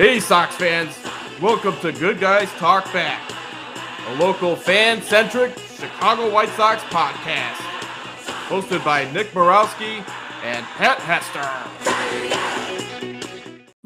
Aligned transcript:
Hey, 0.00 0.18
Sox 0.18 0.56
fans. 0.56 0.98
Welcome 1.42 1.76
to 1.80 1.92
Good 1.92 2.20
Guys 2.20 2.50
Talk 2.52 2.90
Back, 2.90 3.20
a 4.08 4.14
local 4.14 4.56
fan 4.56 5.02
centric 5.02 5.58
Chicago 5.58 6.32
White 6.32 6.48
Sox 6.56 6.82
podcast. 6.84 7.56
Hosted 8.48 8.82
by 8.82 9.12
Nick 9.12 9.26
Morawski 9.32 9.98
and 10.42 10.64
Pat 10.64 11.00
Hester. 11.00 11.44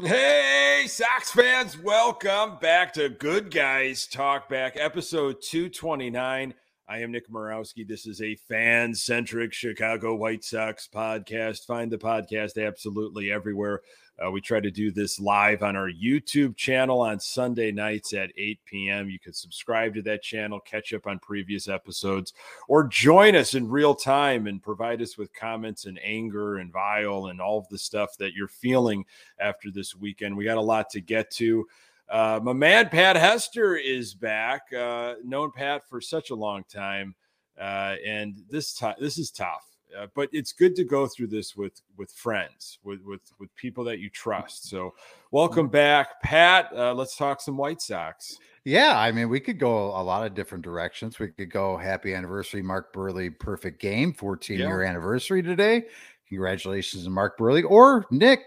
Hey, 0.00 0.84
Sox 0.86 1.32
fans, 1.32 1.76
welcome 1.76 2.58
back 2.60 2.92
to 2.92 3.08
Good 3.08 3.50
Guys 3.50 4.06
Talk 4.06 4.48
Back, 4.48 4.76
episode 4.76 5.42
229. 5.42 6.54
I 6.86 6.98
am 6.98 7.10
Nick 7.10 7.28
Morawski. 7.28 7.88
This 7.88 8.06
is 8.06 8.22
a 8.22 8.36
fan 8.36 8.94
centric 8.94 9.52
Chicago 9.52 10.14
White 10.14 10.44
Sox 10.44 10.86
podcast. 10.86 11.66
Find 11.66 11.90
the 11.90 11.98
podcast 11.98 12.64
absolutely 12.64 13.32
everywhere. 13.32 13.80
Uh, 14.22 14.30
we 14.30 14.40
try 14.40 14.60
to 14.60 14.70
do 14.70 14.92
this 14.92 15.18
live 15.18 15.62
on 15.62 15.74
our 15.74 15.90
YouTube 15.90 16.56
channel 16.56 17.00
on 17.00 17.18
Sunday 17.18 17.72
nights 17.72 18.12
at 18.12 18.30
8 18.36 18.60
p.m. 18.64 19.10
You 19.10 19.18
can 19.18 19.32
subscribe 19.32 19.94
to 19.94 20.02
that 20.02 20.22
channel, 20.22 20.60
catch 20.60 20.92
up 20.92 21.06
on 21.06 21.18
previous 21.18 21.68
episodes, 21.68 22.32
or 22.68 22.84
join 22.84 23.34
us 23.34 23.54
in 23.54 23.68
real 23.68 23.94
time 23.94 24.46
and 24.46 24.62
provide 24.62 25.02
us 25.02 25.18
with 25.18 25.34
comments 25.34 25.86
and 25.86 25.98
anger 26.02 26.58
and 26.58 26.72
vile 26.72 27.26
and 27.26 27.40
all 27.40 27.58
of 27.58 27.68
the 27.68 27.78
stuff 27.78 28.16
that 28.18 28.34
you're 28.34 28.46
feeling 28.46 29.04
after 29.40 29.70
this 29.70 29.96
weekend. 29.96 30.36
We 30.36 30.44
got 30.44 30.58
a 30.58 30.62
lot 30.62 30.90
to 30.90 31.00
get 31.00 31.30
to. 31.32 31.66
Uh, 32.08 32.38
my 32.42 32.52
man 32.52 32.90
Pat 32.90 33.16
Hester 33.16 33.76
is 33.76 34.14
back. 34.14 34.72
Uh, 34.72 35.14
known 35.24 35.50
Pat 35.50 35.88
for 35.88 36.00
such 36.00 36.30
a 36.30 36.34
long 36.34 36.62
time, 36.68 37.14
uh, 37.58 37.96
and 38.06 38.36
this 38.48 38.74
time 38.74 38.94
this 39.00 39.18
is 39.18 39.30
tough 39.30 39.73
uh, 39.98 40.06
but 40.14 40.28
it's 40.32 40.52
good 40.52 40.74
to 40.76 40.84
go 40.84 41.06
through 41.06 41.28
this 41.28 41.56
with 41.56 41.80
with 41.96 42.10
friends, 42.10 42.78
with 42.82 43.00
with 43.04 43.22
with 43.38 43.54
people 43.56 43.84
that 43.84 43.98
you 43.98 44.10
trust. 44.10 44.68
So, 44.68 44.94
welcome 45.30 45.68
back, 45.68 46.20
Pat. 46.22 46.70
Uh, 46.74 46.94
let's 46.94 47.16
talk 47.16 47.40
some 47.40 47.56
White 47.56 47.80
Sox. 47.80 48.38
Yeah, 48.64 48.98
I 48.98 49.12
mean, 49.12 49.28
we 49.28 49.40
could 49.40 49.58
go 49.58 49.88
a 49.88 50.02
lot 50.02 50.26
of 50.26 50.34
different 50.34 50.64
directions. 50.64 51.18
We 51.18 51.28
could 51.28 51.50
go 51.50 51.76
happy 51.76 52.14
anniversary, 52.14 52.62
Mark 52.62 52.94
Buehrle, 52.94 53.38
perfect 53.38 53.80
game, 53.80 54.14
14 54.14 54.58
yeah. 54.58 54.66
year 54.66 54.82
anniversary 54.82 55.42
today. 55.42 55.84
Congratulations 56.28 57.04
to 57.04 57.10
Mark 57.10 57.38
Buehrle 57.38 57.70
Or 57.70 58.06
Nick, 58.10 58.40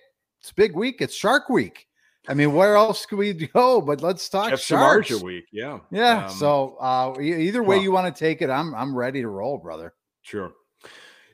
it's 0.47 0.51
big 0.51 0.75
week. 0.75 1.01
It's 1.01 1.13
Shark 1.15 1.49
Week. 1.49 1.87
I 2.29 2.33
mean, 2.33 2.53
where 2.53 2.75
else 2.75 3.05
could 3.05 3.17
we 3.17 3.33
go? 3.53 3.81
But 3.81 4.01
let's 4.01 4.27
talk 4.29 4.49
Jeff 4.49 4.61
Sharks. 4.61 5.21
week. 5.21 5.45
Yeah. 5.51 5.79
Yeah. 5.91 6.25
Um, 6.25 6.31
so 6.31 6.77
uh, 6.79 7.19
either 7.19 7.63
way 7.63 7.75
well, 7.75 7.83
you 7.83 7.91
want 7.91 8.13
to 8.13 8.17
take 8.17 8.41
it, 8.41 8.49
I'm 8.49 8.73
I'm 8.75 8.95
ready 8.95 9.21
to 9.21 9.27
roll, 9.27 9.57
brother. 9.57 9.93
Sure. 10.21 10.51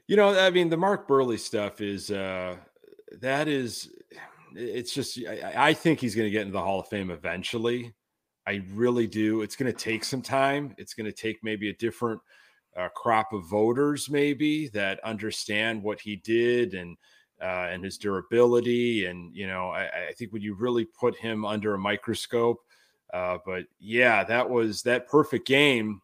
You 0.07 0.17
know, 0.17 0.37
I 0.37 0.49
mean, 0.49 0.69
the 0.69 0.77
Mark 0.77 1.07
Buehrle 1.07 1.39
stuff 1.39 1.81
is 1.81 2.11
uh 2.11 2.57
that 3.21 3.47
is 3.47 3.89
it's 4.55 4.93
just 4.93 5.19
I, 5.27 5.53
I 5.69 5.73
think 5.73 5.99
he's 5.99 6.15
going 6.15 6.27
to 6.27 6.31
get 6.31 6.41
into 6.41 6.53
the 6.53 6.61
Hall 6.61 6.79
of 6.79 6.87
Fame 6.87 7.11
eventually. 7.11 7.93
I 8.45 8.61
really 8.73 9.07
do. 9.07 9.41
It's 9.41 9.55
going 9.55 9.71
to 9.71 9.77
take 9.77 10.03
some 10.03 10.21
time. 10.21 10.75
It's 10.77 10.93
going 10.93 11.05
to 11.05 11.13
take 11.13 11.43
maybe 11.43 11.69
a 11.69 11.73
different 11.75 12.19
uh, 12.75 12.89
crop 12.89 13.33
of 13.33 13.45
voters, 13.45 14.09
maybe 14.09 14.67
that 14.69 14.99
understand 15.03 15.81
what 15.81 16.01
he 16.01 16.17
did 16.17 16.73
and 16.73 16.97
uh, 17.41 17.67
and 17.71 17.83
his 17.83 17.97
durability. 17.97 19.05
And 19.05 19.35
you 19.35 19.47
know, 19.47 19.69
I, 19.69 20.09
I, 20.09 20.13
think 20.13 20.31
when 20.31 20.41
you 20.41 20.55
really 20.55 20.85
put 20.85 21.15
him 21.17 21.45
under 21.45 21.73
a 21.73 21.79
microscope, 21.79 22.61
uh, 23.13 23.37
but 23.45 23.65
yeah, 23.79 24.23
that 24.23 24.49
was 24.49 24.81
that 24.83 25.07
perfect 25.07 25.45
game. 25.45 26.01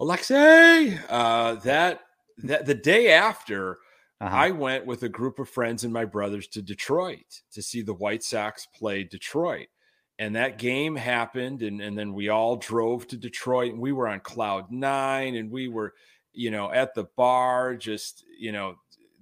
Alexei, 0.00 0.98
uh, 1.08 1.54
that 1.56 2.00
that 2.44 2.66
the 2.66 2.74
day 2.74 3.12
after, 3.12 3.78
uh-huh. 4.20 4.36
I 4.36 4.50
went 4.50 4.86
with 4.86 5.02
a 5.02 5.08
group 5.08 5.38
of 5.38 5.48
friends 5.48 5.84
and 5.84 5.92
my 5.92 6.04
brothers 6.04 6.46
to 6.48 6.62
Detroit 6.62 7.42
to 7.52 7.62
see 7.62 7.82
the 7.82 7.94
White 7.94 8.22
Sox 8.22 8.66
play 8.74 9.04
Detroit. 9.04 9.68
And 10.18 10.36
that 10.36 10.58
game 10.58 10.96
happened, 10.96 11.62
and, 11.62 11.80
and 11.80 11.96
then 11.96 12.12
we 12.12 12.28
all 12.28 12.56
drove 12.56 13.06
to 13.08 13.16
Detroit, 13.16 13.72
and 13.72 13.80
we 13.80 13.92
were 13.92 14.06
on 14.06 14.20
cloud 14.20 14.70
nine, 14.70 15.34
and 15.34 15.50
we 15.50 15.68
were, 15.68 15.94
you 16.34 16.50
know, 16.50 16.70
at 16.70 16.94
the 16.94 17.04
bar, 17.16 17.74
just, 17.74 18.24
you 18.38 18.52
know, 18.52 18.74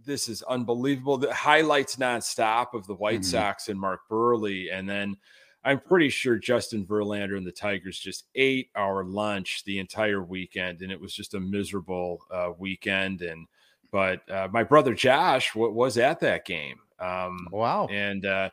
this 0.04 0.28
is 0.28 0.42
unbelievable. 0.42 1.16
The 1.16 1.32
highlights 1.32 1.96
nonstop 1.96 2.74
of 2.74 2.86
the 2.88 2.94
White 2.94 3.20
mm-hmm. 3.20 3.30
Sox 3.30 3.68
and 3.68 3.78
Mark 3.78 4.00
Buehrle. 4.10 4.72
And 4.72 4.88
then 4.88 5.16
I'm 5.64 5.80
pretty 5.80 6.08
sure 6.08 6.38
Justin 6.38 6.86
Verlander 6.86 7.36
and 7.36 7.46
the 7.46 7.52
Tigers 7.52 7.98
just 7.98 8.24
ate 8.34 8.70
our 8.76 9.04
lunch 9.04 9.64
the 9.64 9.78
entire 9.78 10.22
weekend, 10.22 10.82
and 10.82 10.92
it 10.92 11.00
was 11.00 11.12
just 11.14 11.34
a 11.34 11.40
miserable 11.40 12.20
uh, 12.30 12.50
weekend. 12.58 13.22
And 13.22 13.46
but 13.90 14.28
uh, 14.30 14.48
my 14.52 14.62
brother 14.62 14.94
Josh 14.94 15.52
w- 15.54 15.72
was 15.72 15.98
at 15.98 16.20
that 16.20 16.44
game. 16.44 16.76
Um, 17.00 17.48
wow! 17.50 17.86
And 17.90 18.24
uh, 18.24 18.50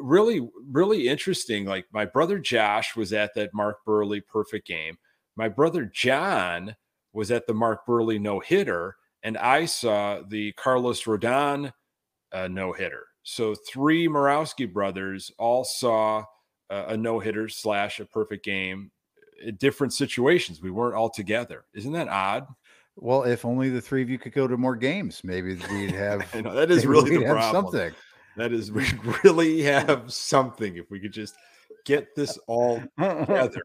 really, 0.00 0.48
really 0.70 1.08
interesting. 1.08 1.66
Like 1.66 1.86
my 1.92 2.04
brother 2.04 2.38
Josh 2.38 2.96
was 2.96 3.12
at 3.12 3.34
that 3.34 3.54
Mark 3.54 3.78
Buehrle 3.86 4.26
perfect 4.26 4.66
game. 4.66 4.98
My 5.36 5.48
brother 5.48 5.84
John 5.84 6.76
was 7.12 7.30
at 7.30 7.46
the 7.46 7.54
Mark 7.54 7.86
Buehrle 7.86 8.20
no 8.20 8.40
hitter, 8.40 8.96
and 9.22 9.36
I 9.36 9.66
saw 9.66 10.22
the 10.26 10.52
Carlos 10.52 11.02
Rodon 11.04 11.72
uh, 12.32 12.48
no 12.48 12.72
hitter. 12.72 13.06
So 13.22 13.54
three 13.54 14.08
Morawski 14.08 14.70
brothers 14.70 15.30
all 15.38 15.64
saw 15.64 16.24
a, 16.70 16.84
a 16.88 16.96
no 16.96 17.18
hitter 17.18 17.48
slash 17.48 18.00
a 18.00 18.04
perfect 18.04 18.44
game 18.44 18.90
in 19.42 19.56
different 19.56 19.92
situations. 19.92 20.60
We 20.60 20.70
weren't 20.70 20.96
all 20.96 21.10
together. 21.10 21.64
Isn't 21.74 21.92
that 21.92 22.08
odd? 22.08 22.46
Well, 22.96 23.22
if 23.22 23.44
only 23.44 23.70
the 23.70 23.80
three 23.80 24.02
of 24.02 24.10
you 24.10 24.18
could 24.18 24.32
go 24.32 24.46
to 24.46 24.56
more 24.56 24.76
games, 24.76 25.22
maybe 25.24 25.54
we'd 25.70 25.90
have. 25.92 26.34
Know, 26.34 26.54
that 26.54 26.70
is 26.70 26.86
really 26.86 27.16
the 27.16 27.24
problem. 27.24 27.64
Something. 27.64 27.94
That 28.36 28.52
is, 28.52 28.72
we 28.72 28.86
really 29.24 29.62
have 29.62 30.12
something 30.12 30.76
if 30.76 30.90
we 30.90 31.00
could 31.00 31.12
just 31.12 31.34
get 31.84 32.14
this 32.14 32.38
all 32.46 32.82
together 32.98 33.62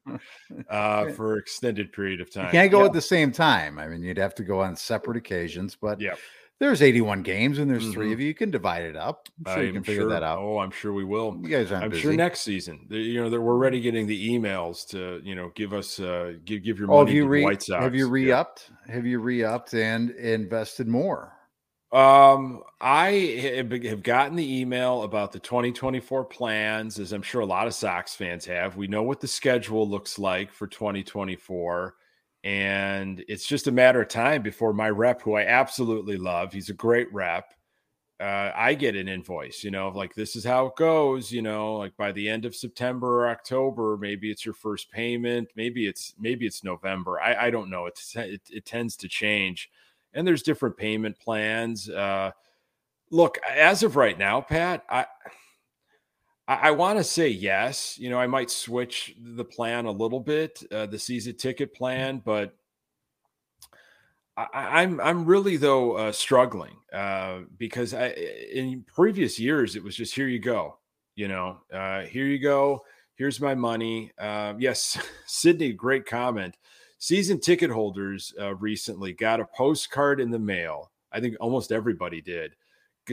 uh, 0.69 1.09
for 1.11 1.37
extended 1.37 1.91
period 1.91 2.21
of 2.21 2.31
time. 2.31 2.45
You 2.45 2.51
can't 2.51 2.71
go 2.71 2.79
yeah. 2.79 2.85
at 2.85 2.93
the 2.93 3.01
same 3.01 3.31
time. 3.31 3.79
I 3.79 3.87
mean, 3.87 4.01
you'd 4.01 4.17
have 4.17 4.33
to 4.35 4.43
go 4.43 4.61
on 4.61 4.75
separate 4.75 5.17
occasions, 5.17 5.77
but 5.79 5.99
yeah 5.99 6.15
there's 6.59 6.81
81 6.81 7.21
games 7.21 7.59
and 7.59 7.69
there's 7.69 7.83
mm-hmm. 7.83 7.93
three 7.93 8.13
of 8.13 8.19
you. 8.19 8.27
You 8.27 8.33
can 8.33 8.49
divide 8.49 8.83
it 8.83 8.95
up. 8.95 9.27
I'm 9.45 9.53
sure 9.53 9.61
I'm 9.61 9.67
you 9.67 9.73
can 9.73 9.83
figure 9.83 10.01
sure, 10.03 10.09
that 10.09 10.23
out. 10.23 10.39
Oh, 10.39 10.59
I'm 10.59 10.71
sure 10.71 10.91
we 10.91 11.03
will. 11.03 11.37
You 11.41 11.49
guys 11.49 11.71
aren't 11.71 11.85
I'm 11.85 11.89
busy. 11.91 12.01
sure 12.01 12.13
next 12.13 12.41
season, 12.41 12.87
you 12.89 13.21
know, 13.21 13.29
that 13.29 13.39
we're 13.39 13.53
already 13.53 13.79
getting 13.79 14.07
the 14.07 14.29
emails 14.29 14.87
to, 14.89 15.21
you 15.23 15.35
know, 15.35 15.51
give 15.55 15.73
us, 15.73 15.99
uh, 15.99 16.33
give, 16.45 16.63
give 16.63 16.79
your 16.79 16.87
money 16.87 16.97
oh, 16.97 17.05
have 17.05 17.13
you 17.13 17.27
re- 17.27 17.43
White 17.43 17.61
Sox. 17.61 17.83
Have 17.83 17.95
you 17.95 18.07
re-upped? 18.07 18.71
Yeah. 18.87 18.95
Have 18.95 19.05
you 19.05 19.19
re-upped 19.19 19.73
and 19.73 20.11
invested 20.11 20.87
more? 20.87 21.33
Um, 21.91 22.63
I 22.81 23.55
have 23.55 24.03
gotten 24.03 24.35
the 24.35 24.59
email 24.59 25.03
about 25.03 25.31
the 25.31 25.39
2024 25.39 26.25
plans, 26.25 26.99
as 26.99 27.13
I'm 27.13 27.21
sure 27.21 27.41
a 27.41 27.45
lot 27.45 27.67
of 27.67 27.73
Sox 27.73 28.13
fans 28.13 28.45
have. 28.45 28.75
We 28.75 28.87
know 28.87 29.03
what 29.03 29.21
the 29.21 29.27
schedule 29.27 29.87
looks 29.87 30.19
like 30.19 30.51
for 30.51 30.67
2024. 30.67 31.95
And 32.47 33.25
it's 33.27 33.45
just 33.45 33.67
a 33.67 33.73
matter 33.73 34.01
of 34.01 34.07
time 34.07 34.41
before 34.41 34.71
my 34.71 34.89
rep, 34.89 35.21
who 35.21 35.33
I 35.33 35.41
absolutely 35.41 36.15
love, 36.15 36.53
he's 36.53 36.69
a 36.69 36.73
great 36.73 37.13
rep. 37.13 37.53
Uh, 38.21 38.51
I 38.55 38.73
get 38.73 38.95
an 38.95 39.09
invoice, 39.09 39.65
you 39.65 39.69
know, 39.69 39.89
like 39.89 40.15
this 40.15 40.33
is 40.37 40.45
how 40.45 40.67
it 40.67 40.77
goes, 40.77 41.29
you 41.29 41.41
know, 41.41 41.75
like 41.75 41.97
by 41.97 42.13
the 42.13 42.29
end 42.29 42.45
of 42.45 42.55
September 42.55 43.25
or 43.25 43.27
October, 43.27 43.97
maybe 43.99 44.31
it's 44.31 44.45
your 44.45 44.53
first 44.53 44.89
payment, 44.89 45.49
maybe 45.57 45.87
it's 45.87 46.13
maybe 46.17 46.45
it's 46.45 46.63
November. 46.63 47.19
I, 47.19 47.47
I 47.47 47.49
don't 47.49 47.69
know. 47.69 47.85
It's, 47.85 48.15
it, 48.15 48.43
it 48.49 48.65
tends 48.65 48.95
to 48.95 49.09
change, 49.09 49.69
and 50.13 50.25
there's 50.25 50.41
different 50.41 50.77
payment 50.77 51.19
plans. 51.19 51.89
Uh, 51.89 52.31
look, 53.11 53.39
as 53.45 53.83
of 53.83 53.97
right 53.97 54.17
now, 54.17 54.39
Pat, 54.39 54.85
I 54.89 55.05
I, 56.47 56.55
I 56.55 56.71
want 56.71 56.97
to 56.97 57.03
say 57.03 57.27
yes. 57.27 57.97
You 57.99 58.09
know, 58.09 58.19
I 58.19 58.27
might 58.27 58.49
switch 58.49 59.15
the 59.19 59.45
plan 59.45 59.85
a 59.85 59.91
little 59.91 60.19
bit, 60.19 60.63
uh, 60.71 60.85
the 60.85 60.99
season 60.99 61.35
ticket 61.35 61.73
mm. 61.73 61.77
plan, 61.77 62.21
but 62.23 62.55
I, 64.37 64.83
am 64.83 64.99
I'm, 64.99 65.01
I'm 65.01 65.25
really 65.25 65.57
though 65.57 65.93
uh, 65.93 66.11
struggling 66.11 66.75
uh, 66.93 67.39
because 67.57 67.93
I 67.93 68.09
in 68.09 68.85
previous 68.93 69.39
years 69.39 69.75
it 69.75 69.83
was 69.83 69.95
just 69.95 70.13
here 70.13 70.27
you 70.27 70.39
go, 70.39 70.77
you 71.15 71.27
know, 71.27 71.57
uh, 71.73 72.01
here 72.01 72.25
you 72.27 72.37
go, 72.37 72.83
here's 73.15 73.41
my 73.41 73.55
money. 73.55 74.11
Uh, 74.17 74.53
yes, 74.59 74.97
Sydney, 75.25 75.73
great 75.73 76.05
comment. 76.05 76.55
Season 76.99 77.39
ticket 77.39 77.71
holders 77.71 78.33
uh, 78.39 78.55
recently 78.55 79.13
got 79.13 79.39
a 79.39 79.45
postcard 79.55 80.19
in 80.19 80.29
the 80.29 80.39
mail. 80.39 80.91
I 81.11 81.19
think 81.19 81.35
almost 81.39 81.71
everybody 81.71 82.21
did 82.21 82.53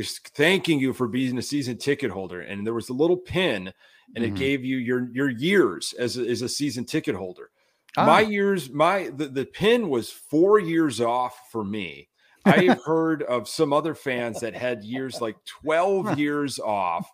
thanking 0.02 0.80
you 0.80 0.92
for 0.92 1.06
being 1.06 1.38
a 1.38 1.42
season 1.42 1.78
ticket 1.78 2.10
holder. 2.10 2.40
And 2.40 2.66
there 2.66 2.74
was 2.74 2.88
a 2.88 2.94
little 2.94 3.16
pin, 3.16 3.72
and 4.14 4.24
mm-hmm. 4.24 4.34
it 4.34 4.38
gave 4.38 4.64
you 4.64 4.76
your 4.78 5.08
your 5.12 5.30
years 5.30 5.94
as 5.98 6.16
a, 6.16 6.28
as 6.28 6.42
a 6.42 6.48
season 6.48 6.84
ticket 6.84 7.14
holder. 7.14 7.50
Ah. 7.96 8.06
My 8.06 8.20
years, 8.20 8.70
my 8.70 9.10
the, 9.14 9.28
the 9.28 9.46
pin 9.46 9.88
was 9.88 10.10
four 10.10 10.58
years 10.58 11.00
off 11.00 11.38
for 11.50 11.64
me. 11.64 12.08
I've 12.44 12.82
heard 12.84 13.22
of 13.22 13.48
some 13.48 13.72
other 13.72 13.94
fans 13.94 14.40
that 14.40 14.54
had 14.54 14.84
years 14.84 15.20
like 15.20 15.36
12 15.62 16.18
years 16.18 16.58
off. 16.58 17.10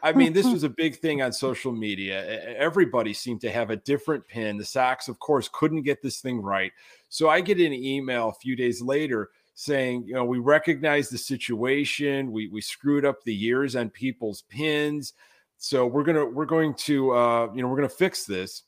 I 0.00 0.12
mean, 0.12 0.32
this 0.32 0.46
was 0.46 0.62
a 0.62 0.68
big 0.68 0.96
thing 1.00 1.22
on 1.22 1.32
social 1.32 1.72
media. 1.72 2.56
Everybody 2.56 3.12
seemed 3.12 3.40
to 3.40 3.50
have 3.50 3.70
a 3.70 3.76
different 3.76 4.26
pin. 4.28 4.56
The 4.56 4.64
Sox, 4.64 5.08
of 5.08 5.18
course, 5.18 5.50
couldn't 5.52 5.82
get 5.82 6.02
this 6.02 6.20
thing 6.20 6.40
right. 6.40 6.72
So 7.08 7.28
I 7.28 7.40
get 7.40 7.58
an 7.58 7.72
email 7.72 8.28
a 8.28 8.34
few 8.34 8.54
days 8.54 8.80
later 8.80 9.30
saying, 9.58 10.04
you 10.06 10.14
know, 10.14 10.24
we 10.24 10.38
recognize 10.38 11.08
the 11.08 11.18
situation. 11.18 12.30
We 12.30 12.46
we 12.46 12.60
screwed 12.60 13.04
up 13.04 13.24
the 13.24 13.34
years 13.34 13.74
on 13.74 13.90
people's 13.90 14.42
pins. 14.42 15.14
so 15.56 15.84
we're 15.84 16.04
gonna 16.04 16.24
we're 16.24 16.46
going 16.46 16.74
to 16.74 17.10
uh, 17.10 17.48
you 17.52 17.62
know 17.62 17.68
we're 17.68 17.76
gonna 17.76 17.88
fix 17.88 18.24
this. 18.24 18.62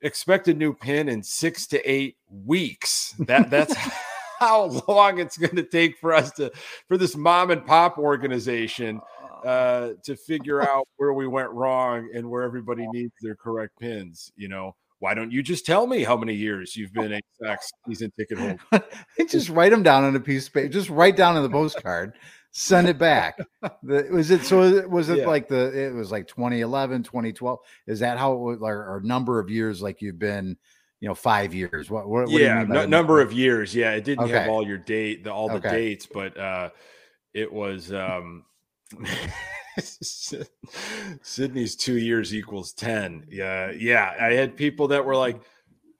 Expect 0.00 0.48
a 0.48 0.54
new 0.54 0.72
pin 0.72 1.10
in 1.10 1.22
six 1.22 1.66
to 1.66 1.90
eight 1.90 2.16
weeks. 2.30 3.14
That 3.18 3.50
that's 3.50 3.74
how 4.38 4.82
long 4.88 5.18
it's 5.18 5.36
going 5.36 5.56
to 5.56 5.62
take 5.62 5.98
for 5.98 6.14
us 6.14 6.32
to 6.32 6.50
for 6.88 6.96
this 6.96 7.14
mom 7.14 7.50
and 7.50 7.66
pop 7.66 7.98
organization 7.98 9.02
uh, 9.44 9.90
to 10.02 10.16
figure 10.16 10.62
out 10.70 10.88
where 10.96 11.12
we 11.12 11.26
went 11.26 11.50
wrong 11.50 12.08
and 12.14 12.28
where 12.28 12.42
everybody 12.42 12.86
needs 12.90 13.12
their 13.20 13.36
correct 13.36 13.78
pins. 13.78 14.32
You 14.34 14.48
know, 14.48 14.74
why 15.00 15.14
don't 15.14 15.32
you 15.32 15.42
just 15.42 15.66
tell 15.66 15.86
me 15.86 16.04
how 16.04 16.16
many 16.16 16.34
years 16.34 16.76
you've 16.76 16.92
been 16.92 17.14
a 17.14 17.20
Sox 17.42 17.70
season 17.88 18.12
ticket 18.18 18.38
holder? 18.38 18.84
just 19.28 19.48
write 19.48 19.70
them 19.70 19.82
down 19.82 20.04
on 20.04 20.14
a 20.14 20.20
piece 20.20 20.46
of 20.46 20.54
paper. 20.54 20.68
Just 20.68 20.90
write 20.90 21.16
down 21.16 21.36
on 21.36 21.42
the 21.42 21.50
postcard. 21.50 22.12
Send 22.52 22.88
it 22.88 22.98
back. 22.98 23.38
The, 23.82 24.08
was 24.10 24.30
it 24.30 24.42
so? 24.42 24.86
Was 24.88 25.08
it 25.08 25.18
yeah. 25.18 25.26
like 25.26 25.48
the? 25.48 25.86
It 25.86 25.94
was 25.94 26.10
like 26.10 26.26
2011, 26.28 27.02
2012. 27.02 27.58
Is 27.86 28.00
that 28.00 28.18
how 28.18 28.34
it 28.34 28.38
was? 28.38 28.58
Or, 28.60 28.96
or 28.96 29.00
number 29.02 29.38
of 29.38 29.50
years? 29.50 29.80
Like 29.80 30.02
you've 30.02 30.18
been 30.18 30.56
you 31.00 31.08
know 31.08 31.14
five 31.14 31.54
years 31.54 31.90
what, 31.90 32.08
what, 32.08 32.28
what 32.28 32.42
yeah 32.42 32.62
no, 32.62 32.84
number 32.84 33.22
of 33.22 33.32
years 33.32 33.74
yeah 33.74 33.92
it 33.92 34.04
didn't 34.04 34.24
okay. 34.24 34.34
have 34.34 34.50
all 34.50 34.66
your 34.66 34.76
date 34.76 35.24
the, 35.24 35.32
all 35.32 35.48
the 35.48 35.54
okay. 35.54 35.70
dates 35.70 36.04
but 36.04 36.36
uh 36.36 36.68
it 37.32 37.50
was 37.50 37.90
um 37.90 38.44
Sydney's 41.22 41.76
two 41.76 41.98
years 41.98 42.34
equals 42.34 42.72
10. 42.72 43.26
Yeah. 43.30 43.70
Yeah. 43.70 44.14
I 44.20 44.32
had 44.32 44.56
people 44.56 44.88
that 44.88 45.04
were 45.04 45.16
like, 45.16 45.40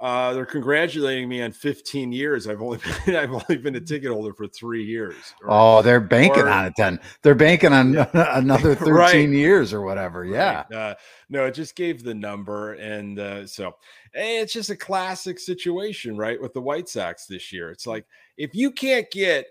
uh, 0.00 0.32
they're 0.32 0.46
congratulating 0.46 1.28
me 1.28 1.42
on 1.42 1.52
15 1.52 2.10
years. 2.10 2.48
I've 2.48 2.62
only 2.62 2.78
been, 3.06 3.16
I've 3.16 3.32
only 3.32 3.58
been 3.58 3.76
a 3.76 3.80
ticket 3.80 4.10
holder 4.10 4.32
for 4.32 4.48
three 4.48 4.82
years. 4.82 5.14
Or, 5.42 5.48
oh, 5.50 5.82
they're 5.82 6.00
banking 6.00 6.44
or, 6.44 6.48
on 6.48 6.64
it 6.64 6.72
then. 6.76 6.98
They're 7.22 7.34
banking 7.34 7.72
on 7.72 7.92
yeah. 7.92 8.08
another 8.38 8.74
13 8.74 8.94
right. 8.94 9.28
years 9.28 9.74
or 9.74 9.82
whatever. 9.82 10.24
Yeah. 10.24 10.64
Uh, 10.74 10.94
no, 11.28 11.44
it 11.44 11.54
just 11.54 11.76
gave 11.76 12.02
the 12.02 12.14
number. 12.14 12.74
And 12.74 13.18
uh, 13.18 13.46
so 13.46 13.76
it's 14.14 14.54
just 14.54 14.70
a 14.70 14.76
classic 14.76 15.38
situation, 15.38 16.16
right? 16.16 16.40
With 16.40 16.54
the 16.54 16.62
White 16.62 16.88
Sox 16.88 17.26
this 17.26 17.52
year. 17.52 17.70
It's 17.70 17.86
like, 17.86 18.06
if 18.38 18.54
you 18.54 18.70
can't 18.70 19.10
get 19.10 19.48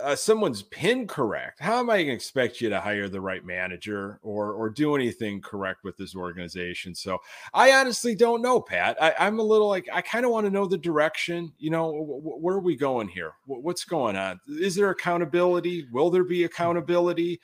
uh, 0.00 0.16
someone's 0.16 0.62
pin 0.62 1.06
correct, 1.06 1.60
how 1.60 1.78
am 1.78 1.90
I 1.90 1.96
going 1.96 2.06
to 2.08 2.14
expect 2.14 2.60
you 2.60 2.70
to 2.70 2.80
hire 2.80 3.08
the 3.08 3.20
right 3.20 3.44
manager 3.44 4.18
or 4.22 4.52
or 4.52 4.70
do 4.70 4.94
anything 4.94 5.40
correct 5.42 5.84
with 5.84 5.96
this 5.96 6.16
organization? 6.16 6.94
So 6.94 7.18
I 7.52 7.72
honestly 7.72 8.14
don't 8.14 8.40
know, 8.40 8.60
Pat. 8.60 8.96
I, 9.02 9.26
am 9.26 9.38
a 9.38 9.42
little 9.42 9.68
like 9.68 9.88
I 9.92 10.00
kind 10.00 10.24
of 10.24 10.30
want 10.30 10.46
to 10.46 10.50
know 10.50 10.66
the 10.66 10.78
direction. 10.78 11.52
You 11.58 11.70
know, 11.70 11.92
w- 11.92 12.38
where 12.38 12.56
are 12.56 12.60
we 12.60 12.74
going 12.74 13.08
here? 13.08 13.32
W- 13.46 13.62
what's 13.62 13.84
going 13.84 14.16
on? 14.16 14.40
Is 14.48 14.74
there 14.74 14.88
accountability? 14.90 15.86
Will 15.92 16.10
there 16.10 16.24
be 16.24 16.44
accountability? 16.44 17.40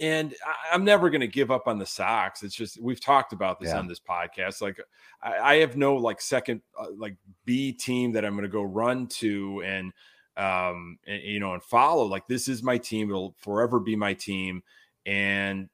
And 0.00 0.34
I, 0.44 0.74
am 0.74 0.84
never 0.84 1.08
going 1.08 1.20
to 1.20 1.28
give 1.28 1.52
up 1.52 1.68
on 1.68 1.78
the 1.78 1.86
Sox. 1.86 2.42
It's 2.42 2.56
just 2.56 2.82
we've 2.82 3.00
talked 3.00 3.32
about 3.32 3.60
this 3.60 3.70
yeah. 3.70 3.78
on 3.78 3.86
this 3.86 4.00
podcast. 4.00 4.60
Like 4.60 4.80
I, 5.22 5.38
I 5.38 5.54
have 5.58 5.76
no 5.76 5.94
like 5.94 6.20
second 6.20 6.62
uh, 6.76 6.86
like 6.96 7.16
B 7.44 7.70
team 7.70 8.10
that 8.12 8.24
I'm 8.24 8.32
going 8.32 8.42
to 8.42 8.48
go 8.48 8.64
run 8.64 9.06
to 9.06 9.62
and 9.64 9.92
um, 10.36 10.98
and, 11.06 11.22
you 11.22 11.40
know, 11.40 11.54
and 11.54 11.62
follow. 11.62 12.04
Like 12.04 12.26
this 12.26 12.48
is 12.48 12.62
my 12.62 12.78
team; 12.78 13.10
it'll 13.10 13.34
forever 13.38 13.80
be 13.80 13.96
my 13.96 14.14
team. 14.14 14.62
And 15.06 15.68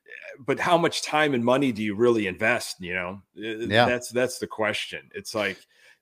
but 0.45 0.59
how 0.59 0.77
much 0.77 1.03
time 1.03 1.35
and 1.35 1.45
money 1.45 1.71
do 1.71 1.83
you 1.83 1.95
really 1.95 2.27
invest? 2.27 2.81
You 2.81 2.95
know, 2.95 3.23
yeah. 3.35 3.87
that's 3.87 4.11
that's 4.11 4.39
the 4.39 4.47
question. 4.47 5.09
It's 5.15 5.35
like 5.35 5.59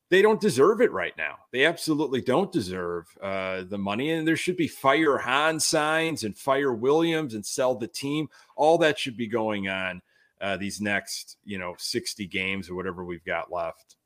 they 0.09 0.23
don't 0.23 0.41
deserve 0.41 0.81
it 0.81 0.93
right 0.93 1.15
now. 1.19 1.37
They 1.53 1.67
absolutely 1.67 2.23
don't 2.23 2.51
deserve 2.51 3.07
uh, 3.21 3.65
the 3.69 3.77
money, 3.77 4.13
and 4.13 4.27
there 4.27 4.37
should 4.37 4.57
be 4.57 4.69
fire 4.69 5.19
Hahn 5.19 5.61
signs 5.61 6.25
and 6.25 6.37
fire 6.37 6.73
Williams 6.73 7.35
and 7.35 7.45
sell 7.45 7.75
the 7.75 7.87
team. 7.87 8.29
All 8.57 8.79
that 8.79 8.99
should 8.99 9.19
be 9.19 9.27
going 9.27 9.69
on 9.69 10.01
uh, 10.41 10.57
these 10.57 10.81
next, 10.81 11.37
you 11.45 11.59
know, 11.59 11.75
sixty 11.79 12.27
games 12.27 12.71
or 12.71 12.75
whatever 12.75 13.05
we've 13.05 13.25
got 13.25 13.53
left. 13.53 13.97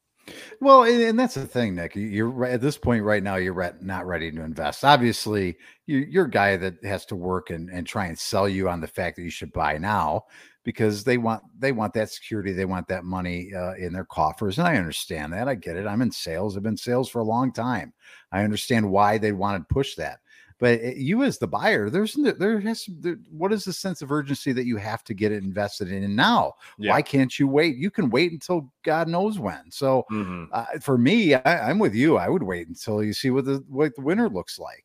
Well, 0.61 0.85
and, 0.85 1.19
that's 1.19 1.35
the 1.35 1.47
thing, 1.47 1.75
Nick. 1.75 1.97
You're 1.97 2.45
at 2.45 2.61
this 2.61 2.79
point 2.79 3.03
right 3.05 3.23
now. 3.23 3.37
You're 3.37 3.75
not 3.81 4.07
ready 4.07 4.31
to 4.31 4.43
invest. 4.43 4.85
Obviously, 4.85 5.57
you're 5.87 6.27
a 6.27 6.31
guy 6.31 6.57
that 6.57 6.83
has 6.85 7.05
to 7.07 7.17
work 7.17 7.51
and, 7.51 7.69
and 7.71 7.87
try 7.87 8.07
and 8.07 8.19
sell 8.19 8.49
you 8.49 8.69
on 8.69 8.81
the 8.81 8.87
fact 8.87 9.17
that 9.17 9.23
you 9.23 9.31
should 9.31 9.53
buy 9.53 9.79
now 9.79 10.25
because 10.65 11.03
they 11.03 11.19
want 11.19 11.43
they 11.59 11.73
want 11.73 11.93
that 11.95 12.11
security. 12.11 12.53
They 12.53 12.65
want 12.65 12.87
that 12.89 13.05
money 13.05 13.53
uh, 13.55 13.75
in 13.75 13.93
their 13.93 14.05
coffers, 14.05 14.59
and 14.59 14.69
I 14.69 14.77
understand 14.77 15.33
that. 15.33 15.49
I 15.49 15.55
get 15.55 15.77
it. 15.77 15.87
I'm 15.87 16.03
in 16.03 16.13
sales. 16.13 16.57
I've 16.57 16.63
been 16.63 16.77
sales 16.77 17.09
for 17.09 17.21
a 17.21 17.25
long 17.25 17.53
time. 17.53 17.93
I 18.31 18.45
understand 18.45 18.91
why 18.91 19.19
they 19.19 19.33
want 19.33 19.69
to 19.69 19.75
push 19.75 19.97
that. 19.97 20.21
But 20.63 20.79
eh, 20.81 20.95
you, 20.97 21.25
as 21.25 21.39
the 21.39 21.49
buyer, 21.49 21.91
there's 21.91 22.15
there 22.15 22.61
has 22.61 22.89
there, 23.01 23.17
what 23.33 23.53
is 23.53 23.65
the 23.65 23.73
sense 23.73 24.01
of 24.01 24.13
urgency 24.13 24.53
that 24.53 24.65
you 24.65 24.77
have 24.77 25.03
to 25.05 25.13
get 25.13 25.33
it 25.33 25.43
invested 25.43 25.91
in 25.91 26.15
now? 26.15 26.53
Yeah. 26.79 26.93
Why 26.93 27.03
can't 27.03 27.37
you 27.37 27.49
wait? 27.49 27.77
You 27.77 27.91
can 27.91 28.11
wait 28.11 28.31
until 28.31 28.73
God 28.85 29.09
knows 29.09 29.41
when. 29.41 29.73
So 29.73 30.05
mm-hmm. 30.09 30.45
uh, 30.53 30.67
for 30.81 30.97
me, 30.97 31.35
I, 31.35 31.69
am 31.69 31.81
with 31.81 31.97
you. 31.97 32.17
I 32.17 32.29
would 32.29 32.45
wait 32.45 32.69
until 32.69 33.03
you 33.03 33.13
see 33.13 33.31
what 33.31 33.45
the 33.45 33.65
what 33.69 33.97
the 33.97 34.03
winter 34.03 34.29
looks 34.29 34.57
like. 34.61 34.85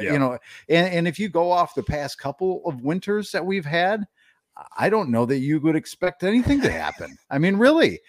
Yeah. 0.00 0.14
You 0.14 0.18
know, 0.18 0.38
and, 0.70 0.88
and 0.94 1.06
if 1.06 1.18
you 1.18 1.28
go 1.28 1.52
off 1.52 1.74
the 1.74 1.82
past 1.82 2.18
couple 2.18 2.62
of 2.64 2.80
winters 2.80 3.30
that 3.32 3.44
we've 3.44 3.66
had, 3.66 4.06
I 4.76 4.90
don't 4.90 5.10
know 5.10 5.24
that 5.26 5.38
you 5.38 5.60
would 5.60 5.76
expect 5.76 6.24
anything 6.24 6.60
to 6.62 6.70
happen. 6.70 7.16
I 7.30 7.38
mean, 7.38 7.56
really, 7.56 8.00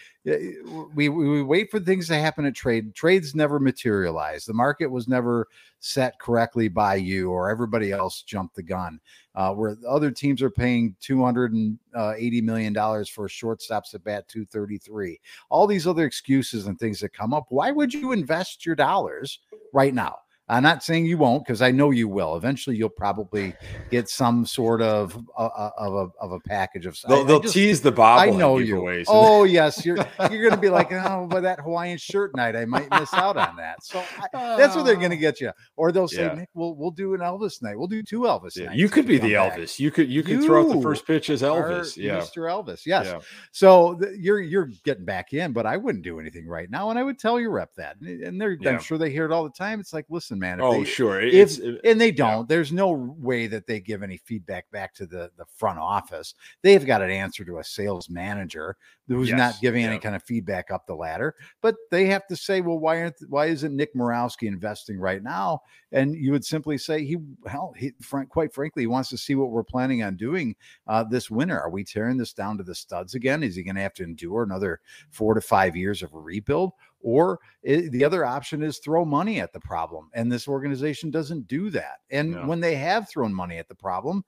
we, 0.96 1.08
we 1.08 1.44
wait 1.44 1.70
for 1.70 1.80
things 1.80 2.08
to 2.08 2.16
happen 2.16 2.46
at 2.46 2.56
trade. 2.56 2.96
Trades 2.96 3.36
never 3.36 3.60
materialize. 3.60 4.46
The 4.46 4.54
market 4.54 4.88
was 4.88 5.08
never 5.08 5.48
set 5.80 6.20
correctly 6.20 6.68
by 6.68 6.96
you, 6.96 7.30
or 7.30 7.50
everybody 7.50 7.92
else 7.92 8.24
jumped 8.24 8.56
the 8.56 8.64
gun. 8.64 9.00
Uh, 9.36 9.54
where 9.54 9.78
other 9.88 10.12
teams 10.12 10.42
are 10.42 10.50
paying 10.50 10.96
two 11.00 11.24
hundred 11.24 11.54
and 11.54 11.78
uh, 11.96 12.14
eighty 12.18 12.42
million 12.42 12.74
dollars 12.74 13.08
for 13.08 13.28
shortstops 13.28 13.94
at 13.94 14.04
bat 14.04 14.28
two 14.28 14.46
thirty 14.46 14.78
three. 14.78 15.20
All 15.50 15.68
these 15.68 15.88
other 15.88 16.06
excuses 16.06 16.66
and 16.66 16.80
things 16.80 17.00
that 17.00 17.14
come 17.14 17.34
up. 17.34 17.46
Why 17.50 17.72
would 17.72 17.94
you 17.94 18.12
invest 18.12 18.66
your 18.66 18.76
dollars 18.76 19.40
right 19.72 19.94
now? 19.94 20.18
I'm 20.50 20.64
not 20.64 20.84
saying 20.84 21.06
you 21.06 21.18
won't 21.18 21.46
because 21.46 21.62
I 21.62 21.70
know 21.70 21.92
you 21.92 22.08
will. 22.08 22.36
Eventually, 22.36 22.76
you'll 22.76 22.90
probably 22.90 23.54
get 23.92 24.10
some 24.10 24.46
sort 24.46 24.82
of 24.82 25.16
uh, 25.38 25.70
of 25.78 25.94
a 25.94 26.08
of 26.20 26.32
a 26.32 26.40
package 26.40 26.88
of. 26.88 26.98
They'll, 27.08 27.24
they'll 27.24 27.40
just, 27.40 27.54
tease 27.54 27.82
the 27.82 27.92
bobble. 27.92 28.34
I 28.34 28.36
know 28.36 28.58
you. 28.58 29.06
Oh 29.08 29.44
yes, 29.44 29.86
you're 29.86 29.98
you're 30.32 30.42
going 30.42 30.52
to 30.52 30.58
be 30.58 30.70
like, 30.70 30.92
oh, 30.92 31.28
but 31.30 31.42
that 31.44 31.60
Hawaiian 31.60 32.00
shirt 32.00 32.36
night, 32.36 32.56
I 32.56 32.66
might 32.66 32.90
miss 33.00 33.14
out 33.14 33.38
on 33.38 33.56
that. 33.58 33.84
So 33.84 34.04
I, 34.34 34.58
that's 34.58 34.76
what 34.76 34.86
they're 34.86 34.96
going 34.96 35.12
to 35.12 35.18
get 35.18 35.40
you. 35.40 35.52
Or 35.76 35.92
they'll 35.92 36.08
say, 36.08 36.26
yeah. 36.26 36.34
Nick, 36.34 36.50
we'll 36.56 36.76
we'll 36.76 36.92
do 36.92 37.14
an 37.14 37.22
Elvis 37.22 37.62
night. 37.62 37.78
We'll 37.78 37.88
do 37.88 38.02
two 38.02 38.22
Elvis 38.22 38.56
yeah, 38.56 38.72
You 38.72 38.90
could 38.90 39.06
be 39.06 39.20
the 39.20 39.34
back. 39.34 39.58
Elvis. 39.58 39.80
You 39.80 39.92
could 39.92 40.10
you 40.10 40.24
could 40.24 40.42
you 40.42 40.46
throw 40.46 40.68
out 40.68 40.76
the 40.76 40.82
first 40.82 41.06
pitch 41.06 41.30
as 41.30 41.44
Elvis. 41.44 41.96
Yeah, 41.96 42.22
Mr. 42.22 42.50
Elvis. 42.50 42.88
Yes. 42.88 43.06
Yeah. 43.06 43.20
So 43.52 44.00
you're 44.18 44.42
you're 44.42 44.72
getting 44.84 45.06
back 45.06 45.34
in, 45.34 45.54
but 45.54 45.68
I 45.68 45.78
wouldn't 45.78 46.04
do 46.04 46.20
anything 46.20 46.48
right 46.48 46.72
now, 46.72 46.90
and 46.90 46.98
I 46.98 47.04
would 47.04 47.20
tell 47.20 47.40
your 47.40 47.52
rep 47.52 47.74
that, 47.76 48.00
and 48.02 48.42
they're 48.42 48.58
I'm 48.66 48.80
sure 48.80 48.98
they 48.98 49.12
hear 49.12 49.26
it 49.26 49.32
all 49.32 49.44
the 49.44 49.52
time. 49.52 49.80
It's 49.80 49.94
like, 49.94 50.06
listen, 50.10 50.39
man. 50.40 50.62
oh, 50.62 50.80
they, 50.80 50.84
sure. 50.86 51.22
If, 51.22 51.60
and 51.84 52.00
they 52.00 52.12
don't, 52.12 52.40
yeah. 52.40 52.46
there's 52.48 52.72
no 52.72 52.90
way 52.90 53.48
that 53.48 53.68
they 53.68 53.80
give 53.80 54.02
any 54.02 54.18
feedback 54.18 54.70
back 54.72 54.94
to 54.96 55.06
the, 55.06 55.32
the 55.38 55.46
front 55.56 55.80
office. 55.80 56.34
They've 56.62 56.86
got 56.86 57.02
an 57.02 57.12
answer 57.12 57.46
to 57.46 57.60
a 57.60 57.64
sales 57.64 58.10
manager 58.10 58.78
who's 59.08 59.30
yes. 59.30 59.38
not 59.38 59.62
giving 59.62 59.82
yeah. 59.82 59.90
any 59.90 60.00
kind 60.00 60.16
of 60.16 60.24
feedback 60.24 60.72
up 60.72 60.86
the 60.86 60.96
ladder. 60.96 61.36
But 61.62 61.76
they 61.92 62.06
have 62.06 62.28
to 62.28 62.36
say, 62.36 62.62
well, 62.62 62.80
why 62.80 63.02
aren't 63.02 63.16
why 63.28 63.48
isn't 63.48 63.76
Nick 63.76 63.94
Morawski 63.96 64.48
investing 64.48 65.00
right 65.00 65.22
now? 65.22 65.62
And 65.92 66.16
you 66.16 66.32
would 66.32 66.46
simply 66.46 66.78
say 66.78 67.04
he 67.04 67.18
hell, 67.48 67.74
he 67.76 67.92
quite 68.30 68.54
frankly, 68.54 68.84
he 68.84 68.88
wants 68.88 69.10
to 69.10 69.18
see 69.18 69.36
what 69.36 69.50
we're 69.50 69.64
planning 69.64 70.04
on 70.04 70.16
doing 70.16 70.56
uh, 70.88 71.04
this 71.04 71.30
winter. 71.32 71.60
Are 71.60 71.72
we 71.72 71.84
tearing 71.84 72.18
this 72.18 72.34
down 72.34 72.58
to 72.58 72.64
the 72.64 72.76
studs 72.76 73.16
again? 73.16 73.44
Is 73.44 73.56
he 73.56 73.64
going 73.64 73.76
to 73.76 73.82
have 73.82 73.96
to 73.96 74.04
endure 74.04 74.44
another 74.44 74.80
four 75.10 75.34
to 75.34 75.42
five 75.42 75.76
years 75.76 76.04
of 76.04 76.14
rebuild? 76.14 76.74
Or 77.02 77.40
it, 77.64 77.92
the 77.92 78.04
other 78.04 78.26
option 78.26 78.62
is 78.64 78.80
throw 78.80 79.06
money 79.06 79.40
at 79.40 79.54
the 79.54 79.60
problem. 79.60 80.10
And 80.14 80.32
this 80.32 80.48
organization 80.48 81.12
doesn't 81.12 81.48
do 81.48 81.70
that. 81.72 82.00
And 82.12 82.48
when 82.48 82.60
they 82.60 82.76
have 82.76 83.10
thrown 83.10 83.34
money 83.34 83.58
at 83.58 83.68
the 83.68 83.76
problem, 83.76 84.24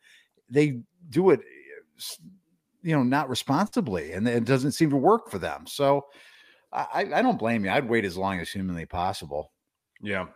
they 0.50 0.82
do 1.10 1.32
it, 1.32 1.42
you 2.82 2.96
know, 2.96 3.04
not 3.04 3.30
responsibly. 3.30 4.14
And 4.14 4.28
it 4.28 4.46
doesn't 4.46 4.72
seem 4.72 4.90
to 4.92 4.98
work 4.98 5.30
for 5.30 5.38
them. 5.38 5.68
So 5.68 6.06
I, 6.72 7.08
I 7.14 7.22
don't 7.22 7.40
blame 7.40 7.66
you. 7.66 7.72
I'd 7.72 7.90
wait 7.90 8.06
as 8.06 8.18
long 8.18 8.40
as 8.40 8.50
humanly 8.50 8.86
possible. 8.86 9.52
Yeah. 10.02 10.28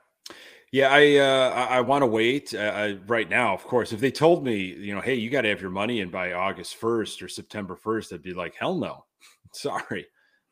Yeah, 0.72 0.90
I 0.92 1.16
uh, 1.18 1.50
I, 1.52 1.78
I 1.78 1.82
want 1.82 2.02
to 2.02 2.08
wait 2.08 2.54
uh, 2.54 2.96
right 3.08 3.30
now. 3.30 3.54
Of 3.54 3.64
course, 3.64 3.94
if 3.94 4.02
they 4.02 4.12
told 4.12 4.44
me, 4.44 4.58
you 4.58 4.94
know, 4.94 5.00
hey, 5.00 5.14
you 5.14 5.30
got 5.30 5.42
to 5.42 5.50
have 5.50 5.62
your 5.62 5.70
money 5.70 6.02
in 6.02 6.10
by 6.10 6.34
August 6.34 6.76
first 6.76 7.22
or 7.22 7.30
September 7.30 7.78
first, 7.78 8.12
I'd 8.12 8.22
be 8.22 8.34
like, 8.34 8.56
hell 8.56 8.76
no, 8.76 9.06
sorry 9.54 10.08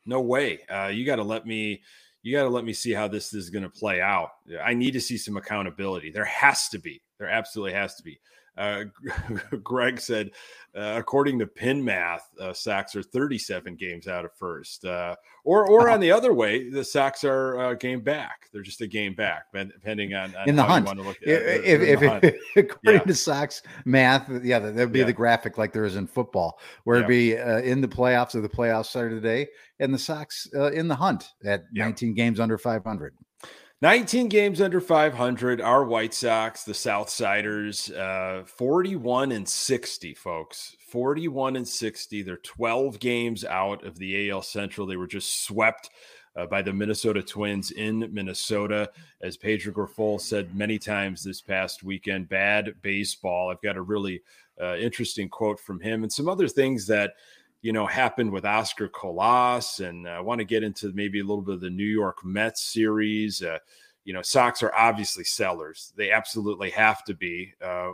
no 0.06 0.22
way. 0.22 0.60
Uh, 0.70 0.88
you 0.88 1.06
got 1.06 1.18
to 1.18 1.24
let 1.24 1.46
me. 1.46 1.82
You 2.22 2.38
got 2.38 2.44
to 2.44 2.50
let 2.50 2.64
me 2.64 2.72
see 2.72 2.94
how 2.94 3.10
this 3.10 3.34
is 3.34 3.50
going 3.50 3.64
to 3.64 3.70
play 3.70 4.00
out. 4.00 4.30
I 4.64 4.74
need 4.74 4.92
to 4.92 5.02
see 5.02 5.18
some 5.18 5.36
accountability. 5.36 6.10
There 6.10 6.24
has 6.24 6.70
to 6.70 6.80
be. 6.80 7.02
There 7.20 7.28
absolutely 7.28 7.74
has 7.74 7.96
to 7.96 8.04
be. 8.04 8.20
Uh, 8.58 8.84
Greg 9.64 10.00
said, 10.00 10.32
uh, 10.76 10.96
according 10.98 11.40
to 11.40 11.48
pin 11.48 11.84
math, 11.84 12.30
uh, 12.40 12.54
Sox 12.54 12.96
are 12.96 13.04
37 13.04 13.76
games 13.76 14.08
out 14.08 14.26
of 14.26 14.34
first. 14.34 14.86
Uh, 14.86 15.16
or, 15.44 15.68
or 15.68 15.90
on 15.90 16.00
the 16.00 16.12
other 16.12 16.34
way, 16.34 16.70
the 16.70 16.84
Sox 16.84 17.24
are 17.24 17.56
a 17.56 17.70
uh, 17.70 17.74
game 17.74 18.02
back. 18.02 18.50
They're 18.52 18.62
just 18.62 18.82
a 18.82 18.88
game 18.88 19.14
back, 19.14 19.46
depending 19.54 20.14
on, 20.14 20.36
on 20.36 20.50
in 20.50 20.56
the 20.56 20.64
hunt. 20.64 20.88
if, 21.22 21.82
if, 21.82 22.02
if 22.02 22.36
according 22.56 23.02
yeah. 23.02 23.06
to 23.06 23.16
Sox 23.16 23.62
math, 23.86 24.30
yeah, 24.44 24.60
that 24.60 24.76
would 24.76 24.92
be 24.92 25.00
yeah. 25.00 25.06
the 25.06 25.14
graphic 25.14 25.58
like 25.58 25.74
there 25.74 25.86
is 25.86 25.96
in 25.96 26.08
football, 26.08 26.60
where 26.84 26.98
it'd 26.98 27.08
be 27.08 27.38
uh, 27.38 27.60
in 27.60 27.82
the 27.82 27.88
playoffs 27.88 28.36
or 28.36 28.42
the 28.42 28.50
playoffs 28.50 28.86
started 28.86 29.16
today, 29.16 29.48
and 29.80 29.94
the 29.94 30.00
Sox 30.00 30.48
in 30.74 30.88
the 30.88 30.96
hunt 30.96 31.30
at 31.44 31.66
19 31.74 32.14
games 32.14 32.40
under 32.40 32.58
500. 32.58 33.16
19 33.84 34.30
games 34.30 34.62
under 34.62 34.80
500. 34.80 35.60
Our 35.60 35.84
White 35.84 36.14
Sox, 36.14 36.64
the 36.64 36.72
Southsiders, 36.72 37.94
uh, 37.94 38.46
41 38.46 39.34
and 39.34 39.46
60, 39.46 40.14
folks. 40.14 40.78
41 40.88 41.58
and 41.58 41.68
60. 41.68 42.22
They're 42.22 42.38
12 42.38 42.98
games 43.02 43.44
out 43.44 43.84
of 43.84 43.98
the 43.98 44.30
AL 44.30 44.44
Central. 44.44 44.88
They 44.88 44.96
were 44.96 45.06
just 45.06 45.44
swept 45.44 45.90
uh, 46.38 46.46
by 46.46 46.62
the 46.62 46.72
Minnesota 46.72 47.22
Twins 47.22 47.72
in 47.72 48.08
Minnesota. 48.14 48.90
As 49.22 49.36
Pedro 49.36 49.74
Grifol 49.74 50.22
said 50.22 50.56
many 50.56 50.80
times 50.80 51.22
this 51.22 51.42
past 51.42 51.84
weekend, 51.84 52.30
bad 52.30 52.76
baseball. 52.84 53.52
I've 53.52 53.62
got 53.62 53.76
a 53.76 53.82
really 53.82 54.22
uh, 54.62 54.78
interesting 54.78 55.28
quote 55.28 55.60
from 55.60 55.82
him 55.82 56.04
and 56.04 56.14
some 56.14 56.30
other 56.30 56.48
things 56.48 56.88
that 56.88 57.16
you 57.64 57.72
know, 57.72 57.88
happened 57.88 58.32
with 58.32 58.46
Oscar 58.46 58.90
Colas. 58.90 59.80
And 59.80 60.08
I 60.08 60.20
want 60.20 60.40
to 60.40 60.46
get 60.46 60.64
into 60.64 60.92
maybe 60.94 61.22
a 61.22 61.24
little 61.24 61.42
bit 61.42 61.56
of 61.56 61.62
the 61.62 61.70
New 61.70 61.86
York 61.86 62.24
Mets 62.24 62.62
series. 62.62 63.42
Uh, 63.42 63.58
you 64.04 64.14
know, 64.14 64.22
Sox 64.22 64.62
are 64.62 64.76
obviously 64.76 65.24
sellers. 65.24 65.94
They 65.96 66.12
absolutely 66.12 66.70
have 66.72 67.06
to 67.06 67.14
be. 67.14 67.54
Uh, 67.64 67.92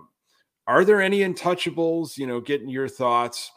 are 0.66 0.84
there 0.84 1.02
any 1.02 1.20
untouchables? 1.20 2.18
You 2.18 2.26
know, 2.26 2.42
getting 2.42 2.68
your 2.68 2.88
thoughts 2.88 3.52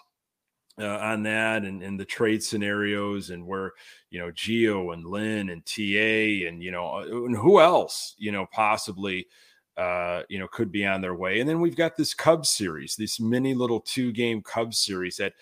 uh, 0.78 0.98
on 0.98 1.22
that 1.22 1.64
and, 1.64 1.82
and 1.82 1.98
the 1.98 2.04
trade 2.04 2.42
scenarios 2.42 3.30
and 3.30 3.46
where, 3.46 3.72
you 4.10 4.18
know, 4.18 4.30
Gio 4.32 4.92
and 4.92 5.06
Lynn 5.06 5.48
and 5.48 5.64
TA 5.64 6.46
and, 6.46 6.62
you 6.62 6.70
know, 6.70 6.98
uh, 6.98 7.24
and 7.24 7.36
who 7.36 7.58
else, 7.58 8.14
you 8.18 8.32
know, 8.32 8.46
possibly 8.52 9.26
uh, 9.78 10.22
you 10.28 10.38
know, 10.38 10.48
could 10.48 10.70
be 10.70 10.84
on 10.84 11.00
their 11.00 11.14
way. 11.14 11.40
And 11.40 11.48
then 11.48 11.58
we've 11.58 11.76
got 11.76 11.96
this 11.96 12.12
Cubs 12.12 12.50
series, 12.50 12.94
this 12.94 13.18
mini 13.18 13.54
little 13.54 13.80
two 13.80 14.12
game 14.12 14.42
Cubs 14.42 14.78
series 14.78 15.16
that 15.16 15.32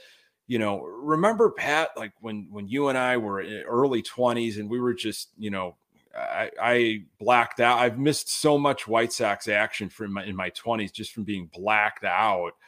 you 0.51 0.59
know, 0.59 0.81
remember 0.81 1.49
Pat, 1.51 1.91
like 1.97 2.13
when 2.21 2.49
when 2.51 2.67
you 2.67 2.89
and 2.89 2.99
I 2.99 3.19
were 3.19 3.41
in 3.41 3.63
early 3.63 4.03
20s 4.03 4.59
and 4.59 4.69
we 4.69 4.81
were 4.81 4.95
just, 4.95 5.29
you 5.39 5.49
know, 5.49 5.77
I, 6.13 6.51
I 6.61 7.05
blacked 7.21 7.61
out. 7.61 7.79
I've 7.79 8.01
missed 8.01 8.29
so 8.29 8.59
much 8.59 8.89
White 8.89 9.13
Sox 9.13 9.47
action 9.47 9.89
from 9.89 10.15
my, 10.15 10.25
in 10.25 10.35
my 10.35 10.51
20s 10.51 10.93
just 10.93 11.13
from 11.13 11.23
being 11.23 11.49
blacked 11.55 12.05
out. 12.05 12.55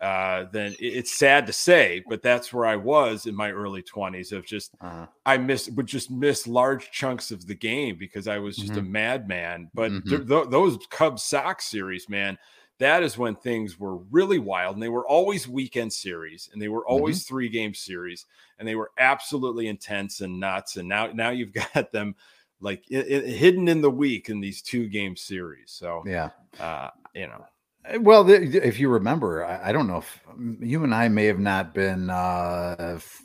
Uh, 0.00 0.46
then 0.50 0.74
it's 0.80 1.16
sad 1.16 1.46
to 1.46 1.52
say, 1.52 2.02
but 2.08 2.20
that's 2.20 2.52
where 2.52 2.66
I 2.66 2.74
was 2.74 3.26
in 3.26 3.36
my 3.36 3.52
early 3.52 3.80
20s 3.80 4.32
of 4.32 4.44
just 4.44 4.72
uh-huh. 4.80 5.06
I 5.24 5.38
missed 5.38 5.72
would 5.74 5.86
just 5.86 6.10
miss 6.10 6.48
large 6.48 6.90
chunks 6.90 7.30
of 7.30 7.46
the 7.46 7.54
game 7.54 7.96
because 7.96 8.26
I 8.26 8.38
was 8.38 8.56
just 8.56 8.72
mm-hmm. 8.72 8.80
a 8.80 8.90
madman. 8.90 9.70
But 9.72 9.92
mm-hmm. 9.92 10.08
th- 10.08 10.26
th- 10.26 10.50
those 10.50 10.78
Cubs 10.90 11.22
Sox 11.22 11.66
series, 11.66 12.08
man, 12.08 12.38
that 12.78 13.02
is 13.02 13.18
when 13.18 13.34
things 13.34 13.78
were 13.78 13.96
really 13.96 14.38
wild 14.38 14.74
and 14.74 14.82
they 14.82 14.88
were 14.88 15.06
always 15.06 15.48
weekend 15.48 15.92
series 15.92 16.48
and 16.52 16.62
they 16.62 16.68
were 16.68 16.86
always 16.86 17.20
mm-hmm. 17.20 17.34
three 17.34 17.48
game 17.48 17.74
series 17.74 18.26
and 18.58 18.66
they 18.66 18.74
were 18.74 18.90
absolutely 18.98 19.66
intense 19.68 20.20
and 20.20 20.38
nuts 20.38 20.76
and 20.76 20.88
now 20.88 21.06
now 21.08 21.30
you've 21.30 21.52
got 21.74 21.92
them 21.92 22.14
like 22.60 22.84
it, 22.90 23.06
it, 23.08 23.26
hidden 23.26 23.68
in 23.68 23.80
the 23.80 23.90
week 23.90 24.28
in 24.28 24.40
these 24.40 24.62
two 24.62 24.88
game 24.88 25.16
series 25.16 25.70
so 25.70 26.02
yeah. 26.06 26.30
uh 26.60 26.90
you 27.14 27.26
know. 27.26 27.44
Eh, 27.86 27.98
well 27.98 28.28
if 28.28 28.78
you 28.78 28.88
remember 28.88 29.44
I, 29.44 29.68
I, 29.68 29.72
don't 29.72 29.86
know 29.86 29.98
if 29.98 30.20
you 30.60 30.82
and 30.84 30.94
i 30.94 31.08
may 31.08 31.26
have 31.26 31.38
not 31.38 31.74
been 31.74 32.10
uh 32.10 32.94
f- 32.96 33.22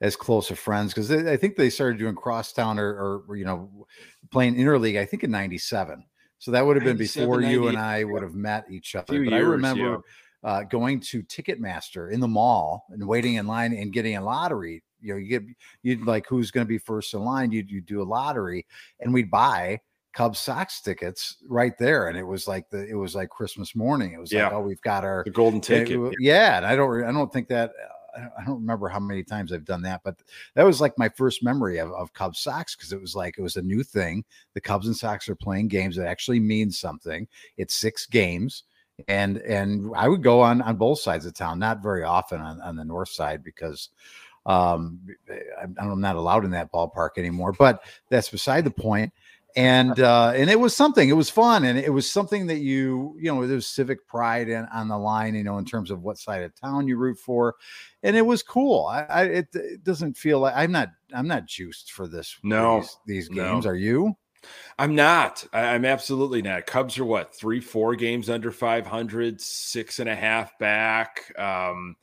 as 0.00 0.14
close 0.14 0.50
of 0.50 0.58
friends 0.58 0.92
because 0.92 1.10
i 1.10 1.36
think 1.36 1.56
they 1.56 1.70
started 1.70 1.98
doing 1.98 2.14
crosstown 2.14 2.78
or, 2.78 3.22
or 3.28 3.36
you 3.36 3.44
know 3.44 3.86
playing 4.30 4.56
interleague 4.56 4.98
i 4.98 5.04
think 5.04 5.24
in 5.24 5.30
97 5.30 6.04
so 6.46 6.52
that 6.52 6.64
would 6.64 6.76
have 6.76 6.84
been 6.84 6.96
before 6.96 7.40
you 7.40 7.66
and 7.66 7.76
I 7.76 8.04
would 8.04 8.22
have 8.22 8.36
met 8.36 8.66
each 8.70 8.94
other. 8.94 9.18
But 9.18 9.30
years, 9.30 9.32
I 9.32 9.38
remember 9.38 10.04
yeah. 10.44 10.48
uh, 10.48 10.62
going 10.62 11.00
to 11.00 11.24
Ticketmaster 11.24 12.12
in 12.12 12.20
the 12.20 12.28
mall 12.28 12.86
and 12.90 13.04
waiting 13.04 13.34
in 13.34 13.48
line 13.48 13.72
and 13.72 13.92
getting 13.92 14.16
a 14.16 14.22
lottery. 14.22 14.84
You 15.00 15.14
know, 15.14 15.18
you 15.18 15.26
get 15.26 15.42
you'd 15.82 16.06
like 16.06 16.24
who's 16.28 16.52
going 16.52 16.64
to 16.64 16.68
be 16.68 16.78
first 16.78 17.14
in 17.14 17.24
line. 17.24 17.50
You'd 17.50 17.68
you 17.68 17.80
do 17.80 18.00
a 18.00 18.04
lottery, 18.04 18.64
and 19.00 19.12
we'd 19.12 19.28
buy 19.28 19.80
Cubs 20.12 20.38
Sox 20.38 20.80
tickets 20.80 21.38
right 21.48 21.76
there, 21.78 22.06
and 22.06 22.16
it 22.16 22.22
was 22.22 22.46
like 22.46 22.70
the 22.70 22.86
it 22.86 22.94
was 22.94 23.16
like 23.16 23.28
Christmas 23.28 23.74
morning. 23.74 24.12
It 24.12 24.20
was 24.20 24.30
yeah. 24.30 24.44
like, 24.44 24.52
oh, 24.52 24.60
we've 24.60 24.80
got 24.82 25.02
our 25.02 25.24
the 25.24 25.32
golden 25.32 25.60
ticket. 25.60 26.00
It, 26.00 26.14
yeah, 26.20 26.58
and 26.58 26.64
I 26.64 26.76
don't 26.76 27.02
I 27.02 27.10
don't 27.10 27.32
think 27.32 27.48
that 27.48 27.72
I 28.16 28.44
don't 28.44 28.60
remember 28.60 28.88
how 28.88 29.00
many 29.00 29.22
times 29.22 29.52
I've 29.52 29.64
done 29.64 29.82
that, 29.82 30.02
but 30.04 30.16
that 30.54 30.64
was 30.64 30.80
like 30.80 30.98
my 30.98 31.08
first 31.08 31.42
memory 31.42 31.78
of, 31.78 31.92
of 31.92 32.12
Cubs 32.12 32.40
Sox 32.40 32.74
because 32.74 32.92
it 32.92 33.00
was 33.00 33.14
like 33.14 33.36
it 33.38 33.42
was 33.42 33.56
a 33.56 33.62
new 33.62 33.82
thing. 33.82 34.24
The 34.54 34.60
Cubs 34.60 34.86
and 34.86 34.96
Sox 34.96 35.28
are 35.28 35.34
playing 35.34 35.68
games 35.68 35.96
that 35.96 36.06
actually 36.06 36.40
mean 36.40 36.70
something. 36.70 37.28
It's 37.56 37.74
six 37.74 38.06
games, 38.06 38.64
and 39.08 39.38
and 39.38 39.92
I 39.96 40.08
would 40.08 40.22
go 40.22 40.40
on 40.40 40.62
on 40.62 40.76
both 40.76 41.00
sides 41.00 41.26
of 41.26 41.34
town, 41.34 41.58
not 41.58 41.82
very 41.82 42.04
often 42.04 42.40
on, 42.40 42.60
on 42.60 42.76
the 42.76 42.84
north 42.84 43.10
side 43.10 43.42
because 43.42 43.90
um, 44.46 45.00
I'm 45.80 46.00
not 46.00 46.16
allowed 46.16 46.44
in 46.44 46.50
that 46.52 46.72
ballpark 46.72 47.10
anymore. 47.18 47.52
But 47.52 47.82
that's 48.08 48.28
beside 48.28 48.64
the 48.64 48.70
point 48.70 49.12
and 49.56 49.98
uh, 50.00 50.32
and 50.36 50.50
it 50.50 50.60
was 50.60 50.76
something. 50.76 51.08
It 51.08 51.14
was 51.14 51.30
fun, 51.30 51.64
and 51.64 51.78
it 51.78 51.92
was 51.92 52.10
something 52.10 52.46
that 52.48 52.58
you 52.58 53.16
you 53.18 53.32
know 53.32 53.46
there 53.46 53.56
was 53.56 53.66
civic 53.66 54.06
pride 54.06 54.50
in, 54.50 54.66
on 54.66 54.88
the 54.88 54.98
line. 54.98 55.34
You 55.34 55.44
know, 55.44 55.56
in 55.56 55.64
terms 55.64 55.90
of 55.90 56.02
what 56.02 56.18
side 56.18 56.42
of 56.42 56.54
town 56.60 56.86
you 56.86 56.98
root 56.98 57.18
for, 57.18 57.54
and 58.02 58.14
it 58.14 58.26
was 58.26 58.42
cool. 58.42 58.84
I, 58.84 59.02
I 59.04 59.22
it, 59.24 59.48
it, 59.54 59.82
doesn't 59.82 60.16
feel 60.18 60.40
like 60.40 60.54
I'm 60.54 60.72
not 60.72 60.90
I'm 61.14 61.26
not 61.26 61.46
juiced 61.46 61.92
for 61.92 62.06
this. 62.06 62.36
No, 62.42 62.80
these, 62.80 62.96
these 63.06 63.28
games. 63.28 63.64
No. 63.64 63.70
Are 63.70 63.76
you? 63.76 64.14
I'm 64.78 64.94
not. 64.94 65.44
I, 65.52 65.74
am 65.74 65.86
absolutely 65.86 66.42
not. 66.42 66.66
Cubs 66.66 66.98
are 66.98 67.04
what 67.04 67.34
three, 67.34 67.60
four 67.60 67.96
games 67.96 68.30
under 68.30 68.52
500, 68.52 69.40
six 69.40 69.98
and 69.98 70.08
a 70.08 70.14
half 70.14 70.56
back. 70.58 71.32
Um, 71.36 71.96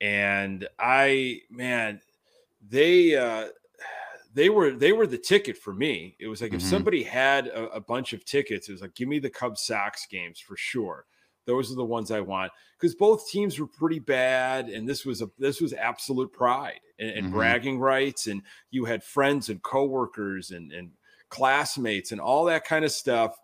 and 0.00 0.66
I, 0.78 1.40
man, 1.50 2.00
they. 2.66 3.16
uh 3.16 3.48
they 4.34 4.48
were 4.48 4.72
they 4.72 4.92
were 4.92 5.06
the 5.06 5.18
ticket 5.18 5.56
for 5.56 5.74
me. 5.74 6.16
It 6.18 6.26
was 6.26 6.40
like 6.40 6.50
mm-hmm. 6.50 6.56
if 6.56 6.62
somebody 6.62 7.02
had 7.02 7.48
a, 7.48 7.68
a, 7.70 7.80
bunch 7.80 8.12
of 8.12 8.24
tickets, 8.24 8.68
it 8.68 8.72
was 8.72 8.80
like 8.80 8.94
give 8.94 9.08
me 9.08 9.18
the 9.18 9.30
Cubs 9.30 9.62
Sox 9.62 10.06
games 10.06 10.40
for 10.40 10.56
sure. 10.56 11.06
Those 11.44 11.72
are 11.72 11.76
the 11.76 11.84
ones 11.84 12.10
I 12.10 12.20
want 12.20 12.52
because 12.78 12.94
both 12.94 13.28
teams 13.28 13.58
were 13.58 13.66
pretty 13.66 13.98
bad, 13.98 14.68
and 14.68 14.88
this 14.88 15.04
was 15.04 15.22
a 15.22 15.30
this 15.38 15.60
was 15.60 15.72
absolute 15.72 16.32
pride 16.32 16.80
and, 16.98 17.10
and 17.10 17.26
mm-hmm. 17.26 17.34
bragging 17.34 17.80
rights, 17.80 18.26
and 18.26 18.42
you 18.70 18.84
had 18.84 19.02
friends 19.02 19.48
and 19.48 19.62
coworkers 19.62 20.50
and 20.50 20.72
and 20.72 20.90
classmates 21.28 22.12
and 22.12 22.20
all 22.20 22.44
that 22.44 22.64
kind 22.64 22.84
of 22.84 22.92
stuff. 22.92 23.36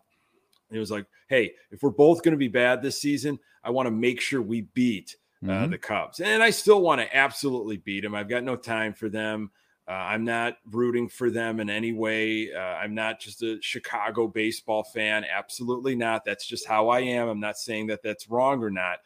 It 0.71 0.79
was 0.79 0.91
like, 0.91 1.07
hey, 1.27 1.53
if 1.71 1.81
we're 1.81 1.89
both 1.89 2.23
going 2.23 2.33
to 2.33 2.37
be 2.37 2.47
bad 2.47 2.81
this 2.81 3.01
season, 3.01 3.39
I 3.63 3.71
want 3.71 3.87
to 3.87 3.91
make 3.91 4.21
sure 4.21 4.41
we 4.41 4.61
beat 4.61 5.17
uh, 5.43 5.47
mm-hmm. 5.47 5.71
the 5.71 5.77
Cubs, 5.77 6.19
and 6.19 6.41
I 6.41 6.51
still 6.51 6.81
want 6.81 7.01
to 7.01 7.15
absolutely 7.15 7.77
beat 7.77 8.01
them. 8.01 8.15
I've 8.15 8.29
got 8.29 8.43
no 8.43 8.55
time 8.55 8.93
for 8.93 9.09
them. 9.09 9.51
Uh, 9.89 9.93
I'm 9.93 10.23
not 10.23 10.57
rooting 10.69 11.09
for 11.09 11.31
them 11.31 11.59
in 11.59 11.67
any 11.67 11.93
way. 11.93 12.53
Uh, 12.53 12.59
I'm 12.59 12.93
not 12.93 13.19
just 13.19 13.41
a 13.41 13.57
Chicago 13.59 14.27
baseball 14.27 14.83
fan. 14.83 15.25
Absolutely 15.25 15.95
not. 15.95 16.23
That's 16.23 16.45
just 16.45 16.67
how 16.67 16.89
I 16.89 16.99
am. 16.99 17.27
I'm 17.27 17.39
not 17.39 17.57
saying 17.57 17.87
that 17.87 18.03
that's 18.03 18.29
wrong 18.29 18.63
or 18.63 18.69
not. 18.69 18.99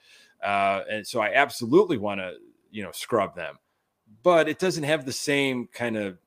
Uh, 0.43 0.83
and 0.91 1.07
so 1.07 1.21
I 1.21 1.33
absolutely 1.35 1.97
want 1.97 2.19
to, 2.19 2.33
you 2.69 2.83
know, 2.83 2.91
scrub 2.91 3.33
them. 3.33 3.55
But 4.23 4.49
it 4.49 4.59
doesn't 4.59 4.83
have 4.83 5.05
the 5.05 5.13
same 5.13 5.69
kind 5.71 5.95
of, 5.95 6.17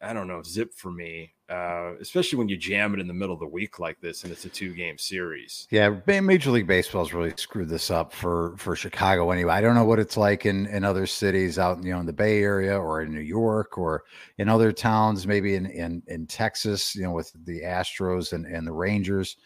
I 0.00 0.12
don't 0.12 0.28
know, 0.28 0.44
zip 0.44 0.74
for 0.74 0.92
me 0.92 1.33
uh, 1.50 1.92
especially 2.00 2.38
when 2.38 2.48
you 2.48 2.56
jam 2.56 2.94
it 2.94 3.00
in 3.00 3.06
the 3.06 3.12
middle 3.12 3.34
of 3.34 3.40
the 3.40 3.46
week 3.46 3.78
like 3.78 4.00
this 4.00 4.22
and 4.22 4.32
it's 4.32 4.46
a 4.46 4.48
two 4.48 4.72
game 4.72 4.96
series. 4.96 5.68
Yeah, 5.70 6.00
Major 6.06 6.50
League 6.50 6.66
Baseball's 6.66 7.12
really 7.12 7.34
screwed 7.36 7.68
this 7.68 7.90
up 7.90 8.12
for 8.12 8.54
for 8.56 8.74
Chicago 8.74 9.30
anyway. 9.30 9.52
I 9.52 9.60
don't 9.60 9.74
know 9.74 9.84
what 9.84 9.98
it's 9.98 10.16
like 10.16 10.46
in 10.46 10.66
in 10.66 10.84
other 10.84 11.06
cities 11.06 11.58
out 11.58 11.82
you 11.84 11.92
know 11.92 12.00
in 12.00 12.06
the 12.06 12.12
Bay 12.12 12.42
Area 12.42 12.78
or 12.78 13.02
in 13.02 13.12
New 13.12 13.20
York 13.20 13.76
or 13.76 14.04
in 14.38 14.48
other 14.48 14.72
towns, 14.72 15.26
maybe 15.26 15.54
in 15.54 15.66
in 15.66 16.02
in 16.06 16.26
Texas, 16.26 16.94
you 16.94 17.02
know, 17.02 17.12
with 17.12 17.30
the 17.44 17.60
Astros 17.60 18.32
and 18.32 18.46
and 18.46 18.66
the 18.66 18.72
Rangers. 18.72 19.36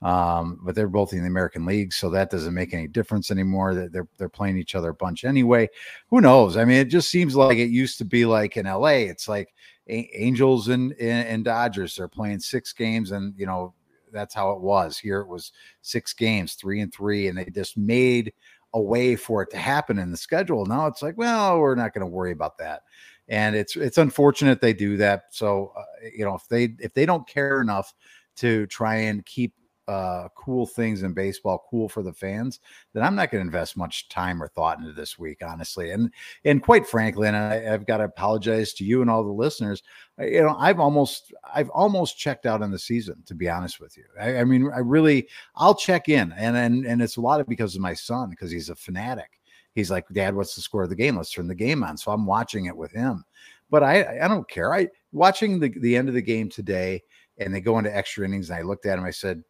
Um, 0.00 0.60
but 0.62 0.76
they're 0.76 0.86
both 0.86 1.12
in 1.12 1.22
the 1.22 1.26
American 1.26 1.66
League, 1.66 1.92
so 1.92 2.08
that 2.10 2.30
doesn't 2.30 2.54
make 2.54 2.72
any 2.72 2.86
difference 2.86 3.32
anymore. 3.32 3.74
That 3.74 3.92
They're 3.92 4.06
they're 4.16 4.28
playing 4.28 4.58
each 4.58 4.76
other 4.76 4.90
a 4.90 4.94
bunch 4.94 5.24
anyway. 5.24 5.68
Who 6.10 6.20
knows? 6.20 6.56
I 6.56 6.64
mean, 6.64 6.76
it 6.76 6.84
just 6.84 7.10
seems 7.10 7.34
like 7.34 7.58
it 7.58 7.70
used 7.70 7.98
to 7.98 8.04
be 8.04 8.24
like 8.24 8.56
in 8.56 8.66
LA. 8.66 9.08
It's 9.10 9.28
like 9.28 9.52
Angels 9.88 10.68
and, 10.68 10.92
and 10.94 11.44
Dodgers 11.44 11.98
are 11.98 12.08
playing 12.08 12.40
six 12.40 12.72
games, 12.72 13.10
and 13.10 13.34
you 13.36 13.46
know 13.46 13.74
that's 14.12 14.34
how 14.34 14.52
it 14.52 14.60
was. 14.60 14.98
Here 14.98 15.20
it 15.20 15.28
was 15.28 15.52
six 15.82 16.12
games, 16.12 16.54
three 16.54 16.80
and 16.80 16.92
three, 16.92 17.28
and 17.28 17.38
they 17.38 17.46
just 17.46 17.76
made 17.76 18.32
a 18.74 18.80
way 18.80 19.16
for 19.16 19.42
it 19.42 19.50
to 19.50 19.56
happen 19.56 19.98
in 19.98 20.10
the 20.10 20.16
schedule. 20.16 20.66
Now 20.66 20.86
it's 20.86 21.02
like, 21.02 21.16
well, 21.16 21.58
we're 21.58 21.74
not 21.74 21.94
going 21.94 22.02
to 22.02 22.06
worry 22.06 22.32
about 22.32 22.58
that, 22.58 22.82
and 23.28 23.56
it's 23.56 23.76
it's 23.76 23.98
unfortunate 23.98 24.60
they 24.60 24.74
do 24.74 24.96
that. 24.98 25.24
So 25.30 25.72
uh, 25.76 25.82
you 26.14 26.24
know 26.24 26.34
if 26.34 26.46
they 26.48 26.74
if 26.78 26.94
they 26.94 27.06
don't 27.06 27.26
care 27.26 27.60
enough 27.60 27.94
to 28.36 28.66
try 28.66 28.96
and 28.96 29.24
keep 29.26 29.54
uh, 29.88 30.28
cool 30.36 30.66
things 30.66 31.02
in 31.02 31.14
baseball, 31.14 31.66
cool 31.70 31.88
for 31.88 32.02
the 32.02 32.12
fans, 32.12 32.60
then 32.92 33.02
I'm 33.02 33.14
not 33.14 33.30
going 33.30 33.42
to 33.42 33.46
invest 33.46 33.76
much 33.76 34.10
time 34.10 34.42
or 34.42 34.48
thought 34.48 34.78
into 34.78 34.92
this 34.92 35.18
week, 35.18 35.38
honestly. 35.42 35.90
And 35.92 36.12
and 36.44 36.62
quite 36.62 36.86
frankly, 36.86 37.26
and 37.26 37.36
I, 37.36 37.60
have 37.62 37.86
got 37.86 37.96
to 37.96 38.04
apologize 38.04 38.74
to 38.74 38.84
you 38.84 39.00
and 39.00 39.10
all 39.10 39.24
the 39.24 39.30
listeners. 39.30 39.82
You 40.18 40.42
know, 40.42 40.56
I've 40.58 40.78
almost 40.78 41.32
I've 41.54 41.70
almost 41.70 42.18
checked 42.18 42.44
out 42.44 42.62
on 42.62 42.70
the 42.70 42.78
season, 42.78 43.22
to 43.26 43.34
be 43.34 43.48
honest 43.48 43.80
with 43.80 43.96
you. 43.96 44.04
I, 44.20 44.38
I 44.38 44.44
mean, 44.44 44.70
I 44.74 44.80
really 44.80 45.26
I'll 45.56 45.74
check 45.74 46.10
in, 46.10 46.32
and 46.32 46.56
and 46.56 46.84
and 46.84 47.00
it's 47.00 47.16
a 47.16 47.22
lot 47.22 47.40
of 47.40 47.48
because 47.48 47.74
of 47.74 47.80
my 47.80 47.94
son 47.94 48.28
because 48.28 48.50
he's 48.50 48.68
a 48.68 48.76
fanatic. 48.76 49.40
He's 49.74 49.90
like, 49.90 50.04
Dad, 50.12 50.34
what's 50.34 50.54
the 50.54 50.60
score 50.60 50.82
of 50.82 50.90
the 50.90 50.96
game? 50.96 51.16
Let's 51.16 51.32
turn 51.32 51.46
the 51.46 51.54
game 51.54 51.82
on. 51.82 51.96
So 51.96 52.12
I'm 52.12 52.26
watching 52.26 52.66
it 52.66 52.76
with 52.76 52.92
him. 52.92 53.24
But 53.70 53.82
I 53.82 54.24
I 54.24 54.28
don't 54.28 54.48
care. 54.50 54.74
I 54.74 54.88
watching 55.12 55.58
the 55.58 55.70
the 55.80 55.96
end 55.96 56.08
of 56.08 56.14
the 56.14 56.22
game 56.22 56.50
today 56.50 57.02
and 57.38 57.54
they 57.54 57.60
go 57.60 57.78
into 57.78 57.94
extra 57.96 58.24
innings. 58.24 58.50
And 58.50 58.58
I 58.58 58.62
looked 58.62 58.86
at 58.86 58.98
him. 58.98 59.04
I 59.04 59.10
said, 59.10 59.42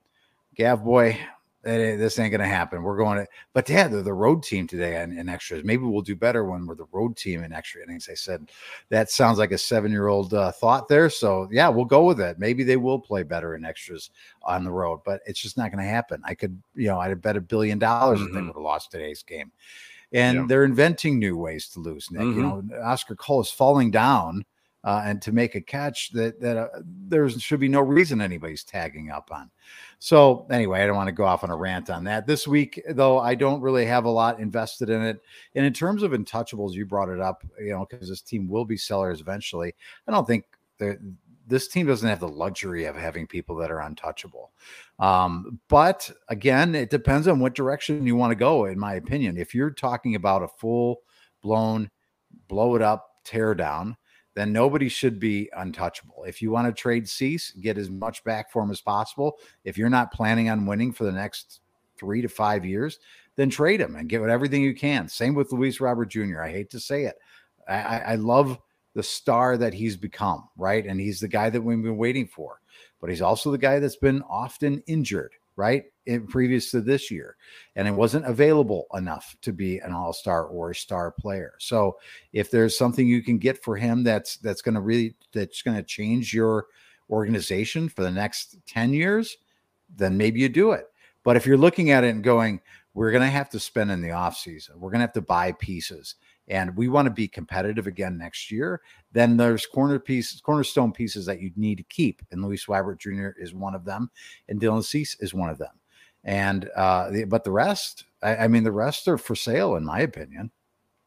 Gav, 0.59 0.83
boy, 0.83 1.17
this 1.62 2.19
ain't 2.19 2.33
to 2.35 2.45
happen. 2.45 2.83
We're 2.83 2.97
going 2.97 3.19
to, 3.19 3.29
but 3.53 3.67
dad, 3.67 3.93
they're 3.93 4.03
the 4.03 4.12
road 4.12 4.43
team 4.43 4.67
today 4.67 5.00
in, 5.00 5.17
in, 5.17 5.29
extras. 5.29 5.62
Maybe 5.62 5.85
we'll 5.85 6.03
do 6.03 6.17
better 6.17 6.45
when 6.45 6.67
we're 6.67 6.75
the 6.75 6.88
road 6.91 7.17
team 7.17 7.45
in 7.45 7.53
extra 7.53 7.83
innings. 7.83 8.09
I 8.11 8.15
said, 8.15 8.50
that 8.88 9.09
sounds 9.09 9.38
like 9.38 9.53
a 9.53 9.59
seven 9.59 9.93
year 9.93 10.09
old 10.09 10.35
uh, 10.35 10.50
thought 10.50 10.88
there. 10.88 11.11
So 11.11 11.49
yeah, 11.53 11.69
we'll 11.69 11.85
go 11.85 12.05
with 12.05 12.21
it. 12.21 12.41
Maybe 12.41 12.65
they 12.65 12.77
will 12.77 12.99
play 12.99 13.23
better 13.23 13.55
in 13.55 13.65
extras 13.65 14.11
on 14.43 14.65
the 14.65 14.73
road, 14.73 15.00
but 15.05 15.21
it's 15.27 15.41
just 15.41 15.57
not 15.57 15.71
to 15.85 15.91
happen. 15.91 16.23
I 16.25 16.35
could, 16.35 16.61
you 16.75 16.88
know, 16.88 16.99
I'd 16.99 17.11
have 17.11 17.23
bet 17.23 17.37
a 17.37 17.41
billion 17.41 17.79
dollars 17.79 18.19
mm-hmm. 18.19 18.29
if 18.29 18.33
they 18.33 18.38
mm-hmm. 18.38 18.49
would 18.49 18.57
have 18.57 18.62
lost 18.62 18.91
today's 18.91 19.23
game. 19.23 19.53
And 20.12 20.38
yeah. 20.38 20.45
they're 20.49 20.65
inventing 20.65 21.21
new 21.21 21.37
ways 21.37 21.69
to 21.71 21.81
lose, 21.81 22.11
Nick. 22.11 22.23
Mm-hmm. 22.23 22.37
You 22.37 22.43
know, 22.43 22.83
Oscar 22.83 23.15
Colas 23.15 23.50
falling 23.50 23.93
down 23.93 24.45
uh, 24.85 25.03
and 25.05 25.21
to 25.23 25.33
make 25.33 25.55
a 25.55 25.61
catch 25.61 26.11
that 26.12 26.41
that 26.41 26.57
uh, 26.57 26.69
there 26.85 27.29
should 27.29 27.61
be 27.61 27.69
no 27.69 27.81
reason 27.81 28.21
anybody's 28.21 28.65
tagging 28.65 29.11
up 29.11 29.31
on. 29.33 29.50
So 30.00 30.47
anyway, 30.50 30.83
I 30.83 30.87
don't 30.87 30.97
want 30.97 31.09
to 31.09 31.12
go 31.12 31.25
off 31.25 31.43
on 31.43 31.50
a 31.50 31.57
rant 31.57 31.90
on 31.90 32.05
that. 32.05 32.26
This 32.26 32.47
week, 32.47 32.81
though, 32.90 33.19
I 33.19 33.35
don't 33.35 33.61
really 33.61 33.85
have 33.85 34.05
a 34.05 34.11
lot 34.11 34.38
invested 34.38 34.90
in 34.90 35.02
it. 35.02 35.21
And 35.55 35.67
in 35.67 35.73
terms 35.73 36.02
of 36.02 36.12
untouchables, 36.12 36.73
you 36.73 36.87
brought 36.87 37.09
it 37.09 37.21
up, 37.21 37.45
you 37.61 37.71
know, 37.71 37.87
because 37.88 38.09
this 38.09 38.23
team 38.23 38.49
will 38.49 38.64
be 38.64 38.76
sellers 38.76 39.21
eventually. 39.21 39.75
I 40.07 40.12
don't 40.12 40.26
think 40.26 40.45
this 41.49 41.67
team 41.67 41.87
doesn't 41.87 42.09
have 42.09 42.21
the 42.21 42.28
luxury 42.28 42.85
of 42.85 42.95
having 42.95 43.26
people 43.26 43.57
that 43.57 43.71
are 43.71 43.81
untouchable. 43.81 44.52
Um, 45.00 45.59
but 45.69 46.11
again, 46.28 46.75
it 46.75 46.90
depends 46.90 47.26
on 47.26 47.40
what 47.40 47.55
direction 47.55 48.07
you 48.07 48.14
want 48.14 48.31
to 48.31 48.37
go, 48.37 48.67
in 48.67 48.78
my 48.78 48.95
opinion. 48.95 49.37
If 49.37 49.55
you're 49.55 49.71
talking 49.71 50.14
about 50.14 50.43
a 50.43 50.49
full 50.49 51.00
blown 51.43 51.90
blow 52.47 52.76
it 52.76 52.83
up, 52.83 53.11
tear 53.25 53.55
down, 53.55 53.97
then 54.38 54.52
nobody 54.52 54.88
should 54.88 55.18
be 55.18 55.50
untouchable. 55.57 56.25
If 56.25 56.40
you 56.40 56.50
want 56.50 56.68
to 56.68 56.73
trade 56.73 57.09
Cease, 57.09 57.50
get 57.52 57.78
as 57.78 57.90
much 57.90 58.23
back 58.25 58.52
for 58.52 58.62
him 58.62 58.71
as 58.71 58.80
possible. 58.80 59.38
If 59.64 59.76
you're 59.76 59.88
not 59.88 60.12
planning 60.12 60.49
on 60.49 60.66
winning 60.66 60.92
for 60.92 61.04
the 61.04 61.12
next 61.12 61.61
three 61.99 62.23
to 62.23 62.28
five 62.28 62.64
years, 62.64 63.00
then 63.37 63.50
trade 63.50 63.80
him 63.80 63.97
and 63.97 64.09
get 64.09 64.23
everything 64.23 64.62
you 64.62 64.75
can. 64.75 65.09
Same 65.09 65.35
with 65.35 65.52
Luis 65.52 65.80
Robert 65.80 66.07
Jr. 66.07 66.42
I 66.42 66.50
hate 66.50 66.71
to 66.71 66.80
say 66.80 67.04
it. 67.04 67.16
I, 67.68 67.99
I 67.99 68.14
love 68.14 68.59
the 68.95 69.02
star 69.02 69.57
that 69.57 69.75
he's 69.75 69.97
become, 69.97 70.49
right? 70.57 70.87
And 70.87 71.00
he's 71.00 71.21
the 71.21 71.28
guy 71.28 71.50
that 71.50 71.61
we've 71.61 71.83
been 71.83 71.97
waiting 71.97 72.26
for, 72.26 72.61
but 73.00 73.11
he's 73.11 73.23
also 73.23 73.50
the 73.50 73.59
guy 73.59 73.78
that's 73.78 73.97
been 73.97 74.23
often 74.28 74.83
injured 74.87 75.33
right? 75.59 75.87
In, 76.09 76.27
previous 76.27 76.71
to 76.71 76.81
this 76.81 77.11
year, 77.11 77.37
and 77.77 77.87
it 77.87 77.93
wasn't 77.93 78.25
available 78.25 78.87
enough 78.95 79.37
to 79.43 79.53
be 79.53 79.79
an 79.79 79.93
all 79.93 80.15
star 80.15 80.47
or 80.47 80.71
a 80.71 80.75
star 80.75 81.12
player. 81.12 81.53
So, 81.59 81.99
if 82.33 82.50
there's 82.50 82.79
something 82.79 83.07
you 83.07 83.23
can 83.23 83.37
get 83.37 83.62
for 83.62 83.77
him 83.77 84.03
that's 84.03 84.38
that's 84.38 84.62
going 84.62 84.75
to 84.75 84.81
really 84.81 85.15
that's 85.35 85.61
going 85.61 85.77
to 85.77 85.83
change 85.83 86.33
your 86.33 86.67
organization 87.11 87.88
for 87.91 88.03
the 88.03 88.11
next 88.11 88.57
10 88.67 88.93
years, 88.93 89.37
then 89.95 90.17
maybe 90.17 90.41
you 90.41 90.49
do 90.49 90.73
it. 90.73 90.87
But 91.25 91.37
if 91.37 91.47
you're 91.47 91.59
looking 91.59 91.91
at 91.91 92.05
it 92.05 92.09
and 92.09 92.25
going, 92.25 92.61
we're 92.95 93.11
going 93.11 93.23
to 93.23 93.29
have 93.29 93.50
to 93.50 93.61
spend 93.61 93.91
in 93.91 94.00
the 94.00 94.09
offseason, 94.09 94.77
we're 94.77 94.91
going 94.91 95.00
to 95.00 95.07
have 95.07 95.12
to 95.12 95.21
buy 95.21 95.53
pieces, 95.53 96.15
and 96.49 96.77
we 96.77 96.88
want 96.88 97.07
to 97.07 97.12
be 97.12 97.29
competitive 97.29 97.87
again 97.87 98.17
next 98.17 98.50
year, 98.50 98.81
then 99.12 99.37
there's 99.37 99.67
corner 99.67 99.99
pieces, 99.99 100.41
cornerstone 100.41 100.93
pieces 100.93 101.27
that 101.27 101.41
you 101.41 101.50
need 101.57 101.77
to 101.77 101.85
keep. 101.85 102.23
And 102.31 102.43
Luis 102.43 102.67
Robert 102.69 102.99
Jr. 102.99 103.29
is 103.38 103.55
one 103.55 103.75
of 103.75 103.85
them, 103.85 104.11
and 104.49 104.61
Dylan 104.61 104.85
Cease 104.85 105.17
is 105.21 105.35
one 105.35 105.50
of 105.50 105.59
them. 105.59 105.79
And 106.25 106.69
uh, 106.77 107.11
the, 107.11 107.25
but 107.25 107.45
the 107.45 107.51
rest, 107.51 108.05
I, 108.23 108.37
I 108.37 108.49
mean, 108.49 108.65
the 108.65 108.73
rest 108.73 109.09
are 109.09 109.19
for 109.19 109.35
sale, 109.35 109.77
in 109.77 109.85
my 109.85 110.01
opinion. 110.01 110.50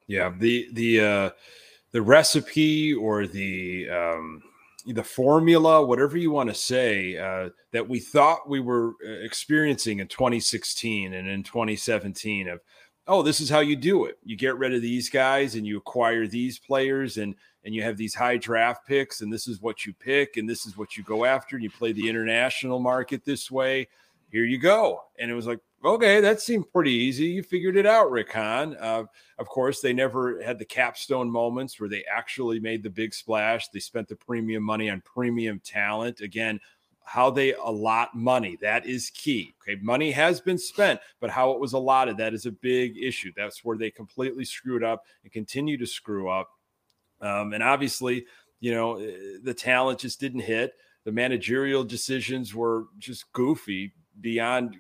Yeah, 0.08 0.32
the 0.38 0.68
the 0.74 1.02
uh, 1.02 1.30
the 1.92 2.02
recipe 2.02 2.94
or 2.94 3.28
the 3.28 3.90
um, 3.90 4.42
the 4.86 5.04
formula, 5.04 5.86
whatever 5.86 6.18
you 6.18 6.32
want 6.32 6.50
to 6.50 6.56
say, 6.56 7.18
uh, 7.18 7.50
that 7.72 7.88
we 7.88 8.00
thought 8.00 8.50
we 8.50 8.60
were 8.60 8.94
uh, 9.06 9.10
experiencing 9.24 10.00
in 10.00 10.08
2016 10.08 11.14
and 11.14 11.28
in 11.28 11.44
2017 11.44 12.50
of 12.50 12.62
oh, 13.08 13.22
this 13.22 13.42
is 13.42 13.50
how 13.50 13.60
you 13.60 13.76
do 13.76 14.06
it. 14.06 14.18
You 14.24 14.38
get 14.38 14.58
rid 14.58 14.74
of 14.74 14.82
these 14.82 15.10
guys 15.10 15.56
and 15.56 15.66
you 15.66 15.78
acquire 15.78 16.28
these 16.28 16.60
players 16.60 17.18
and 17.18 17.36
and 17.64 17.76
you 17.76 17.84
have 17.84 17.98
these 17.98 18.16
high 18.16 18.38
draft 18.38 18.88
picks 18.88 19.22
and 19.22 19.32
this 19.32 19.48
is 19.48 19.62
what 19.62 19.86
you 19.86 19.94
pick 19.94 20.38
and 20.38 20.50
this 20.50 20.66
is 20.66 20.78
what 20.78 20.98
you 20.98 21.04
go 21.04 21.26
after 21.26 21.56
and 21.56 21.64
you 21.64 21.70
play 21.70 21.92
the 21.92 22.10
international 22.10 22.80
market 22.80 23.24
this 23.24 23.52
way. 23.52 23.88
Here 24.32 24.46
you 24.46 24.58
go. 24.58 25.02
And 25.20 25.30
it 25.30 25.34
was 25.34 25.46
like, 25.46 25.60
okay, 25.84 26.22
that 26.22 26.40
seemed 26.40 26.72
pretty 26.72 26.92
easy. 26.92 27.26
You 27.26 27.44
figured 27.44 27.76
it 27.76 27.86
out, 27.86 28.12
Rick 28.12 28.32
Hahn. 28.32 28.78
Uh, 28.80 29.04
of 29.38 29.48
course, 29.48 29.82
they 29.82 29.92
never 29.92 30.42
had 30.42 30.58
the 30.58 30.66
capstone 30.66 31.30
moments 31.30 31.80
where 31.80 31.90
they 31.90 32.06
actually 32.12 32.60
made 32.60 32.82
the 32.82 32.90
big 32.90 33.14
splash. 33.14 33.68
They 33.68 33.80
spent 33.80 34.08
the 34.08 34.16
premium 34.16 34.64
money 34.64 34.90
on 34.90 35.02
premium 35.02 35.60
talent. 35.64 36.22
Again, 36.22 36.62
how 37.04 37.30
they 37.30 37.54
allot 37.56 38.16
money. 38.16 38.58
That 38.62 38.86
is 38.86 39.10
key. 39.10 39.54
Okay. 39.62 39.78
Money 39.82 40.12
has 40.12 40.40
been 40.40 40.58
spent, 40.58 41.02
but 41.20 41.30
how 41.30 41.52
it 41.52 41.60
was 41.60 41.74
allotted, 41.74 42.16
that 42.18 42.34
is 42.34 42.46
a 42.46 42.52
big 42.52 42.98
issue. 42.98 43.34
That's 43.36 43.66
where 43.66 43.78
they 43.78 43.92
completely 43.92 44.46
screwed 44.46 44.84
up 44.84 45.04
and 45.24 45.34
continue 45.34 45.78
to 45.78 45.86
screw 45.86 46.30
up. 46.30 46.50
Um, 47.20 47.52
and 47.52 47.62
obviously, 47.62 48.26
you 48.62 48.72
know, 48.74 48.98
eh, 48.98 49.40
the 49.44 49.54
talent 49.54 50.00
just 50.00 50.22
didn't 50.22 50.42
hit. 50.42 50.74
The 51.04 51.12
managerial 51.12 51.84
decisions 51.84 52.56
were 52.56 52.86
just 52.98 53.32
goofy 53.34 53.94
beyond 54.22 54.78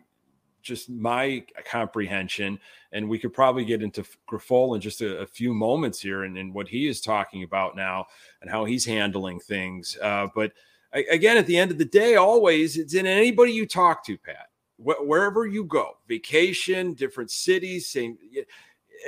just 0.62 0.90
my 0.90 1.44
comprehension. 1.66 2.60
And 2.92 3.10
we 3.10 3.20
could 3.20 3.34
probably 3.34 3.66
get 3.66 3.82
into 3.82 4.06
Grifol 4.30 4.76
in 4.76 4.82
just 4.82 5.02
a, 5.02 5.20
a 5.20 5.26
few 5.26 5.54
moments 5.54 6.00
here 6.00 6.24
and, 6.24 6.38
and, 6.38 6.54
what 6.54 6.68
he 6.68 6.88
is 6.88 7.02
talking 7.02 7.44
about 7.44 7.76
now 7.76 8.06
and 8.42 8.50
how 8.50 8.66
he's 8.66 8.86
handling 8.86 9.40
things. 9.40 9.98
Uh, 10.02 10.28
but 10.36 10.52
again, 10.94 11.38
at 11.38 11.48
the 11.48 11.58
end 11.58 11.72
of 11.72 11.78
the 11.78 11.86
day, 11.86 12.16
always 12.16 12.78
it's 12.78 12.94
in 12.94 13.06
anybody 13.06 13.52
you 13.54 13.66
talk 13.66 14.06
to, 14.06 14.18
Pat, 14.18 14.50
wh- 14.78 15.08
wherever 15.08 15.46
you 15.46 15.64
go, 15.64 15.98
vacation, 16.08 16.94
different 16.94 17.32
cities, 17.32 17.88
same. 17.88 18.18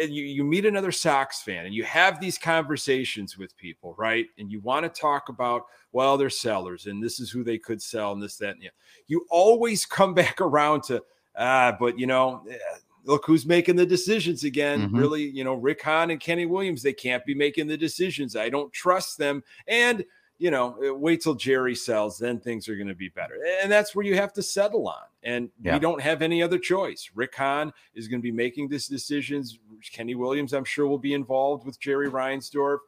And 0.02 0.14
you, 0.14 0.24
you 0.24 0.44
meet 0.44 0.66
another 0.66 0.92
Sox 0.92 1.42
fan 1.42 1.66
and 1.66 1.74
you 1.74 1.84
have 1.84 2.20
these 2.20 2.38
conversations 2.38 3.38
with 3.38 3.56
people, 3.58 3.96
right? 3.98 4.26
And 4.38 4.52
you 4.52 4.60
want 4.62 4.84
to 4.84 5.02
talk 5.02 5.30
about, 5.30 5.64
well, 5.92 6.18
they're 6.18 6.30
sellers 6.30 6.88
and 6.88 7.04
this 7.04 7.20
is 7.20 7.30
who 7.30 7.44
they 7.44 7.58
could 7.58 7.82
sell 7.82 8.12
and 8.12 8.22
this, 8.22 8.38
that, 8.38 8.56
and 8.56 8.64
yeah. 8.64 8.70
You 9.08 9.26
always 9.30 9.86
come 9.86 10.14
back 10.16 10.42
around 10.42 10.84
to, 10.84 11.04
ah, 11.38 11.76
but 11.80 11.98
you 12.00 12.08
know, 12.08 12.44
eh, 12.50 12.58
look 13.06 13.26
who's 13.26 13.46
making 13.46 13.76
the 13.76 13.86
decisions 13.86 14.44
again. 14.44 14.82
Mm-hmm. 14.82 14.98
Really, 14.98 15.24
you 15.24 15.44
know, 15.44 15.56
Rick 15.56 15.82
Hahn 15.82 16.12
and 16.12 16.20
Kenny 16.20 16.46
Williams, 16.46 16.82
they 16.82 16.94
can't 16.94 17.26
be 17.26 17.36
making 17.36 17.68
the 17.68 17.78
decisions. 17.78 18.36
I 18.36 18.50
don't 18.50 18.72
trust 18.72 19.18
them. 19.18 19.44
And 19.68 20.06
you 20.40 20.52
know, 20.52 20.76
uh, 20.84 20.94
wait 20.94 21.22
till 21.22 21.36
Jerry 21.36 21.76
sells, 21.76 22.18
then 22.18 22.40
things 22.40 22.68
are 22.68 22.76
going 22.76 22.88
to 22.88 22.96
be 22.96 23.10
better. 23.10 23.36
And 23.62 23.72
that's 23.72 23.96
where 23.96 24.06
you 24.06 24.16
have 24.16 24.34
to 24.34 24.44
settle 24.44 24.88
on. 24.88 25.04
And 25.24 25.50
yeah. 25.62 25.74
we 25.74 25.80
don't 25.80 26.02
have 26.02 26.22
any 26.22 26.44
other 26.44 26.58
choice. 26.58 27.10
Rick 27.16 27.36
Hahn 27.36 27.72
is 27.96 28.08
going 28.08 28.20
to 28.20 28.24
be 28.24 28.32
making 28.32 28.68
these 28.68 28.88
decisions. 28.88 29.60
Kenny 29.92 30.16
Williams, 30.16 30.54
I'm 30.54 30.66
sure, 30.66 30.88
will 30.88 30.98
be 30.98 31.14
involved 31.14 31.66
with 31.66 31.80
Jerry 31.80 32.10
Reinsdorf. 32.10 32.80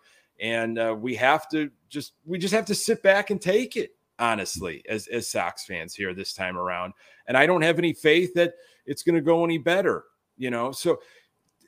And 0.41 0.77
uh, 0.77 0.95
we 0.99 1.15
have 1.15 1.47
to 1.49 1.71
just, 1.87 2.13
we 2.25 2.37
just 2.37 2.53
have 2.53 2.65
to 2.65 2.75
sit 2.75 3.01
back 3.01 3.29
and 3.29 3.41
take 3.41 3.77
it, 3.77 3.91
honestly, 4.19 4.83
as, 4.89 5.07
as 5.07 5.29
Sox 5.29 5.65
fans 5.65 5.95
here 5.95 6.13
this 6.13 6.33
time 6.33 6.57
around. 6.57 6.93
And 7.27 7.37
I 7.37 7.45
don't 7.45 7.61
have 7.61 7.79
any 7.79 7.93
faith 7.93 8.33
that 8.33 8.55
it's 8.85 9.03
going 9.03 9.15
to 9.15 9.21
go 9.21 9.45
any 9.45 9.59
better, 9.59 10.03
you 10.37 10.49
know? 10.49 10.73
So 10.73 10.99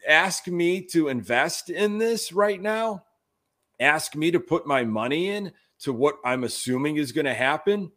ask 0.06 0.48
me 0.48 0.82
to 0.88 1.08
invest 1.08 1.70
in 1.70 1.98
this 1.98 2.34
right 2.34 2.62
now. 2.62 3.06
Ask 3.80 4.16
me 4.16 4.32
to 4.32 4.40
put 4.40 4.68
my 4.68 4.84
money 4.84 5.30
in 5.30 5.54
to 5.80 5.94
what 5.94 6.18
I'm 6.26 6.44
assuming 6.44 6.98
is 6.98 7.12
going 7.12 7.26
to 7.26 7.34
happen, 7.34 7.92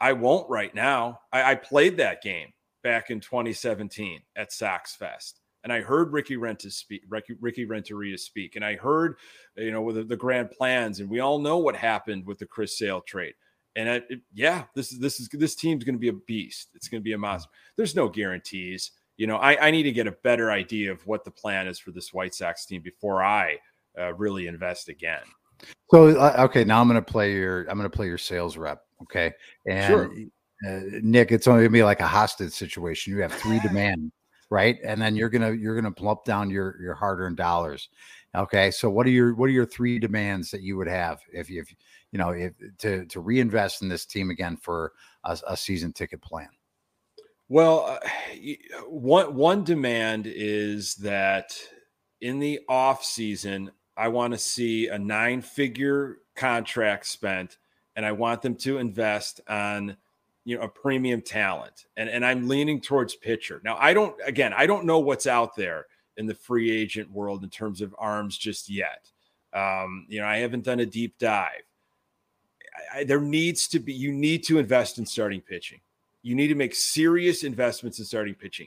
I 0.00 0.12
won't 0.12 0.48
right 0.50 0.74
now. 0.74 1.20
I, 1.32 1.52
I, 1.52 1.54
played 1.54 1.96
that 1.98 2.22
game 2.22 2.52
back 2.82 3.10
in 3.10 3.20
2017 3.20 4.20
at 4.36 4.52
Sox 4.52 4.94
Fest. 4.94 5.40
And 5.62 5.72
I 5.72 5.80
heard 5.80 6.12
Ricky 6.12 6.36
Renteria 6.36 6.72
speak, 6.72 7.02
Ricky, 7.08 7.34
Ricky 7.40 7.64
Renteria 7.64 8.18
speak, 8.18 8.56
and 8.56 8.64
I 8.64 8.76
heard, 8.76 9.16
you 9.56 9.70
know, 9.70 9.80
with 9.80 9.96
the, 9.96 10.04
the, 10.04 10.16
grand 10.16 10.50
plans, 10.50 11.00
and 11.00 11.08
we 11.08 11.20
all 11.20 11.38
know 11.38 11.56
what 11.56 11.74
happened 11.74 12.26
with 12.26 12.38
the 12.38 12.44
Chris 12.44 12.76
Sale 12.76 13.00
trade. 13.00 13.32
And 13.74 13.88
it, 13.88 14.20
yeah, 14.34 14.64
this 14.74 14.92
is 14.92 14.98
this 14.98 15.20
is 15.20 15.28
this 15.30 15.54
team's 15.54 15.82
going 15.82 15.94
to 15.94 16.00
be 16.00 16.08
a 16.08 16.12
beast. 16.12 16.68
It's 16.74 16.86
going 16.86 17.00
to 17.00 17.04
be 17.04 17.14
a 17.14 17.18
monster. 17.18 17.50
There's 17.76 17.96
no 17.96 18.10
guarantees. 18.10 18.92
You 19.16 19.26
know, 19.26 19.36
I, 19.36 19.68
I 19.68 19.70
need 19.70 19.84
to 19.84 19.92
get 19.92 20.06
a 20.06 20.12
better 20.12 20.50
idea 20.50 20.92
of 20.92 21.04
what 21.06 21.24
the 21.24 21.30
plan 21.30 21.66
is 21.66 21.78
for 21.78 21.92
this 21.92 22.12
White 22.12 22.34
Sox 22.34 22.66
team 22.66 22.82
before 22.82 23.24
I 23.24 23.56
uh, 23.98 24.12
really 24.14 24.46
invest 24.46 24.90
again. 24.90 25.22
So 25.90 26.18
uh, 26.18 26.36
okay, 26.46 26.64
now 26.64 26.80
I'm 26.80 26.88
going 26.88 27.02
to 27.02 27.12
play 27.12 27.34
your 27.34 27.60
I'm 27.68 27.76
going 27.78 27.90
to 27.90 27.96
play 27.96 28.06
your 28.06 28.18
sales 28.18 28.56
rep. 28.56 28.82
Okay, 29.02 29.32
and 29.66 29.86
sure. 29.86 30.10
uh, 30.66 30.80
Nick, 31.02 31.30
it's 31.30 31.46
only 31.46 31.62
gonna 31.62 31.70
be 31.70 31.82
like 31.82 32.00
a 32.00 32.06
hostage 32.06 32.52
situation. 32.52 33.12
You 33.12 33.22
have 33.22 33.32
three 33.32 33.60
demand, 33.66 34.12
right? 34.50 34.78
And 34.84 35.00
then 35.00 35.14
you're 35.14 35.28
gonna 35.28 35.52
you're 35.52 35.74
gonna 35.74 35.92
plump 35.92 36.24
down 36.24 36.50
your 36.50 36.80
your 36.80 36.94
hard 36.94 37.20
earned 37.20 37.36
dollars. 37.36 37.88
Okay, 38.34 38.70
so 38.70 38.88
what 38.90 39.06
are 39.06 39.10
your 39.10 39.34
what 39.34 39.46
are 39.46 39.52
your 39.52 39.66
three 39.66 39.98
demands 39.98 40.50
that 40.50 40.62
you 40.62 40.76
would 40.76 40.88
have 40.88 41.20
if 41.32 41.50
you 41.50 41.60
if 41.60 41.74
you 42.12 42.18
know 42.18 42.30
if 42.30 42.52
to 42.78 43.04
to 43.06 43.20
reinvest 43.20 43.82
in 43.82 43.88
this 43.88 44.06
team 44.06 44.30
again 44.30 44.56
for 44.56 44.92
a, 45.24 45.38
a 45.48 45.56
season 45.56 45.92
ticket 45.92 46.22
plan? 46.22 46.48
Well, 47.48 47.98
uh, 48.02 48.08
one 48.88 49.34
one 49.34 49.64
demand 49.64 50.26
is 50.26 50.94
that 50.96 51.56
in 52.20 52.38
the 52.38 52.60
off 52.68 53.04
season, 53.04 53.70
I 53.96 54.08
want 54.08 54.32
to 54.32 54.38
see 54.38 54.88
a 54.88 54.98
nine 54.98 55.40
figure 55.40 56.18
contract 56.34 57.06
spent, 57.06 57.58
and 57.96 58.04
I 58.04 58.12
want 58.12 58.42
them 58.42 58.56
to 58.56 58.78
invest 58.78 59.40
on 59.48 59.96
you 60.44 60.56
know 60.56 60.64
a 60.64 60.68
premium 60.68 61.22
talent, 61.22 61.86
and 61.96 62.08
and 62.08 62.24
I'm 62.24 62.48
leaning 62.48 62.80
towards 62.80 63.14
pitcher. 63.14 63.60
Now, 63.64 63.76
I 63.78 63.94
don't 63.94 64.14
again, 64.24 64.52
I 64.52 64.66
don't 64.66 64.84
know 64.84 64.98
what's 64.98 65.26
out 65.26 65.56
there 65.56 65.86
in 66.16 66.26
the 66.26 66.34
free 66.34 66.70
agent 66.70 67.10
world 67.10 67.42
in 67.42 67.50
terms 67.50 67.80
of 67.80 67.94
arms 67.98 68.36
just 68.36 68.68
yet. 68.68 69.10
Um, 69.52 70.06
you 70.08 70.20
know, 70.20 70.26
I 70.26 70.38
haven't 70.38 70.64
done 70.64 70.80
a 70.80 70.86
deep 70.86 71.18
dive. 71.18 71.62
I, 72.92 73.04
there 73.04 73.20
needs 73.20 73.68
to 73.68 73.78
be 73.78 73.92
you 73.92 74.12
need 74.12 74.44
to 74.44 74.58
invest 74.58 74.98
in 74.98 75.06
starting 75.06 75.40
pitching. 75.40 75.80
You 76.22 76.34
need 76.34 76.48
to 76.48 76.54
make 76.54 76.74
serious 76.74 77.44
investments 77.44 77.98
in 77.98 78.04
starting 78.04 78.34
pitching. 78.34 78.66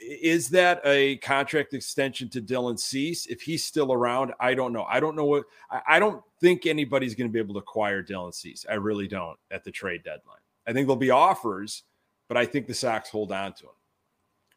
Is 0.00 0.48
that 0.50 0.80
a 0.84 1.16
contract 1.18 1.74
extension 1.74 2.28
to 2.30 2.40
Dylan 2.40 2.78
Cease? 2.78 3.26
If 3.26 3.42
he's 3.42 3.64
still 3.64 3.92
around, 3.92 4.32
I 4.38 4.54
don't 4.54 4.72
know. 4.72 4.84
I 4.84 5.00
don't 5.00 5.16
know 5.16 5.24
what 5.24 5.44
I, 5.86 5.98
don't 5.98 6.22
think 6.40 6.66
anybody's 6.66 7.14
going 7.14 7.28
to 7.28 7.32
be 7.32 7.40
able 7.40 7.54
to 7.54 7.60
acquire 7.60 8.02
Dylan 8.02 8.32
Cease. 8.32 8.64
I 8.70 8.74
really 8.74 9.08
don't 9.08 9.38
at 9.50 9.64
the 9.64 9.72
trade 9.72 10.04
deadline. 10.04 10.38
I 10.66 10.72
think 10.72 10.86
there'll 10.86 10.96
be 10.96 11.10
offers, 11.10 11.82
but 12.28 12.36
I 12.36 12.46
think 12.46 12.66
the 12.66 12.74
Sox 12.74 13.08
hold 13.08 13.32
on 13.32 13.54
to 13.54 13.64
him. 13.64 13.72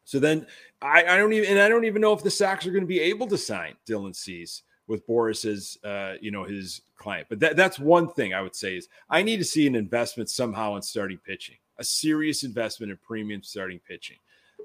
So 0.04 0.18
then 0.18 0.46
I, 0.80 1.04
I 1.04 1.16
don't 1.16 1.32
even 1.32 1.50
and 1.50 1.58
I 1.58 1.68
don't 1.68 1.84
even 1.84 2.02
know 2.02 2.12
if 2.12 2.22
the 2.22 2.30
Sox 2.30 2.66
are 2.66 2.70
going 2.70 2.84
to 2.84 2.88
be 2.88 3.00
able 3.00 3.26
to 3.28 3.38
sign 3.38 3.74
Dylan 3.88 4.14
Cease 4.14 4.62
with 4.86 5.06
Boras's 5.06 5.78
uh, 5.82 6.14
you 6.20 6.30
know 6.30 6.44
his 6.44 6.82
client. 6.96 7.26
But 7.28 7.40
that, 7.40 7.56
that's 7.56 7.78
one 7.78 8.12
thing 8.12 8.34
I 8.34 8.42
would 8.42 8.54
say 8.54 8.76
is 8.76 8.88
I 9.10 9.22
need 9.22 9.38
to 9.38 9.44
see 9.44 9.66
an 9.66 9.74
investment 9.74 10.30
somehow 10.30 10.76
in 10.76 10.82
starting 10.82 11.18
pitching 11.18 11.56
a 11.78 11.84
serious 11.84 12.44
investment 12.44 12.92
in 12.92 12.98
premium 12.98 13.42
starting 13.42 13.80
pitching. 13.86 14.16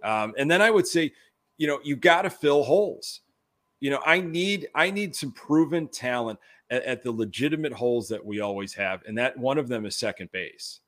Um, 0.03 0.33
and 0.37 0.49
then 0.49 0.61
I 0.61 0.69
would 0.69 0.87
say, 0.87 1.11
you 1.57 1.67
know, 1.67 1.79
you 1.83 1.95
got 1.95 2.23
to 2.23 2.29
fill 2.29 2.63
holes. 2.63 3.21
You 3.79 3.91
know, 3.91 4.01
I 4.05 4.19
need 4.19 4.67
I 4.73 4.89
need 4.89 5.15
some 5.15 5.31
proven 5.31 5.87
talent 5.87 6.39
at, 6.69 6.83
at, 6.83 7.03
the 7.03 7.11
legitimate 7.11 7.73
holes 7.73 8.07
that 8.09 8.25
we 8.25 8.39
always 8.39 8.73
have, 8.73 9.03
and 9.07 9.17
that 9.17 9.37
one 9.37 9.57
of 9.57 9.67
them 9.67 9.85
is 9.85 9.95
second 9.95 10.31
base. 10.31 10.79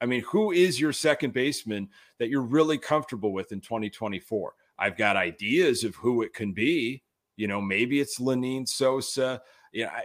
I 0.00 0.06
mean, 0.06 0.22
who 0.22 0.52
is 0.52 0.80
your 0.80 0.92
second 0.92 1.32
baseman 1.32 1.88
that 2.18 2.28
you're 2.28 2.42
really 2.42 2.78
comfortable 2.78 3.32
with 3.32 3.52
in 3.52 3.60
2024? 3.60 4.54
I've 4.78 4.96
got 4.96 5.16
ideas 5.16 5.84
of 5.84 5.94
who 5.96 6.22
it 6.22 6.32
can 6.32 6.52
be. 6.52 7.02
You 7.36 7.48
know, 7.48 7.60
maybe 7.60 8.00
it's 8.00 8.18
Lenyn 8.18 8.66
Sosa. 8.66 9.42
You 9.72 9.84
know, 9.84 9.90
I, 9.90 10.04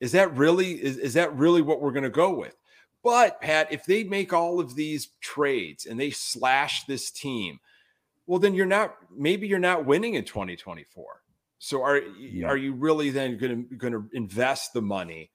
is 0.00 0.12
that 0.12 0.36
really 0.36 0.72
is, 0.72 0.98
is 0.98 1.14
that 1.14 1.34
really 1.36 1.62
what 1.62 1.80
we're 1.80 1.92
going 1.92 2.04
to 2.04 2.10
go 2.10 2.34
with? 2.34 2.56
But 3.04 3.42
Pat, 3.42 3.70
if 3.70 3.84
they 3.84 4.02
make 4.02 4.32
all 4.32 4.58
of 4.58 4.74
these 4.74 5.08
trades 5.20 5.84
and 5.84 6.00
they 6.00 6.10
slash 6.10 6.84
this 6.84 7.10
team, 7.10 7.60
well, 8.26 8.38
then 8.38 8.54
you're 8.54 8.64
not 8.64 8.96
maybe 9.14 9.46
you're 9.46 9.58
not 9.58 9.84
winning 9.84 10.14
in 10.14 10.24
2024. 10.24 11.20
So 11.58 11.82
are 11.82 11.98
yeah. 11.98 12.46
are 12.46 12.56
you 12.56 12.72
really 12.72 13.10
then 13.10 13.36
going 13.36 13.68
to 13.68 13.76
going 13.76 13.92
to 13.92 14.08
invest 14.14 14.72
the 14.72 14.82
money, 14.82 15.30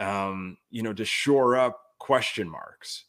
um, 0.00 0.58
you 0.70 0.82
know, 0.82 0.92
to 0.92 1.04
shore 1.04 1.56
up 1.56 1.80
question 1.98 2.48
marks? 2.48 3.04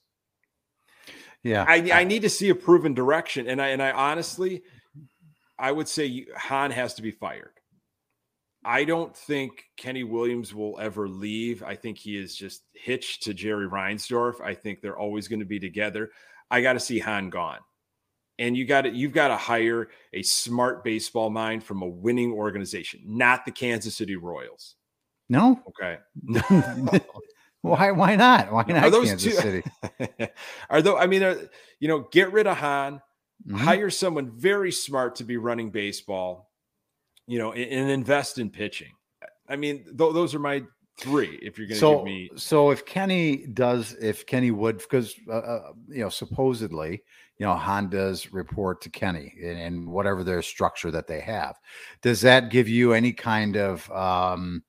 Yeah, 1.41 1.65
I, 1.67 1.91
I 1.91 2.04
need 2.06 2.21
to 2.21 2.30
see 2.30 2.49
a 2.49 2.56
proven 2.56 2.93
direction, 2.93 3.47
and 3.47 3.62
I 3.62 3.69
and 3.69 3.82
I 3.82 3.91
honestly, 3.91 4.63
I 5.58 5.71
would 5.71 5.88
say 5.88 6.28
Hahn 6.38 6.71
has 6.71 6.93
to 6.95 7.02
be 7.02 7.12
fired. 7.12 7.53
I 8.65 8.84
don't 8.86 9.15
think 9.15 9.65
Kenny 9.78 10.04
Williams 10.04 10.54
will 10.54 10.80
ever 10.80 11.08
leave. 11.08 11.63
I 11.63 11.76
think 11.76 11.97
he 11.97 12.17
is 12.17 12.36
just 12.36 12.63
hitched 12.73 13.23
to 13.23 13.34
Jerry 13.34 13.67
Reinsdorf. 13.67 14.41
I 14.41 14.54
think 14.54 14.82
they're 14.82 14.97
always 14.97 15.28
going 15.28 15.39
to 15.39 15.45
be 15.45 15.60
together. 15.60 16.12
I 16.49 16.62
got 16.62 16.73
to 16.73 16.80
see 16.80 16.99
Hahn 16.99 17.30
gone. 17.30 17.60
And 18.39 18.58
you 18.58 18.65
got 18.65 18.82
to 18.82 18.89
you've 18.89 19.13
got 19.13 19.28
to 19.28 19.38
hire 19.38 19.89
a 20.12 20.23
smart 20.23 20.84
baseball 20.84 21.30
mind 21.30 21.63
from 21.63 21.82
a 21.82 21.88
winning 21.88 22.32
organization, 22.32 23.02
not 23.06 23.45
the 23.45 23.52
Kansas 23.52 23.95
City 23.95 24.15
Royals. 24.15 24.76
No. 25.30 25.62
Okay. 25.69 25.99
why 27.62 27.91
why 27.91 28.15
not? 28.15 28.52
Why 28.52 28.63
not 28.67 28.86
are 28.86 28.89
those 28.89 29.10
Kansas 29.10 29.36
two, 29.36 29.39
City? 29.39 29.63
are 30.69 30.82
though 30.82 30.97
I 30.97 31.06
mean, 31.06 31.21
are, 31.21 31.38
you 31.80 31.88
know, 31.88 32.08
get 32.12 32.34
rid 32.34 32.47
of 32.47 32.58
Hahn, 32.58 33.02
mm-hmm. 33.47 33.56
hire 33.56 33.91
someone 33.91 34.32
very 34.32 34.71
smart 34.71 35.15
to 35.17 35.23
be 35.23 35.38
running 35.38 35.69
baseball 35.69 36.53
you 37.28 37.40
know, 37.40 37.52
and, 37.54 37.72
and 37.72 37.90
invest 37.90 38.38
in 38.38 38.50
pitching. 38.50 38.92
I 39.48 39.56
mean, 39.56 39.84
th- 39.84 40.14
those 40.14 40.34
are 40.34 40.40
my 40.40 40.64
three. 40.98 41.40
If 41.42 41.58
you're 41.58 41.68
going 41.68 41.76
to 41.76 41.80
so, 41.80 41.98
give 41.98 42.06
me, 42.06 42.30
so 42.36 42.72
if 42.72 42.86
Kenny 42.86 43.48
does, 43.48 43.96
if 44.00 44.26
Kenny 44.26 44.52
would, 44.52 44.78
because 44.78 45.16
uh, 45.28 45.34
uh, 45.34 45.72
you 45.90 46.02
know, 46.02 46.10
supposedly, 46.10 47.04
you 47.38 47.46
know, 47.46 47.54
Honda's 47.54 48.32
report 48.32 48.82
to 48.82 48.90
Kenny 48.90 49.34
and, 49.44 49.60
and, 49.60 49.88
whatever 49.88 50.24
their 50.24 50.42
structure 50.42 50.92
that 50.92 51.08
they 51.08 51.20
have, 51.20 51.56
does 52.02 52.22
that 52.22 52.52
give 52.52 52.70
you 52.70 52.94
any 52.94 53.12
kind 53.12 53.58
of, 53.58 53.90
um, 53.92 54.64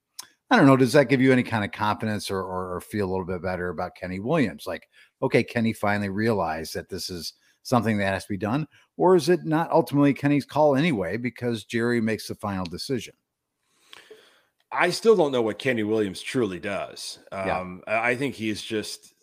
I 0.50 0.56
don't 0.56 0.66
know, 0.66 0.76
does 0.76 0.92
that 0.94 1.08
give 1.08 1.20
you 1.20 1.32
any 1.32 1.42
kind 1.42 1.64
of 1.64 1.72
confidence 1.72 2.30
or, 2.30 2.40
or, 2.40 2.76
or 2.76 2.80
feel 2.80 3.06
a 3.06 3.10
little 3.10 3.26
bit 3.26 3.42
better 3.42 3.68
about 3.68 3.96
Kenny 3.96 4.18
Williams? 4.18 4.66
Like, 4.66 4.88
okay, 5.22 5.44
Kenny 5.44 5.72
finally 5.72 6.08
realized 6.08 6.74
that 6.74 6.88
this 6.88 7.10
is 7.10 7.34
something 7.64 7.98
that 7.98 8.14
has 8.14 8.24
to 8.24 8.32
be 8.32 8.36
done? 8.36 8.68
Or 8.96 9.16
is 9.16 9.28
it 9.28 9.44
not 9.44 9.72
ultimately 9.72 10.14
Kenny's 10.14 10.44
call 10.44 10.76
anyway 10.76 11.16
because 11.16 11.64
Jerry 11.64 12.00
makes 12.00 12.28
the 12.28 12.36
final 12.36 12.64
decision? 12.64 13.14
I 14.70 14.90
still 14.90 15.16
don't 15.16 15.32
know 15.32 15.42
what 15.42 15.58
Kenny 15.58 15.82
Williams 15.82 16.20
truly 16.20 16.60
does. 16.60 17.18
Um, 17.32 17.82
yeah. 17.86 18.00
I 18.00 18.14
think 18.14 18.34
he's 18.34 18.62
just, 18.62 19.14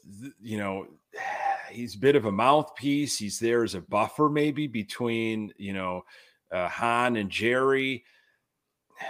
you 0.41 0.57
know, 0.57 0.87
he's 1.71 1.95
a 1.95 1.99
bit 1.99 2.17
of 2.17 2.25
a 2.25 2.31
mouthpiece. 2.31 3.17
He's 3.17 3.39
there 3.39 3.63
as 3.63 3.75
a 3.75 3.81
buffer, 3.81 4.27
maybe 4.27 4.67
between, 4.67 5.53
you 5.57 5.73
know, 5.73 6.03
uh, 6.51 6.67
Hahn 6.67 7.15
and 7.15 7.29
Jerry. 7.29 8.03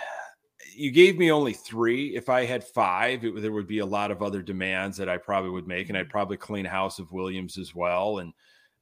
You 0.74 0.90
gave 0.90 1.18
me 1.18 1.34
only 1.34 1.52
three. 1.52 2.16
If 2.16 2.30
I 2.30 2.46
had 2.46 2.64
five, 2.64 3.26
it, 3.26 3.42
there 3.42 3.52
would 3.52 3.68
be 3.68 3.80
a 3.80 3.86
lot 3.86 4.10
of 4.10 4.22
other 4.22 4.42
demands 4.42 4.96
that 4.98 5.10
I 5.10 5.18
probably 5.18 5.50
would 5.50 5.68
make, 5.68 5.90
and 5.90 5.98
I'd 5.98 6.10
probably 6.10 6.38
clean 6.38 6.64
house 6.64 6.98
of 6.98 7.12
Williams 7.12 7.58
as 7.58 7.76
well. 7.76 8.20
And 8.20 8.32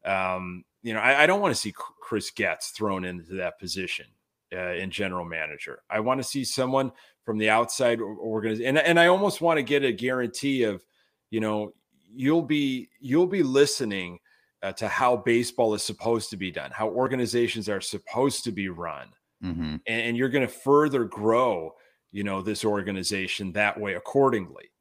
um, 0.05 0.63
you 0.81 0.93
know, 0.93 0.99
I, 0.99 1.23
I 1.23 1.25
don't 1.27 1.41
want 1.41 1.53
to 1.53 1.59
see 1.59 1.73
Chris 1.75 2.31
Getz 2.31 2.71
thrown 2.71 3.05
into 3.05 3.33
that 3.35 3.59
position 3.59 4.05
uh, 4.53 4.73
in 4.73 4.91
general 4.91 5.25
manager. 5.25 5.81
I 5.89 5.99
want 5.99 6.19
to 6.19 6.27
see 6.27 6.43
someone 6.43 6.91
from 7.25 7.37
the 7.37 7.49
outside 7.49 7.99
organization, 8.01 8.67
and 8.67 8.77
and 8.77 8.99
I 8.99 9.07
almost 9.07 9.41
want 9.41 9.57
to 9.57 9.63
get 9.63 9.83
a 9.83 9.91
guarantee 9.91 10.63
of, 10.63 10.83
you 11.29 11.39
know, 11.39 11.73
you'll 12.11 12.41
be 12.41 12.89
you'll 12.99 13.27
be 13.27 13.43
listening 13.43 14.19
uh, 14.63 14.71
to 14.73 14.87
how 14.87 15.17
baseball 15.17 15.73
is 15.73 15.83
supposed 15.83 16.29
to 16.31 16.37
be 16.37 16.51
done, 16.51 16.71
how 16.71 16.89
organizations 16.89 17.69
are 17.69 17.81
supposed 17.81 18.43
to 18.45 18.51
be 18.51 18.69
run, 18.69 19.09
mm-hmm. 19.43 19.61
and, 19.61 19.81
and 19.87 20.17
you're 20.17 20.29
going 20.29 20.47
to 20.47 20.53
further 20.53 21.03
grow, 21.03 21.73
you 22.11 22.23
know, 22.23 22.41
this 22.41 22.65
organization 22.65 23.51
that 23.53 23.79
way 23.79 23.95
accordingly. 23.95 24.71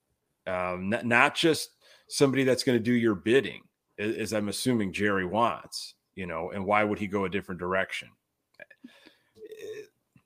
Um, 0.46 0.88
not, 0.88 1.04
not 1.04 1.34
just 1.34 1.70
somebody 2.08 2.44
that's 2.44 2.64
going 2.64 2.78
to 2.78 2.82
do 2.82 2.94
your 2.94 3.14
bidding 3.14 3.60
as 3.98 4.32
I'm 4.32 4.48
assuming 4.48 4.92
Jerry 4.92 5.26
wants, 5.26 5.94
you 6.14 6.26
know, 6.26 6.50
and 6.50 6.64
why 6.64 6.84
would 6.84 6.98
he 6.98 7.06
go 7.06 7.24
a 7.24 7.28
different 7.28 7.60
direction? 7.60 8.08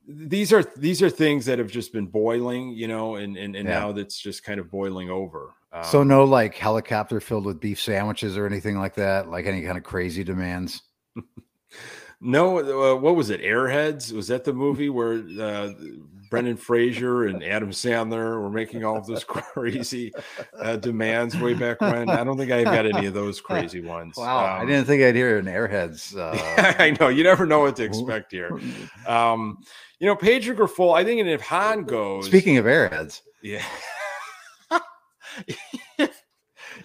These 0.07 0.53
are 0.53 0.65
these 0.77 1.01
are 1.01 1.09
things 1.09 1.47
that 1.47 1.59
have 1.59 1.71
just 1.71 1.93
been 1.93 2.07
boiling, 2.07 2.71
you 2.71 2.89
know, 2.89 3.17
and 3.17 3.37
and, 3.37 3.55
and 3.57 3.69
yeah. 3.69 3.79
now 3.79 3.93
that's 3.93 4.19
just 4.19 4.45
kind 4.45 4.59
of 4.61 4.71
boiling 4.71 5.11
over. 5.11 5.55
Um, 5.73 5.85
so 5.85 6.03
no 6.03 6.25
like 6.25 6.55
helicopter 6.55 7.21
filled 7.21 7.47
with 7.47 7.61
beef 7.61 7.81
sandwiches 7.81 8.37
or 8.37 8.47
anything 8.47 8.79
like 8.79 8.95
that, 8.97 9.31
like 9.31 9.47
any 9.47 9.63
kind 9.63 9.79
of 9.79 9.85
crazy 9.85 10.25
demands. 10.25 10.83
no, 12.21 12.59
uh, 12.59 12.97
what 12.97 13.17
was 13.17 13.31
it? 13.31 13.43
Airheads? 13.43 14.13
Was 14.13 14.29
that 14.29 14.45
the 14.45 14.53
movie 14.53 14.91
where 14.91 15.23
uh, 15.41 15.73
Brendan 16.33 16.57
Fraser 16.57 17.27
and 17.27 17.45
Adam 17.45 17.73
Sandler 17.73 18.41
were 18.41 18.49
making 18.49 18.87
all 18.87 18.97
of 18.97 19.07
those 19.07 19.23
crazy 19.29 20.15
uh, 20.59 20.77
demands 20.77 21.39
way 21.39 21.53
back 21.53 21.79
when. 21.83 22.09
I 22.09 22.25
don't 22.25 22.39
think 22.39 22.51
I've 22.51 22.65
got 22.65 22.87
any 22.87 23.05
of 23.05 23.13
those 23.13 23.39
crazy 23.39 23.83
ones. 23.83 24.17
Wow, 24.17 24.39
um, 24.39 24.63
I 24.63 24.65
didn't 24.65 24.87
think 24.87 25.03
I'd 25.03 25.15
hear 25.15 25.39
an 25.39 25.45
Airheads. 25.45 26.17
Uh... 26.17 26.33
I 26.83 26.97
know 26.99 27.09
you 27.09 27.23
never 27.23 27.45
know 27.45 27.61
what 27.61 27.77
to 27.77 27.85
expect 27.85 28.33
here. 28.33 28.59
Um, 29.07 29.59
you 29.99 30.07
know, 30.07 30.17
Pedro 30.17 30.55
Grifol. 30.55 30.97
I 30.97 31.05
think, 31.05 31.21
and 31.21 31.29
if 31.29 31.43
Hahn 31.43 31.85
goes, 31.85 32.27
speaking 32.27 32.57
of 32.57 32.65
Airheads, 32.65 33.21
yeah. 33.43 33.63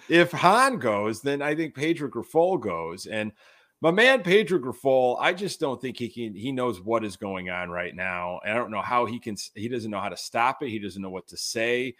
if, 0.08 0.30
Hahn 0.32 0.78
goes, 0.78 1.22
then 1.22 1.40
I 1.40 1.54
think 1.54 1.74
Pedro 1.74 2.10
Grifol 2.10 2.60
goes, 2.60 3.06
and 3.06 3.32
my 3.80 3.90
man 3.92 4.22
Pedro 4.22 4.58
Grifol, 4.58 5.16
I 5.20 5.32
just 5.32 5.60
don't 5.60 5.80
think 5.80 5.98
he 5.98 6.08
can. 6.08 6.34
He 6.34 6.50
knows 6.50 6.80
what 6.80 7.04
is 7.04 7.16
going 7.16 7.48
on 7.48 7.70
right 7.70 7.94
now. 7.94 8.40
And 8.44 8.52
I 8.52 8.56
don't 8.56 8.72
know 8.72 8.82
how 8.82 9.06
he 9.06 9.20
can. 9.20 9.36
He 9.54 9.68
doesn't 9.68 9.90
know 9.90 10.00
how 10.00 10.08
to 10.08 10.16
stop 10.16 10.62
it. 10.62 10.70
He 10.70 10.78
doesn't 10.78 11.00
know 11.00 11.10
what 11.10 11.28
to 11.28 11.36
say. 11.36 11.94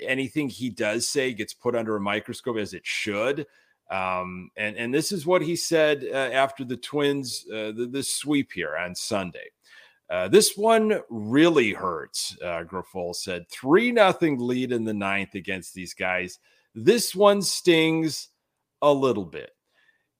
Anything 0.00 0.48
he 0.48 0.70
does 0.70 1.06
say 1.06 1.34
gets 1.34 1.52
put 1.52 1.76
under 1.76 1.96
a 1.96 2.00
microscope 2.00 2.56
as 2.56 2.72
it 2.72 2.86
should. 2.86 3.46
Um, 3.90 4.50
and 4.56 4.76
and 4.76 4.94
this 4.94 5.12
is 5.12 5.26
what 5.26 5.42
he 5.42 5.56
said 5.56 6.06
uh, 6.10 6.14
after 6.32 6.64
the 6.64 6.76
Twins 6.76 7.44
uh, 7.52 7.72
the, 7.72 7.88
the 7.90 8.02
sweep 8.02 8.52
here 8.52 8.76
on 8.76 8.94
Sunday. 8.94 9.50
Uh, 10.08 10.26
this 10.26 10.56
one 10.56 11.00
really 11.10 11.72
hurts. 11.72 12.36
Uh, 12.42 12.64
said 13.12 13.48
three 13.48 13.92
nothing 13.92 14.38
lead 14.38 14.72
in 14.72 14.84
the 14.84 14.94
ninth 14.94 15.34
against 15.34 15.74
these 15.74 15.92
guys. 15.92 16.38
This 16.74 17.14
one 17.14 17.42
stings 17.42 18.28
a 18.80 18.92
little 18.92 19.24
bit. 19.24 19.50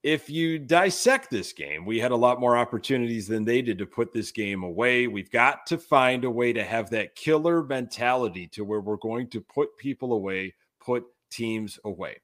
If 0.02 0.30
you 0.30 0.58
dissect 0.58 1.30
this 1.30 1.52
game, 1.52 1.84
we 1.84 1.98
had 1.98 2.10
a 2.10 2.16
lot 2.16 2.40
more 2.40 2.56
opportunities 2.56 3.28
than 3.28 3.44
they 3.44 3.60
did 3.60 3.78
to 3.78 3.86
put 3.86 4.12
this 4.12 4.32
game 4.32 4.62
away. 4.62 5.06
We've 5.06 5.30
got 5.30 5.66
to 5.66 5.78
find 5.78 6.24
a 6.24 6.30
way 6.30 6.54
to 6.54 6.64
have 6.64 6.88
that 6.90 7.14
killer 7.14 7.62
mentality 7.62 8.46
to 8.48 8.64
where 8.64 8.80
we're 8.80 8.96
going 8.96 9.28
to 9.28 9.42
put 9.42 9.76
people 9.76 10.14
away, 10.14 10.54
put 10.80 11.04
teams 11.30 11.78
away. 11.84 12.16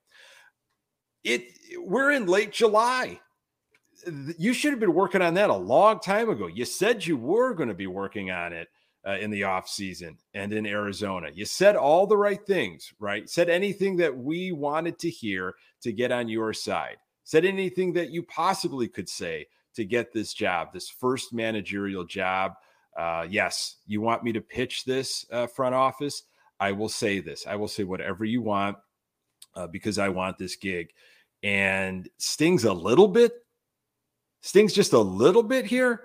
It 1.22 1.48
we're 1.78 2.12
in 2.12 2.26
late 2.26 2.52
July. 2.52 3.20
You 4.38 4.54
should 4.54 4.72
have 4.72 4.80
been 4.80 4.94
working 4.94 5.22
on 5.22 5.34
that 5.34 5.50
a 5.50 5.56
long 5.56 6.00
time 6.00 6.30
ago. 6.30 6.46
You 6.46 6.64
said 6.64 7.04
you 7.04 7.16
were 7.16 7.52
going 7.54 7.68
to 7.68 7.74
be 7.74 7.88
working 7.88 8.30
on 8.30 8.52
it 8.52 8.68
uh, 9.06 9.18
in 9.18 9.30
the 9.30 9.44
off 9.44 9.68
season 9.68 10.18
and 10.34 10.52
in 10.52 10.66
Arizona. 10.66 11.30
You 11.34 11.44
said 11.44 11.76
all 11.76 12.06
the 12.06 12.16
right 12.16 12.44
things, 12.46 12.92
right? 12.98 13.28
Said 13.28 13.48
anything 13.48 13.96
that 13.98 14.16
we 14.16 14.52
wanted 14.52 14.98
to 15.00 15.10
hear 15.10 15.54
to 15.82 15.92
get 15.92 16.12
on 16.12 16.28
your 16.28 16.52
side. 16.52 16.96
Said 17.26 17.44
anything 17.44 17.92
that 17.94 18.10
you 18.10 18.22
possibly 18.22 18.86
could 18.86 19.08
say 19.08 19.48
to 19.74 19.84
get 19.84 20.12
this 20.12 20.32
job, 20.32 20.72
this 20.72 20.88
first 20.88 21.32
managerial 21.32 22.04
job. 22.04 22.52
Uh, 22.96 23.26
yes, 23.28 23.78
you 23.84 24.00
want 24.00 24.22
me 24.22 24.32
to 24.32 24.40
pitch 24.40 24.84
this 24.84 25.26
uh, 25.32 25.48
front 25.48 25.74
office? 25.74 26.22
I 26.60 26.70
will 26.70 26.88
say 26.88 27.18
this. 27.18 27.44
I 27.44 27.56
will 27.56 27.66
say 27.66 27.82
whatever 27.82 28.24
you 28.24 28.42
want 28.42 28.76
uh, 29.56 29.66
because 29.66 29.98
I 29.98 30.08
want 30.08 30.38
this 30.38 30.54
gig 30.54 30.92
and 31.42 32.08
stings 32.16 32.62
a 32.62 32.72
little 32.72 33.08
bit, 33.08 33.32
stings 34.42 34.72
just 34.72 34.92
a 34.92 34.98
little 35.00 35.42
bit 35.42 35.66
here. 35.66 36.04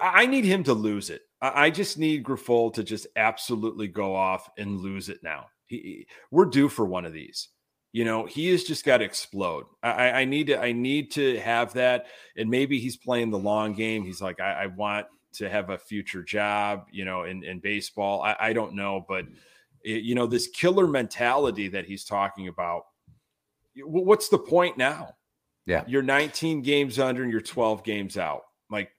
I 0.00 0.26
need 0.26 0.44
him 0.44 0.64
to 0.64 0.74
lose 0.74 1.10
it. 1.10 1.22
I 1.40 1.70
just 1.70 1.96
need 1.96 2.24
Grifol 2.24 2.74
to 2.74 2.82
just 2.82 3.06
absolutely 3.14 3.86
go 3.86 4.16
off 4.16 4.50
and 4.58 4.80
lose 4.80 5.10
it 5.10 5.22
now. 5.22 5.46
He, 5.66 6.08
we're 6.32 6.46
due 6.46 6.68
for 6.68 6.84
one 6.86 7.06
of 7.06 7.12
these. 7.12 7.50
You 7.92 8.04
know, 8.04 8.26
he 8.26 8.50
has 8.50 8.64
just 8.64 8.84
got 8.84 8.98
to 8.98 9.04
explode. 9.04 9.64
I, 9.82 10.10
I, 10.10 10.24
need 10.26 10.48
to, 10.48 10.60
I 10.60 10.72
need 10.72 11.10
to 11.12 11.38
have 11.40 11.72
that. 11.74 12.06
And 12.36 12.50
maybe 12.50 12.78
he's 12.78 12.96
playing 12.96 13.30
the 13.30 13.38
long 13.38 13.72
game. 13.72 14.04
He's 14.04 14.20
like, 14.20 14.38
I, 14.38 14.64
I 14.64 14.66
want 14.66 15.06
to 15.34 15.48
have 15.48 15.70
a 15.70 15.78
future 15.78 16.22
job, 16.22 16.86
you 16.90 17.04
know, 17.04 17.24
in, 17.24 17.42
in 17.42 17.60
baseball. 17.60 18.22
I, 18.22 18.36
I 18.38 18.52
don't 18.52 18.74
know, 18.74 19.04
but 19.08 19.24
it, 19.82 20.02
you 20.02 20.14
know, 20.14 20.26
this 20.26 20.48
killer 20.48 20.86
mentality 20.86 21.68
that 21.68 21.86
he's 21.86 22.04
talking 22.04 22.48
about 22.48 22.82
what's 23.84 24.28
the 24.28 24.38
point 24.38 24.76
now? 24.78 25.14
Yeah. 25.66 25.84
You're 25.86 26.02
19 26.02 26.62
games 26.62 26.98
under 26.98 27.22
and 27.22 27.30
you're 27.30 27.40
12 27.40 27.82
games 27.84 28.16
out. 28.16 28.42
Like, 28.70 28.90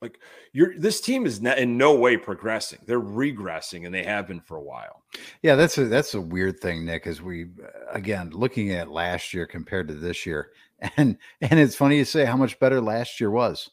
like 0.00 0.20
you're 0.52 0.78
this 0.78 1.00
team 1.00 1.26
is 1.26 1.38
in 1.38 1.78
no 1.78 1.94
way 1.94 2.16
progressing. 2.16 2.78
They're 2.86 3.00
regressing 3.00 3.86
and 3.86 3.94
they 3.94 4.04
have 4.04 4.28
been 4.28 4.40
for 4.40 4.56
a 4.56 4.62
while. 4.62 5.02
Yeah, 5.42 5.54
that's 5.54 5.78
a 5.78 5.86
that's 5.86 6.14
a 6.14 6.20
weird 6.20 6.60
thing, 6.60 6.84
Nick, 6.84 7.06
as 7.06 7.22
we 7.22 7.46
again 7.90 8.30
looking 8.30 8.72
at 8.72 8.90
last 8.90 9.32
year 9.32 9.46
compared 9.46 9.88
to 9.88 9.94
this 9.94 10.26
year. 10.26 10.50
And 10.98 11.16
and 11.40 11.58
it's 11.58 11.76
funny 11.76 11.98
to 11.98 12.04
say 12.04 12.26
how 12.26 12.36
much 12.36 12.58
better 12.58 12.78
last 12.78 13.18
year 13.18 13.30
was. 13.30 13.70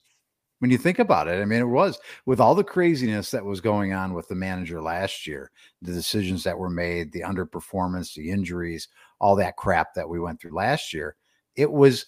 When 0.60 0.72
you 0.72 0.78
think 0.78 1.00
about 1.00 1.28
it, 1.28 1.42
I 1.42 1.46
mean, 1.46 1.60
it 1.60 1.66
was 1.66 2.00
with 2.26 2.40
all 2.40 2.56
the 2.56 2.64
craziness 2.64 3.32
that 3.32 3.44
was 3.44 3.60
going 3.60 3.92
on 3.92 4.14
with 4.14 4.30
the 4.30 4.36
manager 4.36 4.82
last 4.82 5.28
year, 5.28 5.52
the 5.82 5.92
decisions 5.92 6.44
that 6.44 6.58
were 6.58 6.70
made, 6.70 7.12
the 7.12 7.22
underperformance, 7.22 8.14
the 8.14 8.30
injuries, 8.30 8.88
all 9.20 9.36
that 9.38 9.58
crap 9.58 9.96
that 9.96 10.08
we 10.08 10.22
went 10.22 10.40
through 10.40 10.56
last 10.56 10.94
year, 10.94 11.16
it 11.56 11.70
was, 11.70 12.06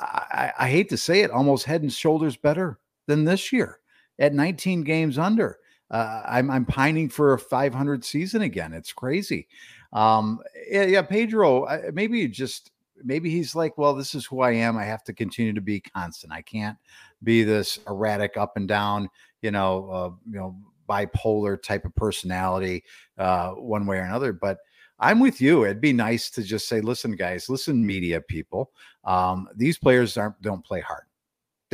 I, 0.00 0.52
I 0.58 0.68
hate 0.68 0.88
to 0.90 0.96
say 0.98 1.20
it, 1.20 1.30
almost 1.30 1.64
head 1.64 1.82
and 1.82 1.92
shoulders 1.92 2.36
better 2.36 2.80
than 3.06 3.24
this 3.24 3.52
year 3.52 3.80
at 4.18 4.34
19 4.34 4.82
games 4.82 5.18
under. 5.18 5.58
Uh, 5.90 6.22
I'm, 6.26 6.50
I'm 6.50 6.64
pining 6.64 7.08
for 7.08 7.34
a 7.34 7.38
500 7.38 8.04
season 8.04 8.42
again. 8.42 8.72
It's 8.72 8.92
crazy. 8.92 9.48
Um, 9.92 10.40
yeah, 10.68 10.84
yeah, 10.84 11.02
Pedro, 11.02 11.68
maybe 11.92 12.26
just 12.28 12.72
maybe 13.02 13.30
he's 13.30 13.54
like, 13.54 13.76
well, 13.78 13.94
this 13.94 14.14
is 14.14 14.26
who 14.26 14.40
I 14.40 14.52
am. 14.52 14.76
I 14.76 14.84
have 14.84 15.04
to 15.04 15.12
continue 15.12 15.52
to 15.52 15.60
be 15.60 15.80
constant. 15.80 16.32
I 16.32 16.42
can't 16.42 16.78
be 17.22 17.42
this 17.44 17.78
erratic 17.88 18.36
up 18.36 18.56
and 18.56 18.66
down, 18.66 19.08
you 19.42 19.50
know, 19.50 19.90
uh, 19.90 20.10
you 20.26 20.38
know, 20.38 20.56
bipolar 20.88 21.60
type 21.60 21.84
of 21.84 21.94
personality, 21.94 22.84
uh, 23.18 23.50
one 23.50 23.86
way 23.86 23.98
or 23.98 24.02
another. 24.02 24.32
But 24.32 24.58
I'm 24.98 25.20
with 25.20 25.40
you. 25.40 25.64
It'd 25.64 25.80
be 25.80 25.92
nice 25.92 26.30
to 26.30 26.42
just 26.42 26.68
say, 26.68 26.80
listen, 26.80 27.16
guys, 27.16 27.48
listen, 27.48 27.84
media 27.84 28.20
people. 28.20 28.70
Um, 29.04 29.48
these 29.54 29.78
players 29.78 30.16
aren't 30.16 30.40
don't 30.40 30.64
play 30.64 30.80
hard. 30.80 31.04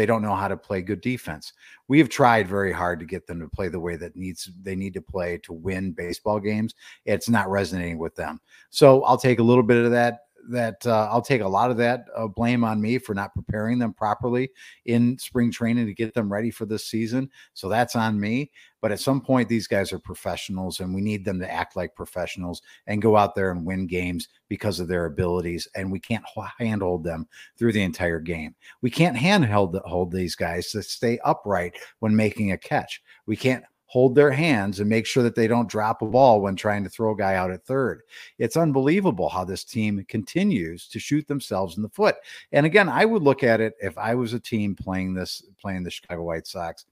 They 0.00 0.06
don't 0.06 0.22
know 0.22 0.34
how 0.34 0.48
to 0.48 0.56
play 0.56 0.80
good 0.80 1.02
defense. 1.02 1.52
We 1.86 1.98
have 1.98 2.08
tried 2.08 2.48
very 2.48 2.72
hard 2.72 3.00
to 3.00 3.04
get 3.04 3.26
them 3.26 3.38
to 3.40 3.48
play 3.48 3.68
the 3.68 3.78
way 3.78 3.96
that 3.96 4.16
needs 4.16 4.50
they 4.62 4.74
need 4.74 4.94
to 4.94 5.02
play 5.02 5.36
to 5.42 5.52
win 5.52 5.92
baseball 5.92 6.40
games. 6.40 6.74
It's 7.04 7.28
not 7.28 7.50
resonating 7.50 7.98
with 7.98 8.14
them. 8.14 8.40
So 8.70 9.02
I'll 9.04 9.18
take 9.18 9.40
a 9.40 9.42
little 9.42 9.62
bit 9.62 9.84
of 9.84 9.90
that 9.90 10.20
that 10.48 10.86
uh, 10.86 11.08
I'll 11.10 11.22
take 11.22 11.42
a 11.42 11.48
lot 11.48 11.70
of 11.70 11.76
that 11.78 12.06
uh, 12.16 12.26
blame 12.26 12.64
on 12.64 12.80
me 12.80 12.98
for 12.98 13.14
not 13.14 13.34
preparing 13.34 13.78
them 13.78 13.92
properly 13.92 14.50
in 14.86 15.18
spring 15.18 15.50
training 15.50 15.86
to 15.86 15.94
get 15.94 16.14
them 16.14 16.32
ready 16.32 16.50
for 16.50 16.66
this 16.66 16.86
season. 16.86 17.30
So 17.54 17.68
that's 17.68 17.96
on 17.96 18.18
me. 18.18 18.50
But 18.80 18.92
at 18.92 19.00
some 19.00 19.20
point, 19.20 19.48
these 19.48 19.66
guys 19.66 19.92
are 19.92 19.98
professionals, 19.98 20.80
and 20.80 20.94
we 20.94 21.02
need 21.02 21.24
them 21.24 21.38
to 21.40 21.50
act 21.50 21.76
like 21.76 21.94
professionals 21.94 22.62
and 22.86 23.02
go 23.02 23.16
out 23.16 23.34
there 23.34 23.50
and 23.50 23.66
win 23.66 23.86
games 23.86 24.28
because 24.48 24.80
of 24.80 24.88
their 24.88 25.04
abilities. 25.04 25.68
And 25.74 25.92
we 25.92 26.00
can't 26.00 26.24
handhold 26.58 27.04
them 27.04 27.26
through 27.58 27.72
the 27.72 27.82
entire 27.82 28.20
game. 28.20 28.54
We 28.80 28.90
can't 28.90 29.16
handhold 29.16 29.78
hold 29.84 30.12
these 30.12 30.34
guys 30.34 30.70
to 30.70 30.82
stay 30.82 31.18
upright 31.24 31.76
when 31.98 32.16
making 32.16 32.52
a 32.52 32.58
catch. 32.58 33.02
We 33.26 33.36
can't 33.36 33.64
hold 33.90 34.14
their 34.14 34.30
hands 34.30 34.78
and 34.78 34.88
make 34.88 35.04
sure 35.04 35.24
that 35.24 35.34
they 35.34 35.48
don't 35.48 35.68
drop 35.68 36.00
a 36.00 36.06
ball 36.06 36.40
when 36.40 36.54
trying 36.54 36.84
to 36.84 36.88
throw 36.88 37.10
a 37.12 37.16
guy 37.16 37.34
out 37.34 37.50
at 37.50 37.64
third. 37.64 38.02
It's 38.38 38.56
unbelievable 38.56 39.28
how 39.28 39.44
this 39.44 39.64
team 39.64 40.04
continues 40.06 40.86
to 40.90 41.00
shoot 41.00 41.26
themselves 41.26 41.76
in 41.76 41.82
the 41.82 41.88
foot. 41.88 42.14
And 42.52 42.64
again, 42.64 42.88
I 42.88 43.04
would 43.04 43.24
look 43.24 43.42
at 43.42 43.60
it 43.60 43.74
if 43.80 43.98
I 43.98 44.14
was 44.14 44.32
a 44.32 44.38
team 44.38 44.76
playing 44.76 45.14
this, 45.14 45.42
playing 45.60 45.82
the 45.82 45.90
Chicago 45.90 46.22
White 46.22 46.46
Sox, 46.46 46.86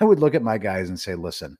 I 0.00 0.04
would 0.04 0.20
look 0.20 0.36
at 0.36 0.42
my 0.44 0.56
guys 0.56 0.88
and 0.88 1.00
say, 1.00 1.16
listen, 1.16 1.58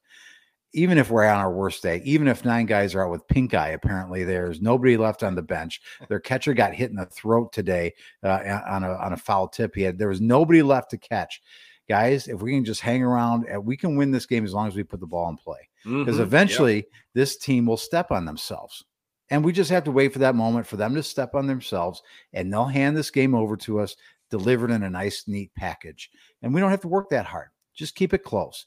even 0.72 0.98
if 0.98 1.10
we're 1.10 1.24
on 1.24 1.40
our 1.40 1.52
worst 1.52 1.82
day, 1.82 2.00
even 2.04 2.28
if 2.28 2.44
nine 2.44 2.66
guys 2.66 2.94
are 2.94 3.04
out 3.04 3.10
with 3.10 3.26
pink 3.26 3.54
eye, 3.54 3.70
apparently 3.70 4.22
there's 4.22 4.60
nobody 4.60 4.96
left 4.96 5.24
on 5.24 5.34
the 5.34 5.42
bench. 5.42 5.80
Their 6.08 6.20
catcher 6.20 6.54
got 6.54 6.74
hit 6.74 6.90
in 6.90 6.96
the 6.96 7.06
throat 7.06 7.52
today 7.52 7.94
uh, 8.22 8.60
on 8.68 8.84
a 8.84 8.90
on 8.90 9.14
a 9.14 9.16
foul 9.16 9.48
tip. 9.48 9.74
He 9.74 9.82
had 9.82 9.98
there 9.98 10.10
was 10.10 10.20
nobody 10.20 10.62
left 10.62 10.90
to 10.90 10.98
catch 10.98 11.42
guys, 11.88 12.28
if 12.28 12.40
we 12.42 12.52
can 12.52 12.64
just 12.64 12.80
hang 12.80 13.02
around, 13.02 13.46
and 13.48 13.64
we 13.64 13.76
can 13.76 13.96
win 13.96 14.10
this 14.10 14.26
game 14.26 14.44
as 14.44 14.54
long 14.54 14.68
as 14.68 14.74
we 14.74 14.82
put 14.82 15.00
the 15.00 15.06
ball 15.06 15.28
in 15.28 15.36
play. 15.36 15.68
Because 15.84 16.14
mm-hmm. 16.14 16.22
eventually 16.22 16.76
yep. 16.76 16.84
this 17.14 17.36
team 17.36 17.66
will 17.66 17.76
step 17.76 18.10
on 18.10 18.24
themselves. 18.24 18.84
And 19.30 19.44
we 19.44 19.52
just 19.52 19.70
have 19.70 19.84
to 19.84 19.92
wait 19.92 20.12
for 20.12 20.20
that 20.20 20.34
moment 20.34 20.66
for 20.66 20.76
them 20.76 20.94
to 20.94 21.02
step 21.02 21.34
on 21.34 21.46
themselves 21.46 22.02
and 22.32 22.52
they'll 22.52 22.64
hand 22.64 22.96
this 22.96 23.10
game 23.10 23.34
over 23.34 23.56
to 23.58 23.80
us 23.80 23.96
delivered 24.30 24.70
in 24.70 24.82
a 24.82 24.90
nice, 24.90 25.24
neat 25.26 25.52
package. 25.56 26.10
And 26.42 26.54
we 26.54 26.60
don't 26.60 26.70
have 26.70 26.80
to 26.82 26.88
work 26.88 27.10
that 27.10 27.26
hard. 27.26 27.48
Just 27.74 27.94
keep 27.94 28.14
it 28.14 28.24
close. 28.24 28.66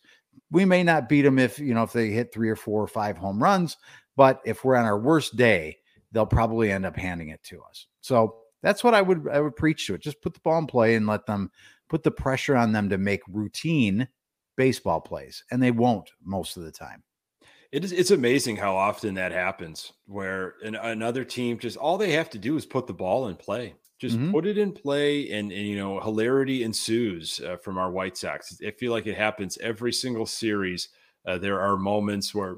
We 0.51 0.65
may 0.65 0.84
not 0.84 1.10
beat 1.10 1.23
them 1.23 1.39
if, 1.39 1.60
you 1.60 1.73
know, 1.73 1.84
if 1.84 1.93
they 1.93 2.10
hit 2.10 2.34
three 2.34 2.49
or 2.49 2.55
four 2.55 2.82
or 2.82 2.88
five 2.88 3.17
home 3.17 3.41
runs, 3.41 3.77
but 4.15 4.41
if 4.45 4.63
we're 4.63 4.75
on 4.75 4.86
our 4.86 4.99
worst 4.99 5.36
day, 5.36 5.77
they'll 6.12 6.25
probably 6.25 6.71
end 6.71 6.86
up 6.86 6.95
handing 6.95 7.29
it 7.29 7.43
to 7.43 7.62
us. 7.62 7.88
So 8.01 8.36
that's 8.62 8.84
what 8.84 8.93
I 8.93 9.01
would 9.01 9.27
I 9.32 9.39
would 9.39 9.55
preach 9.55 9.88
to 9.88 9.93
it. 9.93 10.01
Just 10.01 10.21
put 10.21 10.34
the 10.34 10.39
ball 10.41 10.58
in 10.58 10.67
play 10.67 10.95
and 10.95 11.08
let 11.08 11.25
them 11.25 11.51
put 11.89 12.04
the 12.04 12.12
pressure 12.12 12.56
on 12.56 12.71
them 12.71 12.89
to 12.89 12.97
make 12.97 13.21
routine 13.28 14.08
baseball 14.56 15.02
plays, 15.02 15.43
and 15.52 15.62
they 15.62 15.71
won't 15.71 16.12
most 16.23 16.58
of 16.58 16.63
the 16.63 16.71
time. 16.71 17.04
It 17.71 17.84
is 17.84 17.91
it's 17.91 18.12
amazing 18.12 18.58
how 18.58 18.75
often 18.75 19.13
that 19.15 19.32
happens 19.32 19.93
where 20.06 20.56
an, 20.63 20.75
another 20.75 21.23
team 21.23 21.60
just 21.60 21.78
all 21.78 21.97
they 21.97 22.13
have 22.13 22.30
to 22.32 22.39
do 22.39 22.56
is 22.58 22.65
put 22.65 22.88
the 22.88 22.93
ball 22.93 23.28
in 23.28 23.36
play. 23.36 23.75
Just 23.99 24.15
mm-hmm. 24.17 24.32
put 24.32 24.45
it 24.45 24.58
in 24.58 24.71
play, 24.71 25.30
and, 25.32 25.52
and 25.52 25.67
you 25.67 25.78
know 25.78 25.99
hilarity 25.99 26.63
ensues 26.63 27.41
uh, 27.41 27.58
from 27.58 27.78
our 27.78 27.91
White 27.91 28.17
Sox. 28.17 28.58
I 28.65 28.71
feel 28.71 28.91
like 28.91 29.08
it 29.08 29.17
happens 29.17 29.58
every 29.60 29.91
single 29.91 30.25
series. 30.25 30.89
Uh, 31.28 31.38
there 31.38 31.60
are 31.60 31.78
moments 31.78 32.34
where 32.34 32.58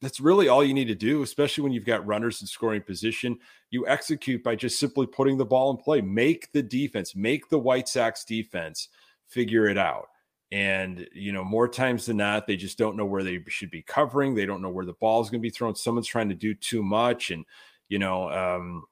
that's 0.00 0.20
really 0.20 0.48
all 0.48 0.64
you 0.64 0.74
need 0.74 0.86
to 0.86 0.94
do, 0.94 1.22
especially 1.22 1.64
when 1.64 1.72
you've 1.72 1.84
got 1.84 2.06
runners 2.06 2.40
in 2.40 2.46
scoring 2.46 2.82
position. 2.82 3.38
You 3.70 3.86
execute 3.86 4.44
by 4.44 4.54
just 4.54 4.78
simply 4.78 5.06
putting 5.06 5.36
the 5.36 5.44
ball 5.44 5.70
in 5.70 5.76
play. 5.76 6.00
Make 6.00 6.52
the 6.52 6.62
defense, 6.62 7.16
make 7.16 7.48
the 7.48 7.58
White 7.58 7.88
Sox 7.88 8.24
defense 8.24 8.88
figure 9.26 9.66
it 9.66 9.76
out. 9.76 10.08
And, 10.50 11.06
you 11.12 11.32
know, 11.32 11.44
more 11.44 11.68
times 11.68 12.06
than 12.06 12.16
not, 12.16 12.46
they 12.46 12.56
just 12.56 12.78
don't 12.78 12.96
know 12.96 13.04
where 13.04 13.24
they 13.24 13.42
should 13.48 13.70
be 13.70 13.82
covering. 13.82 14.34
They 14.34 14.46
don't 14.46 14.62
know 14.62 14.70
where 14.70 14.86
the 14.86 14.94
ball 14.94 15.20
is 15.20 15.28
going 15.28 15.40
to 15.40 15.46
be 15.46 15.50
thrown. 15.50 15.74
Someone's 15.74 16.06
trying 16.06 16.30
to 16.30 16.34
do 16.34 16.54
too 16.54 16.82
much. 16.82 17.30
And, 17.30 17.44
you 17.88 17.98
know, 17.98 18.30
um, 18.30 18.84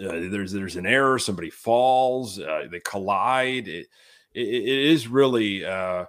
uh, 0.00 0.28
there's 0.28 0.52
there's 0.52 0.76
an 0.76 0.86
error. 0.86 1.18
Somebody 1.18 1.50
falls. 1.50 2.38
Uh, 2.38 2.66
they 2.70 2.80
collide. 2.80 3.68
It, 3.68 3.86
it, 4.34 4.48
it 4.48 4.68
is 4.68 5.08
really 5.08 5.64
uh, 5.64 6.06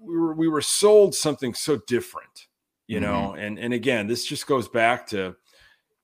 we 0.00 0.18
were 0.18 0.34
we 0.34 0.48
were 0.48 0.60
sold 0.60 1.14
something 1.14 1.54
so 1.54 1.78
different 1.86 2.48
you 2.90 3.00
mm-hmm. 3.00 3.10
know 3.10 3.34
and 3.34 3.58
and 3.58 3.72
again 3.72 4.06
this 4.06 4.24
just 4.24 4.46
goes 4.46 4.68
back 4.68 5.06
to 5.06 5.36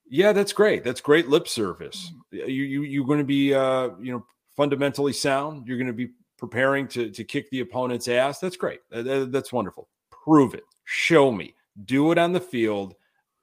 Yeah, 0.09 0.33
that's 0.33 0.53
great. 0.53 0.85
That's 0.85 1.01
great 1.01 1.29
lip 1.29 1.49
service. 1.49 2.13
You 2.31 2.45
you 2.47 2.83
you're 2.83 3.07
going 3.07 3.19
to 3.19 3.25
be 3.25 3.53
uh, 3.53 3.91
you 4.01 4.13
know 4.13 4.25
fundamentally 4.57 5.13
sound. 5.13 5.67
You're 5.67 5.79
going 5.79 5.89
to 5.89 6.07
be 6.07 6.11
preparing 6.39 6.87
to 6.89 7.11
to 7.11 7.25
kick 7.25 7.51
the 7.51 7.61
opponent's 7.61 8.07
ass. 8.09 8.39
That's 8.39 8.57
great. 8.57 8.81
That, 8.91 9.31
that's 9.33 9.53
wonderful. 9.53 9.89
Prove 10.11 10.55
it. 10.55 10.63
Show 10.85 11.33
me. 11.33 11.55
Do 11.85 12.13
it 12.13 12.19
on 12.19 12.33
the 12.33 12.41
field. 12.41 12.95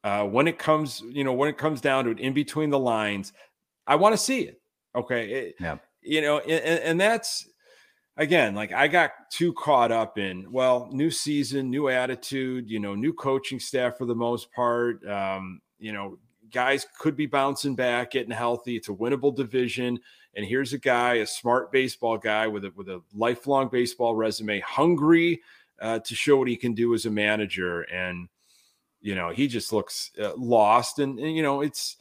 Uh, 0.05 0.25
when 0.25 0.47
it 0.47 0.57
comes, 0.57 1.01
you 1.05 1.23
know, 1.23 1.33
when 1.33 1.49
it 1.49 1.57
comes 1.57 1.81
down 1.81 2.05
to 2.05 2.11
it, 2.11 2.19
in 2.19 2.33
between 2.33 2.69
the 2.69 2.79
lines, 2.79 3.33
I 3.87 3.95
want 3.95 4.13
to 4.13 4.17
see 4.17 4.41
it. 4.41 4.61
Okay. 4.95 5.29
It, 5.29 5.55
yeah. 5.59 5.77
You 6.01 6.21
know, 6.21 6.39
and, 6.39 6.79
and 6.79 7.01
that's 7.01 7.47
again, 8.17 8.55
like 8.55 8.71
I 8.71 8.87
got 8.87 9.11
too 9.31 9.53
caught 9.53 9.91
up 9.91 10.17
in, 10.17 10.51
well, 10.51 10.89
new 10.91 11.09
season, 11.09 11.69
new 11.69 11.89
attitude, 11.89 12.69
you 12.69 12.79
know, 12.79 12.95
new 12.95 13.13
coaching 13.13 13.59
staff 13.59 13.97
for 13.97 14.05
the 14.05 14.15
most 14.15 14.51
part. 14.51 15.05
Um, 15.07 15.61
you 15.79 15.93
know, 15.93 16.17
guys 16.51 16.85
could 16.99 17.15
be 17.15 17.25
bouncing 17.25 17.75
back, 17.75 18.11
getting 18.11 18.31
healthy. 18.31 18.75
It's 18.75 18.89
a 18.89 18.93
winnable 18.93 19.35
division. 19.35 19.99
And 20.35 20.45
here's 20.45 20.73
a 20.73 20.79
guy, 20.79 21.15
a 21.15 21.27
smart 21.27 21.71
baseball 21.71 22.17
guy 22.17 22.47
with 22.47 22.65
a 22.65 22.71
with 22.75 22.89
a 22.89 23.01
lifelong 23.13 23.69
baseball 23.69 24.15
resume, 24.15 24.59
hungry 24.61 25.41
uh, 25.79 25.99
to 25.99 26.15
show 26.15 26.37
what 26.37 26.47
he 26.47 26.55
can 26.55 26.73
do 26.73 26.93
as 26.93 27.05
a 27.05 27.11
manager. 27.11 27.81
And 27.81 28.29
you 29.01 29.15
know, 29.15 29.29
he 29.29 29.47
just 29.47 29.73
looks 29.73 30.11
uh, 30.21 30.33
lost. 30.37 30.99
And, 30.99 31.19
and 31.19 31.35
you 31.35 31.43
know, 31.43 31.61
it's 31.61 31.97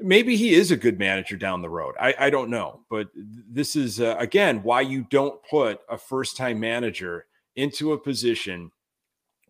maybe 0.00 0.36
he 0.36 0.54
is 0.54 0.70
a 0.70 0.76
good 0.76 0.98
manager 0.98 1.36
down 1.36 1.62
the 1.62 1.68
road. 1.68 1.94
I, 2.00 2.14
I 2.18 2.30
don't 2.30 2.50
know, 2.50 2.80
but 2.90 3.08
this 3.14 3.76
is 3.76 4.00
uh, 4.00 4.16
again 4.18 4.62
why 4.62 4.80
you 4.80 5.06
don't 5.10 5.40
put 5.48 5.80
a 5.88 5.98
first 5.98 6.36
time 6.36 6.60
manager 6.60 7.26
into 7.56 7.92
a 7.92 7.98
position 7.98 8.70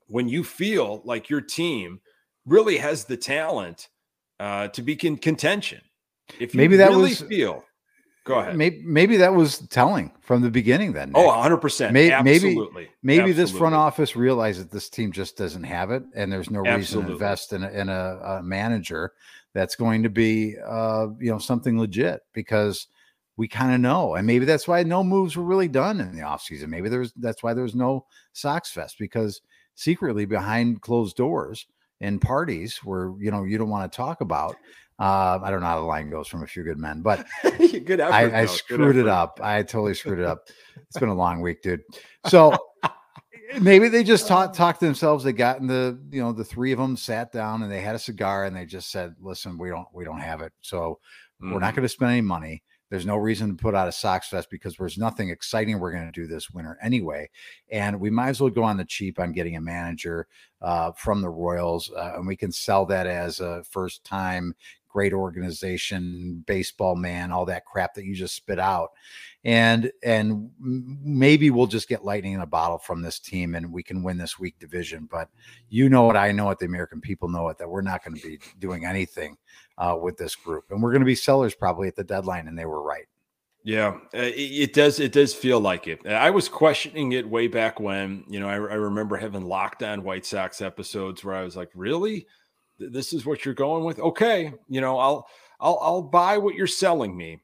when 0.09 0.29
you 0.29 0.43
feel 0.45 1.03
like 1.05 1.31
your 1.31 1.41
team 1.41 2.01
really 2.47 2.79
has 2.79 3.05
the 3.05 3.17
talent 3.17 3.89
uh, 4.39 4.69
to 4.69 4.83
be 4.83 4.95
in 5.07 5.17
contention. 5.17 5.81
If 6.39 6.55
maybe 6.55 6.77
that 6.77 6.91
really 6.91 7.11
was 7.11 7.21
feel. 7.21 7.65
Go 8.25 8.39
ahead. 8.39 8.57
Maybe, 8.57 8.83
maybe 8.85 9.17
that 9.17 9.35
was 9.35 9.59
telling 9.69 10.13
from 10.21 10.43
the 10.43 10.51
beginning. 10.51 10.93
Then, 10.93 11.09
Nick. 11.09 11.17
oh, 11.17 11.27
100 11.27 11.57
percent. 11.57 11.93
Maybe, 11.93 12.13
Absolutely. 12.13 12.89
maybe 13.03 13.21
Absolutely. 13.21 13.33
this 13.43 13.51
front 13.51 13.75
office 13.75 14.15
realized 14.15 14.61
that 14.61 14.71
this 14.71 14.89
team 14.91 15.11
just 15.11 15.37
doesn't 15.37 15.65
have 15.65 15.91
it, 15.91 16.03
and 16.15 16.31
there's 16.31 16.51
no 16.51 16.61
Absolutely. 16.61 16.77
reason 16.77 17.07
to 17.07 17.13
invest 17.13 17.53
in 17.53 17.65
a, 17.65 17.71
in 17.71 17.89
a, 17.89 18.21
a 18.23 18.43
manager 18.43 19.15
that's 19.55 19.77
going 19.77 20.03
to 20.03 20.11
be, 20.11 20.57
uh, 20.67 21.09
you 21.19 21.31
know, 21.31 21.39
something 21.39 21.79
legit 21.79 22.21
because 22.33 22.87
we 23.37 23.49
kind 23.49 23.75
of 23.75 23.81
know, 23.81 24.15
and 24.15 24.27
maybe 24.27 24.45
that's 24.45 24.69
why 24.69 24.83
no 24.83 25.03
moves 25.03 25.37
were 25.37 25.45
really 25.45 25.69
done 25.69 26.01
in 26.01 26.15
the 26.15 26.23
offseason. 26.23 26.69
Maybe 26.69 26.89
there's 26.89 27.13
that's 27.15 27.43
why 27.43 27.55
there's 27.55 27.75
no 27.75 28.07
Sox 28.33 28.71
Fest 28.71 28.97
because 28.99 29.41
secretly 29.75 30.27
behind 30.27 30.83
closed 30.83 31.17
doors 31.17 31.67
and 32.01 32.21
parties 32.21 32.79
where 32.85 33.13
you 33.19 33.31
know 33.31 33.45
you 33.45 33.59
don't 33.59 33.71
want 33.71 33.91
to 33.91 33.97
talk 33.97 34.21
about 34.21 34.57
uh, 35.01 35.39
I 35.43 35.51
don't 35.51 35.61
know 35.61 35.67
how 35.67 35.81
the 35.81 35.87
line 35.87 36.11
goes 36.11 36.29
from 36.29 36.43
a 36.43 36.47
few 36.47 36.63
good 36.63 36.77
men, 36.77 37.01
but 37.01 37.27
good 37.59 38.01
effort, 38.01 38.13
I, 38.13 38.43
I 38.43 38.47
screwed 38.47 38.97
it 38.97 39.09
up. 39.09 39.41
I 39.43 39.63
totally 39.63 39.95
screwed 39.95 40.19
it 40.19 40.27
up. 40.27 40.49
It's 40.77 40.99
been 40.99 41.09
a 41.09 41.15
long 41.15 41.41
week, 41.41 41.63
dude. 41.63 41.81
So 42.27 42.55
maybe 43.61 43.89
they 43.89 44.05
just 44.05 44.29
talked 44.29 44.55
talked 44.55 44.81
to 44.81 44.87
themselves. 44.87 45.25
They 45.25 45.33
got 45.33 45.61
in 45.61 45.67
the 45.67 45.99
you 46.11 46.23
know 46.23 46.33
the 46.33 46.45
three 46.45 46.73
of 46.73 46.79
them 46.79 46.97
sat 46.97 47.33
down 47.33 47.63
and 47.63 47.71
they 47.71 47.81
had 47.81 47.95
a 47.95 47.99
cigar 47.99 48.45
and 48.45 48.55
they 48.55 48.67
just 48.67 48.91
said, 48.91 49.15
"Listen, 49.21 49.59
we 49.59 49.69
don't 49.69 49.89
we 49.93 50.05
don't 50.05 50.21
have 50.21 50.41
it, 50.43 50.53
so 50.61 50.99
mm. 51.43 51.53
we're 51.53 51.61
not 51.61 51.75
going 51.75 51.85
to 51.85 51.89
spend 51.89 52.13
any 52.13 52.21
money." 52.21 52.63
There's 52.91 53.07
no 53.07 53.17
reason 53.17 53.57
to 53.57 53.63
put 53.63 53.77
out 53.77 53.87
a 53.87 53.93
Sox 53.93 54.29
Fest 54.29 54.51
because 54.51 54.75
there's 54.77 54.99
nothing 54.99 55.31
exciting 55.31 55.79
we're 55.79 55.93
going 55.93 56.11
to 56.11 56.21
do 56.21 56.27
this 56.27 56.51
winter 56.51 56.77
anyway. 56.83 57.31
And 57.71 58.01
we 58.01 58.11
might 58.11 58.31
as 58.31 58.41
well 58.41 58.51
go 58.51 58.65
on 58.65 58.77
the 58.77 58.85
cheap 58.85 59.21
on 59.21 59.31
getting 59.31 59.57
a 59.57 59.61
manager 59.61 60.27
uh, 60.61 60.91
from 60.93 61.23
the 61.23 61.31
Royals. 61.31 61.89
Uh, 61.97 62.15
and 62.17 62.27
we 62.27 62.37
can 62.37 62.51
sell 62.51 62.85
that 62.87 63.07
as 63.07 63.39
a 63.39 63.63
first 63.63 64.03
time 64.03 64.55
great 64.91 65.13
organization, 65.13 66.45
baseball 66.47 66.97
man, 66.97 67.33
all 67.33 67.47
that 67.47 67.65
crap 67.65 67.95
that 67.95 68.05
you 68.05 68.15
just 68.15 68.35
spit 68.35 68.59
out. 68.59 68.91
And 69.45 69.91
and 70.03 70.51
maybe 70.61 71.51
we'll 71.51 71.67
just 71.67 71.89
get 71.89 72.05
lightning 72.05 72.35
in 72.35 72.41
a 72.41 72.47
bottle 72.47 72.79
from 72.79 73.01
this 73.01 73.19
team 73.19 73.55
and 73.55 73.73
we 73.73 73.83
can 73.83 74.03
win 74.03 74.19
this 74.19 74.39
week 74.39 74.59
division. 74.59 75.09
But 75.11 75.29
you 75.69 75.89
know 75.89 76.03
what 76.03 76.17
I 76.17 76.33
know 76.33 76.45
what 76.47 76.59
the 76.59 76.67
American 76.67 77.01
people 77.01 77.29
know 77.29 77.49
it 77.49 77.59
that 77.59 77.69
we're 77.69 77.81
not 77.81 78.05
going 78.05 78.17
to 78.17 78.27
be 78.27 78.39
doing 78.59 78.85
anything 78.85 79.37
uh, 79.79 79.97
with 80.01 80.19
this 80.19 80.35
group. 80.35 80.65
And 80.71 80.83
we're 80.83 80.93
going 80.93 81.01
to 81.01 81.07
be 81.07 81.15
sellers 81.15 81.55
probably 81.55 81.89
at 81.89 81.97
the 81.97 82.05
deadline. 82.05 82.49
And 82.49 82.59
they 82.59 82.67
were 82.67 82.83
right. 82.83 83.07
Yeah, 83.63 83.99
uh, 84.15 84.33
it 84.35 84.73
does. 84.73 85.01
It 85.01 85.13
does 85.13 85.35
feel 85.35 85.61
like 85.61 85.87
it. 85.87 86.07
I 86.07 86.31
was 86.31 86.49
questioning 86.49 87.13
it 87.13 87.29
way 87.29 87.47
back 87.47 87.79
when. 87.79 88.25
You 88.27 88.41
know, 88.41 88.49
I, 88.49 88.55
I 88.55 88.57
remember 88.57 89.19
having 89.19 89.45
locked 89.45 89.83
on 89.83 90.03
White 90.03 90.25
Sox 90.25 90.63
episodes 90.63 91.23
where 91.23 91.35
I 91.35 91.43
was 91.43 91.57
like, 91.57 91.69
"Really? 91.75 92.27
This 92.81 93.13
is 93.13 93.27
what 93.27 93.45
you're 93.45 93.55
going 93.55 93.85
with? 93.85 93.99
Okay 93.99 94.53
you 94.69 94.81
know 94.81 94.99
i'll 94.99 95.27
i'll 95.61 95.79
i'll 95.83 96.03
buy 96.03 96.39
what 96.39 96.55
you're 96.55 96.67
selling 96.67 97.17
me 97.17 97.41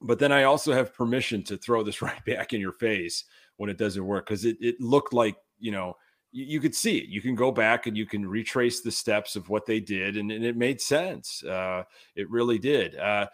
but 0.00 0.18
then 0.18 0.32
i 0.32 0.44
also 0.44 0.72
have 0.72 0.94
permission 0.94 1.42
to 1.42 1.56
throw 1.56 1.82
this 1.82 2.02
right 2.02 2.24
back 2.24 2.52
in 2.52 2.60
your 2.60 2.72
face 2.72 3.24
when 3.56 3.70
it 3.70 3.78
doesn't 3.78 4.06
work 4.06 4.26
because 4.26 4.44
it, 4.44 4.56
it 4.60 4.80
looked 4.80 5.12
like 5.12 5.36
you 5.58 5.72
know 5.72 5.94
you, 6.34 6.44
you, 6.46 6.60
could 6.60 6.74
see 6.74 6.96
it. 6.96 7.10
You 7.10 7.20
can 7.20 7.34
go 7.34 7.52
back 7.52 7.86
and 7.86 7.94
you 7.94 8.06
can 8.06 8.26
retrace 8.26 8.80
the 8.80 8.90
steps 8.90 9.36
of 9.36 9.50
what 9.50 9.66
they 9.66 9.80
did 9.80 10.16
and, 10.16 10.32
and 10.32 10.42
it 10.42 10.56
made 10.56 10.80
sense. 10.80 11.44
Uh, 11.44 11.82
it 12.16 12.30
really 12.30 12.58
did. 12.58 12.96
Uh, 12.96 13.26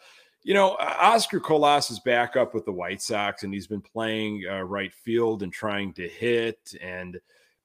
you 0.42 0.54
know 0.54 0.76
oscar 0.80 1.40
colas 1.40 1.90
is 1.90 2.00
back 2.00 2.36
up 2.36 2.54
with 2.54 2.64
the 2.64 2.72
white 2.72 3.02
sox 3.02 3.42
and 3.42 3.52
he's 3.52 3.66
been 3.66 3.80
playing 3.80 4.44
uh, 4.50 4.62
right 4.62 4.92
field 4.92 5.42
and 5.42 5.52
trying 5.52 5.92
to 5.92 6.08
hit 6.08 6.74
and 6.80 7.20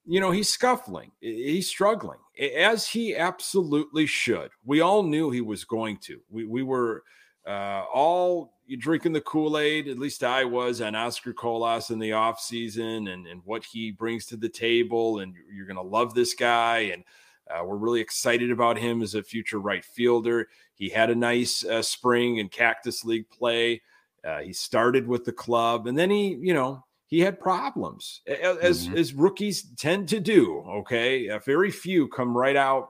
you 0.06 0.20
know, 0.20 0.30
he's 0.30 0.48
scuffling, 0.48 1.10
he's 1.20 1.68
struggling, 1.68 2.18
as 2.38 2.88
he 2.88 3.14
absolutely 3.16 4.06
should. 4.06 4.50
We 4.64 4.80
all 4.80 5.02
knew 5.02 5.30
he 5.30 5.40
was 5.40 5.64
going 5.64 5.98
to. 5.98 6.20
We, 6.30 6.44
we 6.44 6.62
were 6.62 7.04
uh, 7.46 7.84
all 7.92 8.54
drinking 8.78 9.12
the 9.12 9.20
Kool 9.20 9.58
Aid, 9.58 9.88
at 9.88 9.98
least 9.98 10.24
I 10.24 10.44
was, 10.44 10.80
on 10.80 10.94
Oscar 10.94 11.32
Colas 11.32 11.90
in 11.90 11.98
the 11.98 12.10
offseason 12.10 13.12
and, 13.12 13.26
and 13.26 13.40
what 13.44 13.64
he 13.64 13.90
brings 13.90 14.26
to 14.26 14.36
the 14.36 14.48
table. 14.48 15.20
And 15.20 15.34
you're 15.54 15.66
going 15.66 15.76
to 15.76 15.82
love 15.82 16.14
this 16.14 16.34
guy. 16.34 16.90
And 16.92 17.04
uh, 17.50 17.64
we're 17.64 17.76
really 17.76 18.00
excited 18.00 18.50
about 18.50 18.78
him 18.78 19.02
as 19.02 19.14
a 19.14 19.22
future 19.22 19.60
right 19.60 19.84
fielder. 19.84 20.48
He 20.74 20.88
had 20.88 21.10
a 21.10 21.14
nice 21.14 21.64
uh, 21.64 21.82
spring 21.82 22.38
in 22.38 22.48
Cactus 22.48 23.04
League 23.04 23.28
play. 23.28 23.82
Uh, 24.24 24.40
he 24.40 24.52
started 24.52 25.06
with 25.06 25.24
the 25.24 25.32
club 25.32 25.86
and 25.86 25.96
then 25.98 26.10
he, 26.10 26.34
you 26.40 26.54
know, 26.54 26.82
he 27.14 27.20
had 27.20 27.38
problems 27.38 28.22
as 28.26 28.88
mm-hmm. 28.88 28.96
as 28.96 29.14
rookies 29.14 29.62
tend 29.76 30.08
to 30.08 30.18
do. 30.18 30.64
Okay, 30.78 31.28
uh, 31.28 31.38
very 31.38 31.70
few 31.70 32.08
come 32.08 32.36
right 32.36 32.56
out 32.56 32.88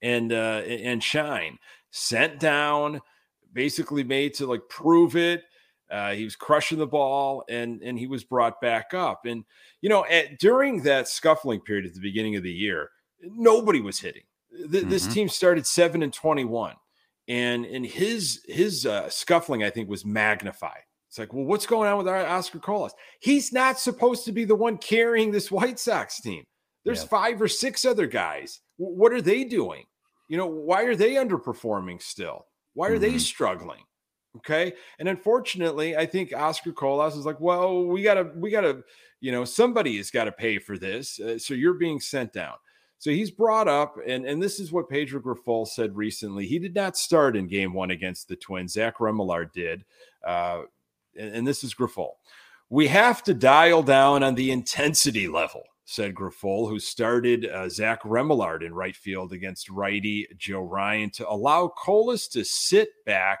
and 0.00 0.32
uh, 0.32 0.62
and 0.66 1.04
shine. 1.04 1.58
Sent 1.90 2.40
down, 2.40 3.02
basically 3.52 4.04
made 4.04 4.32
to 4.34 4.46
like 4.46 4.62
prove 4.70 5.16
it. 5.16 5.42
Uh, 5.90 6.12
he 6.12 6.24
was 6.24 6.34
crushing 6.34 6.78
the 6.78 6.86
ball, 6.86 7.44
and 7.46 7.82
and 7.82 7.98
he 7.98 8.06
was 8.06 8.24
brought 8.24 8.58
back 8.62 8.94
up. 8.94 9.26
And 9.26 9.44
you 9.82 9.90
know, 9.90 10.06
at, 10.06 10.38
during 10.38 10.84
that 10.84 11.06
scuffling 11.06 11.60
period 11.60 11.84
at 11.84 11.92
the 11.92 12.00
beginning 12.00 12.36
of 12.36 12.42
the 12.42 12.52
year, 12.52 12.88
nobody 13.20 13.82
was 13.82 14.00
hitting. 14.00 14.24
Th- 14.50 14.70
mm-hmm. 14.70 14.88
This 14.88 15.06
team 15.06 15.28
started 15.28 15.66
seven 15.66 16.02
and 16.02 16.12
twenty 16.12 16.46
one, 16.46 16.76
and 17.28 17.66
and 17.66 17.84
his 17.84 18.40
his 18.48 18.86
uh, 18.86 19.10
scuffling 19.10 19.62
I 19.62 19.68
think 19.68 19.90
was 19.90 20.06
magnified 20.06 20.84
it's 21.14 21.18
like, 21.20 21.32
well, 21.32 21.44
what's 21.44 21.64
going 21.64 21.88
on 21.88 21.96
with 21.96 22.08
Oscar 22.08 22.58
Colas? 22.58 22.92
He's 23.20 23.52
not 23.52 23.78
supposed 23.78 24.24
to 24.24 24.32
be 24.32 24.44
the 24.44 24.56
one 24.56 24.76
carrying 24.76 25.30
this 25.30 25.48
White 25.48 25.78
Sox 25.78 26.20
team. 26.20 26.42
There's 26.84 27.02
yeah. 27.02 27.08
five 27.08 27.40
or 27.40 27.46
six 27.46 27.84
other 27.84 28.08
guys. 28.08 28.62
What 28.78 29.12
are 29.12 29.22
they 29.22 29.44
doing? 29.44 29.84
You 30.28 30.38
know, 30.38 30.48
why 30.48 30.82
are 30.82 30.96
they 30.96 31.12
underperforming 31.12 32.02
still? 32.02 32.46
Why 32.72 32.88
are 32.88 32.94
mm-hmm. 32.94 33.02
they 33.02 33.18
struggling? 33.18 33.84
Okay. 34.38 34.72
And 34.98 35.08
unfortunately, 35.08 35.96
I 35.96 36.04
think 36.04 36.34
Oscar 36.34 36.72
Colas 36.72 37.14
is 37.14 37.24
like, 37.24 37.38
well, 37.38 37.84
we 37.84 38.02
got 38.02 38.14
to, 38.14 38.32
we 38.34 38.50
got 38.50 38.62
to, 38.62 38.82
you 39.20 39.30
know, 39.30 39.44
somebody 39.44 39.98
has 39.98 40.10
got 40.10 40.24
to 40.24 40.32
pay 40.32 40.58
for 40.58 40.76
this. 40.76 41.20
Uh, 41.20 41.38
so 41.38 41.54
you're 41.54 41.74
being 41.74 42.00
sent 42.00 42.32
down. 42.32 42.54
So 42.98 43.10
he's 43.10 43.30
brought 43.30 43.68
up, 43.68 43.98
and, 44.04 44.26
and 44.26 44.42
this 44.42 44.58
is 44.58 44.72
what 44.72 44.88
Pedro 44.88 45.20
Grifol 45.20 45.68
said 45.68 45.94
recently. 45.94 46.46
He 46.46 46.58
did 46.58 46.74
not 46.74 46.96
start 46.96 47.36
in 47.36 47.46
game 47.46 47.72
one 47.72 47.92
against 47.92 48.26
the 48.26 48.34
Twins. 48.34 48.72
Zach 48.72 48.96
Remillard 48.96 49.52
did. 49.52 49.84
Uh, 50.26 50.62
and 51.16 51.46
this 51.46 51.64
is 51.64 51.74
Grifol. 51.74 52.12
We 52.70 52.88
have 52.88 53.22
to 53.24 53.34
dial 53.34 53.82
down 53.82 54.22
on 54.22 54.34
the 54.34 54.50
intensity 54.50 55.28
level, 55.28 55.62
said 55.84 56.14
Grifol, 56.14 56.68
who 56.68 56.78
started 56.78 57.46
uh, 57.46 57.68
Zach 57.68 58.02
Remillard 58.02 58.64
in 58.64 58.74
right 58.74 58.96
field 58.96 59.32
against 59.32 59.70
righty 59.70 60.26
Joe 60.36 60.62
Ryan 60.62 61.10
to 61.10 61.28
allow 61.28 61.68
Colas 61.68 62.26
to 62.28 62.44
sit 62.44 62.88
back, 63.04 63.40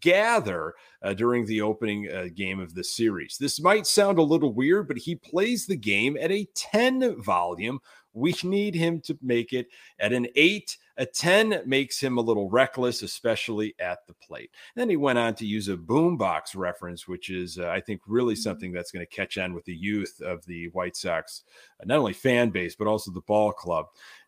gather 0.00 0.74
uh, 1.02 1.14
during 1.14 1.46
the 1.46 1.60
opening 1.60 2.08
uh, 2.10 2.28
game 2.34 2.60
of 2.60 2.74
the 2.74 2.84
series. 2.84 3.36
This 3.38 3.60
might 3.60 3.86
sound 3.86 4.18
a 4.18 4.22
little 4.22 4.52
weird, 4.52 4.88
but 4.88 4.98
he 4.98 5.16
plays 5.16 5.66
the 5.66 5.76
game 5.76 6.16
at 6.20 6.30
a 6.30 6.46
10 6.54 7.20
volume. 7.20 7.80
We 8.12 8.34
need 8.42 8.74
him 8.74 9.00
to 9.02 9.18
make 9.22 9.52
it 9.52 9.68
at 9.98 10.12
an 10.12 10.26
eight 10.36 10.76
A 11.00 11.06
10 11.06 11.62
makes 11.64 11.98
him 11.98 12.18
a 12.18 12.20
little 12.20 12.50
reckless, 12.50 13.00
especially 13.00 13.74
at 13.80 14.06
the 14.06 14.12
plate. 14.12 14.50
And 14.74 14.82
then 14.82 14.90
he 14.90 14.96
went 14.96 15.18
on 15.18 15.34
to 15.36 15.46
use 15.46 15.68
a 15.68 15.76
boombox 15.76 16.54
reference, 16.54 17.08
which 17.08 17.30
is, 17.30 17.58
uh, 17.58 17.68
I 17.68 17.80
think, 17.80 18.02
really 18.06 18.34
mm-hmm. 18.34 18.42
something 18.42 18.70
that's 18.70 18.92
going 18.92 19.06
to 19.06 19.16
catch 19.16 19.38
on 19.38 19.54
with 19.54 19.64
the 19.64 19.74
youth 19.74 20.20
of 20.20 20.44
the 20.44 20.68
White 20.68 20.94
Sox, 20.94 21.44
uh, 21.80 21.86
not 21.86 21.96
only 21.96 22.12
fan 22.12 22.50
base, 22.50 22.74
but 22.74 22.86
also 22.86 23.10
the 23.10 23.22
ball 23.22 23.50
club. 23.50 23.86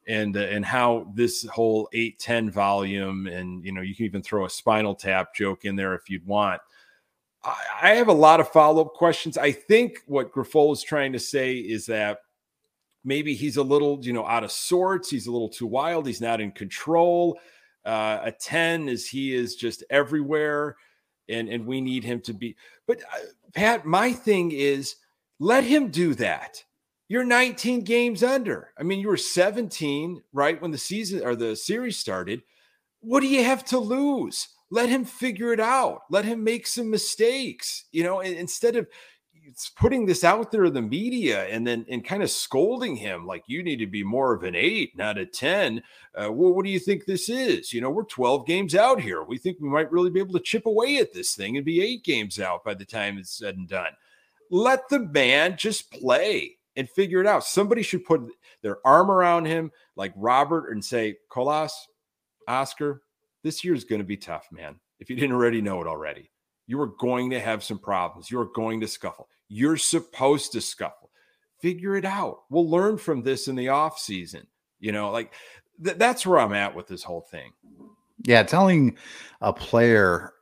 And, 0.09 0.35
uh, 0.35 0.41
and 0.41 0.65
how 0.65 1.13
this 1.15 1.45
whole 1.45 1.91
810 1.93 2.51
volume, 2.51 3.27
and 3.27 3.63
you 3.63 3.73
know, 3.73 3.83
you 3.83 3.95
can 3.95 4.07
even 4.07 4.23
throw 4.23 4.47
a 4.47 4.51
spinal 4.51 4.95
tap 4.95 5.35
joke 5.35 5.67
in 5.67 5.77
there 5.77 5.95
if 5.95 6.09
you'd 6.09 6.27
want. 6.27 6.63
I, 7.45 7.55
I 7.83 7.89
have 7.97 8.09
a 8.09 8.15
lot 8.15 8.41
of 8.41 8.49
follow 8.49 8.87
up 8.87 8.95
questions. 8.95 9.37
I 9.37 9.53
think 9.53 9.99
what 10.07 10.33
Grifol 10.33 10.73
is 10.73 10.83
trying 10.83 11.13
to 11.13 11.21
say 11.21 11.57
is 11.57 11.85
that 11.87 12.21
maybe 13.05 13.35
he's 13.35 13.57
a 13.57 13.63
little, 13.63 13.99
you 14.03 14.13
know, 14.13 14.27
out 14.27 14.45
of 14.45 14.53
sorts. 14.53 15.11
He's 15.11 15.27
a 15.27 15.33
little 15.33 15.49
too 15.49 15.67
wild. 15.67 16.07
He's 16.07 16.21
not 16.21 16.41
in 16.41 16.53
control. 16.53 17.39
Uh, 17.85 18.21
a 18.23 18.33
10 18.33 18.89
is 18.89 19.09
he 19.09 19.35
is 19.35 19.57
just 19.57 19.85
everywhere. 19.91 20.77
And, 21.29 21.49
and 21.49 21.67
we 21.67 21.81
need 21.81 22.05
him 22.05 22.21
to 22.23 22.33
be. 22.33 22.57
But 22.87 23.01
uh, 23.03 23.27
Pat, 23.55 23.85
my 23.85 24.13
thing 24.13 24.53
is 24.53 24.97
let 25.39 25.65
him 25.65 25.89
do 25.89 26.15
that. 26.15 26.63
You're 27.09 27.25
19 27.25 27.83
games 27.83 28.23
under. 28.23 28.71
I 28.79 28.85
mean, 28.85 29.01
you 29.01 29.09
were 29.09 29.17
17, 29.17 30.23
right? 30.33 30.61
When 30.61 30.71
the 30.71 30.79
season 30.79 31.23
or 31.25 31.37
the 31.37 31.55
series 31.57 31.99
started. 31.99 32.43
What 33.01 33.21
do 33.21 33.27
you 33.27 33.45
have 33.45 33.65
to 33.67 33.79
lose? 33.79 34.49
Let 34.71 34.89
him 34.89 35.05
figure 35.05 35.53
it 35.53 35.61
out. 35.61 36.03
Let 36.09 36.25
him 36.25 36.43
make 36.43 36.67
some 36.67 36.91
mistakes, 36.91 37.85
you 37.93 38.05
know, 38.05 38.21
instead 38.21 38.77
of 38.77 38.87
putting 39.77 40.07
this 40.07 40.25
out 40.25 40.51
there 40.51 40.65
in 40.65 40.75
the 40.75 40.83
media 40.83 41.47
and 41.47 41.67
then 41.67 41.85
and 41.89 42.05
kind 42.05 42.23
of 42.23 42.31
scolding 42.31 42.97
him 42.97 43.27
like 43.27 43.45
you 43.47 43.63
need 43.63 43.77
to 43.77 43.87
be 43.87 44.03
more 44.03 44.33
of 44.33 44.43
an 44.43 44.55
eight, 44.55 44.97
not 44.97 45.19
a 45.19 45.27
10. 45.27 45.83
Uh, 46.15 46.33
well, 46.33 46.53
what 46.53 46.65
do 46.65 46.71
you 46.71 46.79
think 46.79 47.05
this 47.05 47.29
is? 47.29 47.73
You 47.73 47.81
know, 47.81 47.91
we're 47.91 48.05
12 48.05 48.47
games 48.47 48.75
out 48.75 49.01
here. 49.01 49.23
We 49.23 49.39
think 49.39 49.59
we 49.61 49.69
might 49.69 49.93
really 49.93 50.11
be 50.11 50.21
able 50.21 50.35
to 50.35 50.41
chip 50.41 50.67
away 50.67 50.99
at 50.99 51.13
this 51.13 51.35
thing 51.35 51.57
and 51.57 51.65
be 51.65 51.83
eight 51.83 52.05
games 52.05 52.41
out 52.41 52.65
by 52.65 52.75
the 52.75 52.85
time 52.85 53.19
it's 53.19 53.37
said 53.37 53.57
and 53.57 53.69
done. 53.69 53.93
Let 54.51 54.89
the 54.89 55.01
man 55.01 55.57
just 55.57 55.91
play 55.91 56.59
and 56.77 56.89
figure 56.89 57.21
it 57.21 57.27
out. 57.27 57.45
Somebody 57.45 57.83
should 57.83 58.05
put 58.05 58.23
their 58.63 58.79
arm 58.87 59.11
around 59.11 59.47
him 59.47 59.71
like 59.97 60.13
Robert 60.17 60.71
and 60.71 60.85
say, 60.85 61.17
Colas, 61.29 61.89
Oscar, 62.49 63.03
this 63.43 63.65
year 63.65 63.75
is 63.75 63.85
going 63.85 64.01
to 64.01 64.07
be 64.07 64.17
tough, 64.17 64.49
man. 64.53 64.77
If 64.99 65.11
you 65.11 65.17
didn't 65.17 65.35
already 65.35 65.61
know 65.61 65.81
it 65.81 65.87
already, 65.87 66.31
you 66.73 66.81
are 66.81 66.95
going 66.99 67.29
to 67.29 67.39
have 67.39 67.63
some 67.63 67.79
problems. 67.79 68.31
You 68.31 68.41
are 68.41 68.47
going 68.47 68.81
to 68.81 68.89
scuffle. 68.89 69.29
You're 69.49 69.77
supposed 69.77 70.53
to 70.53 70.63
scuffle. 70.63 71.11
Figure 71.61 71.97
it 71.97 72.07
out. 72.07 72.45
We'll 72.49 72.69
learn 72.69 72.97
from 72.97 73.23
this 73.23 73.47
in 73.47 73.57
the 73.57 73.69
off 73.69 73.99
season. 73.99 74.47
You 74.81 74.93
know, 74.93 75.11
like 75.11 75.35
th- 75.85 75.99
that's 75.99 76.27
where 76.27 76.39
I'm 76.39 76.55
at 76.55 76.75
with 76.75 76.87
this 76.87 77.03
whole 77.03 77.21
thing. 77.31 77.53
Yeah, 78.25 78.43
telling 78.43 78.97
a 79.43 79.53
player, 79.53 80.33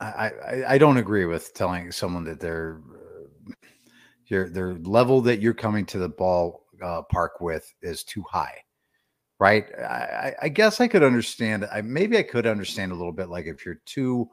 I, 0.00 0.04
I, 0.06 0.64
I 0.74 0.78
don't 0.78 0.98
agree 0.98 1.24
with 1.24 1.54
telling 1.54 1.90
someone 1.92 2.24
that 2.24 2.40
they're 2.40 2.82
your 4.26 4.50
their 4.50 4.74
level 4.74 5.22
that 5.22 5.40
you're 5.40 5.54
coming 5.54 5.86
to 5.86 5.98
the 5.98 6.10
ball 6.10 6.66
uh, 6.84 7.00
park 7.10 7.40
with 7.40 7.72
is 7.80 8.04
too 8.04 8.22
high 8.30 8.54
right? 9.38 9.64
I, 9.78 10.34
I, 10.42 10.48
guess 10.50 10.82
I 10.82 10.86
could 10.86 11.02
understand. 11.02 11.66
I 11.72 11.80
maybe 11.80 12.18
I 12.18 12.22
could 12.22 12.46
understand 12.46 12.92
a 12.92 12.94
little 12.94 13.10
bit 13.10 13.30
like 13.30 13.46
if 13.46 13.64
you're 13.64 13.80
too 13.86 14.28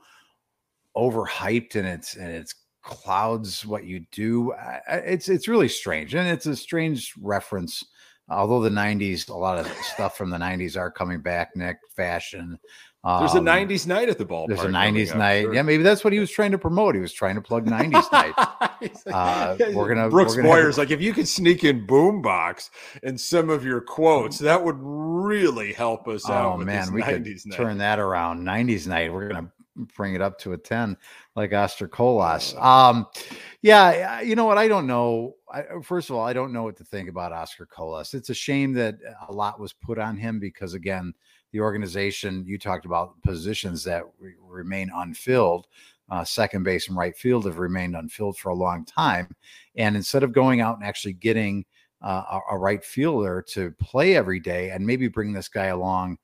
overhyped 0.98 1.76
and 1.76 1.88
it's 1.88 2.16
and 2.16 2.32
it's 2.32 2.56
clouds 2.88 3.66
what 3.66 3.86
you 3.86 4.06
do. 4.12 4.54
It's 4.90 5.30
it's 5.30 5.48
really 5.48 5.70
strange, 5.70 6.16
and 6.16 6.28
it's 6.28 6.46
a 6.46 6.56
strange 6.56 7.14
reference. 7.22 7.84
Although 8.30 8.62
the 8.62 8.70
'90s, 8.70 9.30
a 9.30 9.34
lot 9.34 9.58
of 9.58 9.68
stuff 9.84 10.18
from 10.18 10.30
the 10.30 10.38
'90s 10.38 10.76
are 10.76 10.92
coming 10.92 11.22
back, 11.22 11.56
Nick 11.56 11.78
fashion. 11.96 12.60
Um, 13.04 13.22
there's 13.22 13.36
a 13.36 13.40
'90s 13.40 13.84
um, 13.84 13.90
night 13.90 14.10
at 14.10 14.18
the 14.18 14.26
ballpark. 14.26 14.48
There's 14.50 14.64
a 14.64 14.68
'90s 14.68 15.16
night. 15.16 15.44
Sure. 15.44 15.54
Yeah, 15.54 15.62
maybe 15.62 15.84
that's 15.84 16.04
what 16.04 16.12
he 16.12 16.20
was 16.20 16.30
trying 16.30 16.52
to 16.52 16.58
promote. 16.58 16.96
He 16.96 17.00
was 17.00 17.14
trying 17.14 17.36
to 17.36 17.42
plug 17.42 17.66
'90s 17.66 18.12
night. 18.12 18.34
Uh, 19.08 19.56
we're 19.74 19.88
gonna 19.88 20.08
Brooks 20.08 20.36
we're 20.36 20.44
gonna 20.44 20.54
Boyer's 20.54 20.76
have... 20.76 20.86
like 20.86 20.92
if 20.92 21.02
you 21.02 21.12
could 21.12 21.28
sneak 21.28 21.64
in 21.64 21.88
Boombox 21.88 22.70
and 23.02 23.20
some 23.20 23.50
of 23.50 23.66
your 23.66 23.82
quotes, 23.82 24.38
that 24.38 24.64
would 24.64 24.78
really 24.80 25.74
help 25.74 26.08
us 26.08 26.30
oh, 26.30 26.34
out. 26.34 26.54
Oh 26.54 26.58
man, 26.58 26.94
we 26.94 27.02
could 27.02 27.26
night. 27.26 27.40
turn 27.54 27.80
that 27.80 27.98
around. 27.98 28.46
'90s 28.46 28.86
night. 28.86 29.12
We're 29.12 29.30
gonna 29.30 29.52
bring 29.96 30.16
it 30.16 30.22
up 30.22 30.40
to 30.40 30.54
a 30.54 30.58
10 30.58 30.98
like 31.36 31.54
Oscar 31.54 31.88
Colas. 31.88 32.54
Um, 32.58 33.08
yeah, 33.62 34.22
you 34.22 34.36
know 34.36 34.46
what? 34.46 34.58
I 34.58 34.68
don't 34.68 34.88
know. 34.88 35.36
I, 35.52 35.64
first 35.84 36.10
of 36.10 36.16
all, 36.16 36.26
I 36.26 36.34
don't 36.34 36.54
know 36.54 36.64
what 36.64 36.78
to 36.78 36.84
think 36.84 37.10
about 37.10 37.32
Oscar 37.32 37.66
Colas. 37.66 38.14
It's 38.14 38.30
a 38.30 38.36
shame 38.36 38.74
that 38.74 38.98
a 39.30 39.32
lot 39.32 39.60
was 39.60 39.74
put 39.74 40.00
on 40.00 40.18
him 40.18 40.40
because, 40.40 40.74
again, 40.74 41.14
the 41.52 41.60
organization 41.62 42.44
you 42.46 42.58
talked 42.58 42.86
about 42.86 43.22
positions 43.22 43.84
that 43.86 44.04
re- 44.20 44.36
remain 44.42 44.92
unfilled. 44.94 45.68
Uh, 46.10 46.24
second 46.24 46.64
base 46.64 46.88
and 46.88 46.98
right 46.98 47.18
field 47.18 47.46
have 47.46 47.58
remained 47.58 47.96
unfilled 47.96 48.38
for 48.38 48.50
a 48.50 48.56
long 48.56 48.86
time. 48.86 49.28
And 49.76 49.96
instead 49.96 50.24
of 50.24 50.32
going 50.32 50.62
out 50.62 50.78
and 50.78 50.86
actually 50.86 51.14
getting 51.14 51.66
uh, 52.02 52.24
a, 52.32 52.56
a 52.56 52.58
right 52.58 52.84
fielder 52.84 53.44
to 53.50 53.72
play 53.72 54.16
every 54.16 54.40
day 54.40 54.70
and 54.70 54.86
maybe 54.86 55.08
bring 55.08 55.34
this 55.34 55.50
guy 55.50 55.66
along, 55.66 56.18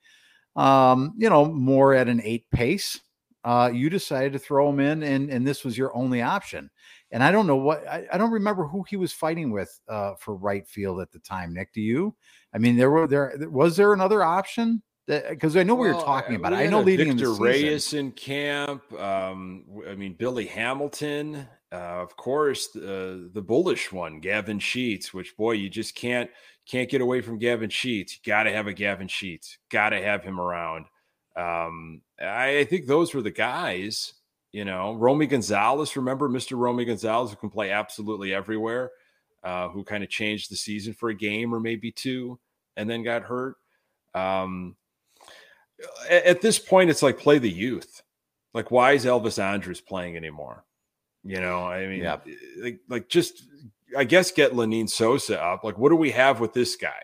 um, 0.55 1.13
you 1.17 1.29
know, 1.29 1.45
more 1.45 1.93
at 1.93 2.07
an 2.07 2.21
eight 2.23 2.49
pace, 2.51 2.99
uh, 3.43 3.69
you 3.73 3.89
decided 3.89 4.33
to 4.33 4.39
throw 4.39 4.69
him 4.69 4.79
in, 4.79 5.03
and 5.03 5.29
and 5.29 5.45
this 5.45 5.63
was 5.63 5.77
your 5.77 5.95
only 5.95 6.21
option. 6.21 6.69
And 7.11 7.23
I 7.23 7.31
don't 7.31 7.47
know 7.47 7.57
what 7.57 7.87
I, 7.87 8.05
I 8.11 8.17
don't 8.17 8.31
remember 8.31 8.65
who 8.65 8.83
he 8.83 8.95
was 8.95 9.13
fighting 9.13 9.51
with 9.51 9.79
uh, 9.87 10.15
for 10.15 10.35
right 10.35 10.67
field 10.67 11.01
at 11.01 11.11
the 11.11 11.19
time. 11.19 11.53
Nick, 11.53 11.73
do 11.73 11.81
you? 11.81 12.15
I 12.53 12.57
mean, 12.57 12.77
there 12.77 12.89
were 12.89 13.07
there 13.07 13.35
was 13.49 13.75
there 13.75 13.93
another 13.93 14.23
option 14.23 14.81
because 15.05 15.57
I 15.57 15.63
know 15.63 15.75
well, 15.75 15.89
we 15.89 15.93
were 15.93 16.01
talking 16.01 16.35
about. 16.35 16.53
We 16.53 16.59
it. 16.59 16.61
I 16.61 16.67
know 16.67 16.81
leading 16.81 17.09
Victor 17.09 17.31
in 17.31 17.33
the 17.33 17.39
Reyes 17.39 17.93
in 17.93 18.11
camp. 18.11 18.91
Um, 18.93 19.65
I 19.87 19.95
mean, 19.95 20.13
Billy 20.13 20.45
Hamilton, 20.45 21.47
uh, 21.71 21.75
of 21.75 22.15
course, 22.15 22.73
uh, 22.75 23.27
the 23.33 23.43
bullish 23.45 23.91
one, 23.91 24.19
Gavin 24.19 24.59
Sheets. 24.59 25.13
Which 25.13 25.35
boy, 25.35 25.53
you 25.53 25.69
just 25.69 25.95
can't 25.95 26.29
can't 26.65 26.89
get 26.89 27.01
away 27.01 27.21
from 27.21 27.39
Gavin 27.39 27.69
Sheets. 27.69 28.15
You 28.15 28.31
got 28.31 28.43
to 28.43 28.53
have 28.53 28.67
a 28.67 28.73
Gavin 28.73 29.07
Sheets. 29.07 29.57
Got 29.69 29.89
to 29.89 30.01
have 30.01 30.23
him 30.23 30.39
around. 30.39 30.85
Um, 31.35 32.01
I, 32.21 32.59
I 32.59 32.65
think 32.65 32.85
those 32.85 33.13
were 33.13 33.21
the 33.21 33.31
guys. 33.31 34.13
You 34.51 34.65
know, 34.65 34.93
Romy 34.93 35.25
Gonzalez. 35.25 35.95
Remember, 35.95 36.29
Mr. 36.29 36.57
Romy 36.57 36.85
Gonzalez, 36.85 37.31
who 37.31 37.37
can 37.37 37.49
play 37.49 37.71
absolutely 37.71 38.33
everywhere, 38.33 38.91
uh, 39.43 39.69
who 39.69 39.83
kind 39.83 40.03
of 40.03 40.09
changed 40.09 40.51
the 40.51 40.55
season 40.55 40.93
for 40.93 41.09
a 41.09 41.15
game 41.15 41.53
or 41.53 41.59
maybe 41.59 41.91
two, 41.91 42.39
and 42.77 42.87
then 42.89 43.03
got 43.03 43.23
hurt. 43.23 43.55
Um, 44.13 44.75
at, 46.07 46.25
at 46.25 46.41
this 46.41 46.59
point, 46.59 46.91
it's 46.91 47.01
like 47.01 47.17
play 47.17 47.39
the 47.39 47.49
youth. 47.49 48.03
Like, 48.53 48.69
why 48.69 48.91
is 48.91 49.05
Elvis 49.05 49.41
Andrus 49.41 49.81
playing 49.81 50.15
anymore? 50.15 50.63
You 51.23 51.39
know, 51.39 51.65
I 51.65 51.87
mean, 51.87 52.03
yeah. 52.03 52.17
like, 52.61 52.79
like 52.89 53.09
just, 53.09 53.43
I 53.97 54.03
guess, 54.03 54.31
get 54.31 54.51
Lenyn 54.51 54.89
Sosa 54.89 55.41
up. 55.41 55.63
Like, 55.63 55.77
what 55.77 55.89
do 55.89 55.95
we 55.95 56.11
have 56.11 56.39
with 56.39 56.53
this 56.53 56.75
guy? 56.75 57.01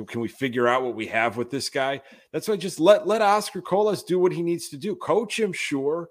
Can, 0.00 0.06
can, 0.06 0.20
we 0.20 0.28
figure 0.28 0.66
out 0.66 0.82
what 0.82 0.94
we 0.94 1.06
have 1.06 1.36
with 1.36 1.50
this 1.50 1.68
guy? 1.68 2.00
That's 2.32 2.48
why 2.48 2.56
just 2.56 2.80
let 2.80 3.06
let 3.06 3.22
Oscar 3.22 3.60
Colas 3.60 4.02
do 4.02 4.18
what 4.18 4.32
he 4.32 4.42
needs 4.42 4.68
to 4.70 4.76
do. 4.76 4.96
Coach 4.96 5.38
him, 5.38 5.52
sure, 5.52 6.08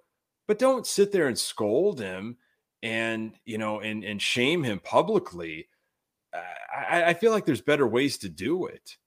but 0.47 0.59
don't 0.59 0.87
sit 0.87 1.11
there 1.11 1.27
and 1.27 1.37
scold 1.37 1.99
him 1.99 2.37
and 2.81 3.33
you 3.45 3.57
know 3.57 3.79
and 3.79 4.03
and 4.03 4.21
shame 4.21 4.63
him 4.63 4.79
publicly. 4.79 5.67
I, 6.33 7.05
I 7.05 7.13
feel 7.13 7.31
like 7.31 7.45
there's 7.45 7.61
better 7.61 7.87
ways 7.87 8.17
to 8.19 8.29
do 8.29 8.67
it. 8.67 8.97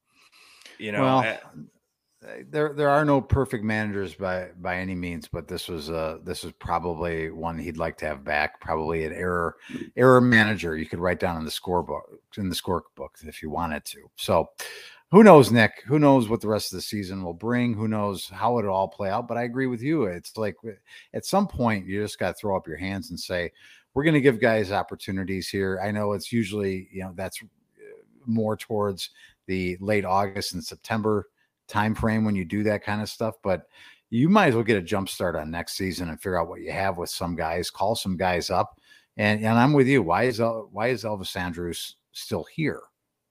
You 0.78 0.93
know, 0.93 1.03
well, 1.03 1.39
there 2.51 2.73
there 2.73 2.89
are 2.89 3.05
no 3.05 3.20
perfect 3.20 3.64
managers 3.64 4.14
by 4.14 4.51
by 4.61 4.77
any 4.77 4.95
means, 4.95 5.29
but 5.29 5.49
this 5.49 5.68
was 5.68 5.91
uh 5.91 6.18
this 6.23 6.45
was 6.45 6.53
probably 6.53 7.31
one 7.31 7.59
he'd 7.59 7.77
like 7.77 7.97
to 7.99 8.07
have 8.07 8.25
back. 8.25 8.61
Probably 8.61 9.05
an 9.05 9.12
error 9.12 9.57
error 9.97 10.20
manager 10.20 10.77
you 10.77 10.87
could 10.87 11.01
write 11.01 11.20
down 11.20 11.37
in 11.37 11.45
the 11.45 11.51
scorebook 11.51 12.03
in 12.37 12.49
the 12.49 12.55
scorebook 12.55 13.11
if 13.25 13.43
you 13.43 13.51
wanted 13.51 13.85
to. 13.87 14.11
So 14.16 14.51
who 15.11 15.23
knows, 15.23 15.51
Nick? 15.51 15.83
Who 15.87 15.99
knows 15.99 16.29
what 16.29 16.41
the 16.41 16.49
rest 16.49 16.73
of 16.73 16.77
the 16.77 16.83
season 16.83 17.23
will 17.23 17.35
bring? 17.35 17.75
Who 17.75 17.87
knows 17.87 18.29
how 18.29 18.59
it'll 18.59 18.75
all 18.75 18.89
play 18.89 19.11
out? 19.11 19.29
But 19.29 19.37
I 19.37 19.43
agree 19.43 19.66
with 19.66 19.83
you. 19.83 20.05
It's 20.05 20.37
like 20.39 20.57
at 21.12 21.27
some 21.27 21.47
point 21.47 21.87
you 21.87 22.01
just 22.01 22.18
got 22.18 22.29
to 22.29 22.35
throw 22.35 22.57
up 22.57 22.66
your 22.66 22.79
hands 22.79 23.11
and 23.11 23.18
say, 23.18 23.53
"We're 23.95 24.05
going 24.05 24.14
to 24.14 24.20
give 24.20 24.41
guys 24.41 24.70
opportunities 24.70 25.49
here." 25.49 25.81
I 25.85 25.91
know 25.91 26.12
it's 26.12 26.33
usually 26.33 26.89
you 26.93 27.03
know 27.03 27.12
that's 27.16 27.43
uh, 27.43 27.47
more 28.27 28.57
towards 28.57 29.11
the 29.47 29.77
late 29.81 30.05
August 30.05 30.55
and 30.55 30.64
September 30.64 31.29
time 31.73 31.95
frame 31.95 32.25
when 32.25 32.37
you 32.37 32.45
do 32.45 32.62
that 32.64 32.85
kind 32.85 33.01
of 33.01 33.09
stuff, 33.09 33.37
but 33.43 33.66
you 34.11 34.29
might 34.29 34.49
as 34.49 34.55
well 34.55 34.62
get 34.62 34.77
a 34.77 34.83
jump 34.83 35.09
start 35.09 35.35
on 35.35 35.51
next 35.51 35.73
season 35.73 36.11
and 36.11 36.18
figure 36.18 36.39
out 36.39 36.49
what 36.49 36.61
you 36.61 36.70
have 36.70 36.99
with 36.99 37.09
some 37.09 37.35
guys, 37.35 37.70
call 37.70 37.97
some 37.97 38.16
guys 38.16 38.51
up. 38.51 38.79
And 39.16 39.45
and 39.45 39.59
I'm 39.59 39.73
with 39.73 39.89
you. 39.89 40.03
Why 40.03 40.25
is 40.25 40.41
why 40.41 40.89
is 40.89 41.05
Elvis 41.05 41.37
Andrus 41.37 41.97
still 42.12 42.45
here? 42.45 42.81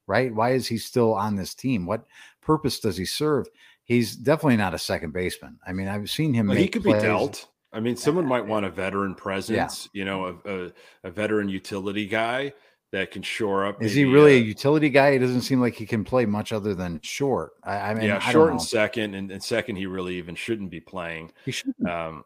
Right? 0.08 0.34
Why 0.34 0.52
is 0.52 0.68
he 0.68 0.78
still 0.78 1.14
on 1.14 1.36
this 1.36 1.54
team? 1.54 1.86
What 1.86 2.06
purpose 2.42 2.80
does 2.80 2.98
he 2.98 3.06
serve? 3.06 3.48
He's 3.84 4.16
definitely 4.16 4.58
not 4.58 4.74
a 4.74 4.80
second 4.80 5.14
baseman. 5.14 5.60
I 5.66 5.74
mean, 5.74 5.88
I've 5.88 6.10
seen 6.10 6.34
him. 6.34 6.48
Well, 6.48 6.58
he 6.58 6.68
could 6.68 6.84
be 6.84 6.94
dealt. 6.94 7.48
I 7.74 7.80
mean, 7.80 7.94
eh, 7.94 7.98
someone 7.98 8.26
might 8.26 8.44
eh, 8.44 8.48
want 8.48 8.66
a 8.66 8.70
veteran 8.70 9.16
presence, 9.16 9.90
yeah. 9.94 10.00
you 10.00 10.06
know, 10.06 10.40
a, 10.46 10.66
a, 10.66 10.72
a 11.06 11.12
veteran 11.12 11.48
utility 11.48 12.06
guy 12.06 12.54
that 12.92 13.12
can 13.12 13.22
shore 13.22 13.66
up. 13.66 13.82
Is 13.82 13.94
he 13.94 14.06
really 14.06 14.34
a, 14.34 14.38
a 14.38 14.44
utility 14.44 14.90
guy? 14.90 15.10
It 15.10 15.20
doesn't 15.20 15.42
seem 15.42 15.62
like 15.62 15.76
he 15.76 15.86
can 15.86 16.04
play 16.04 16.26
much 16.26 16.52
other 16.52 16.74
than 16.74 17.00
short. 17.02 17.54
I, 17.64 17.78
I 17.78 17.94
mean, 17.94 18.08
yeah, 18.08 18.20
I 18.22 18.32
short 18.32 18.52
and 18.52 18.62
second, 18.62 19.16
and, 19.16 19.32
and, 19.32 19.42
second 19.42 19.78
he 19.78 19.86
really 19.86 20.16
even 20.18 20.36
shouldn't 20.36 20.70
be 20.70 20.82
playing. 20.82 21.32
He 21.46 21.52
should. 21.52 21.74
Um, 21.88 22.26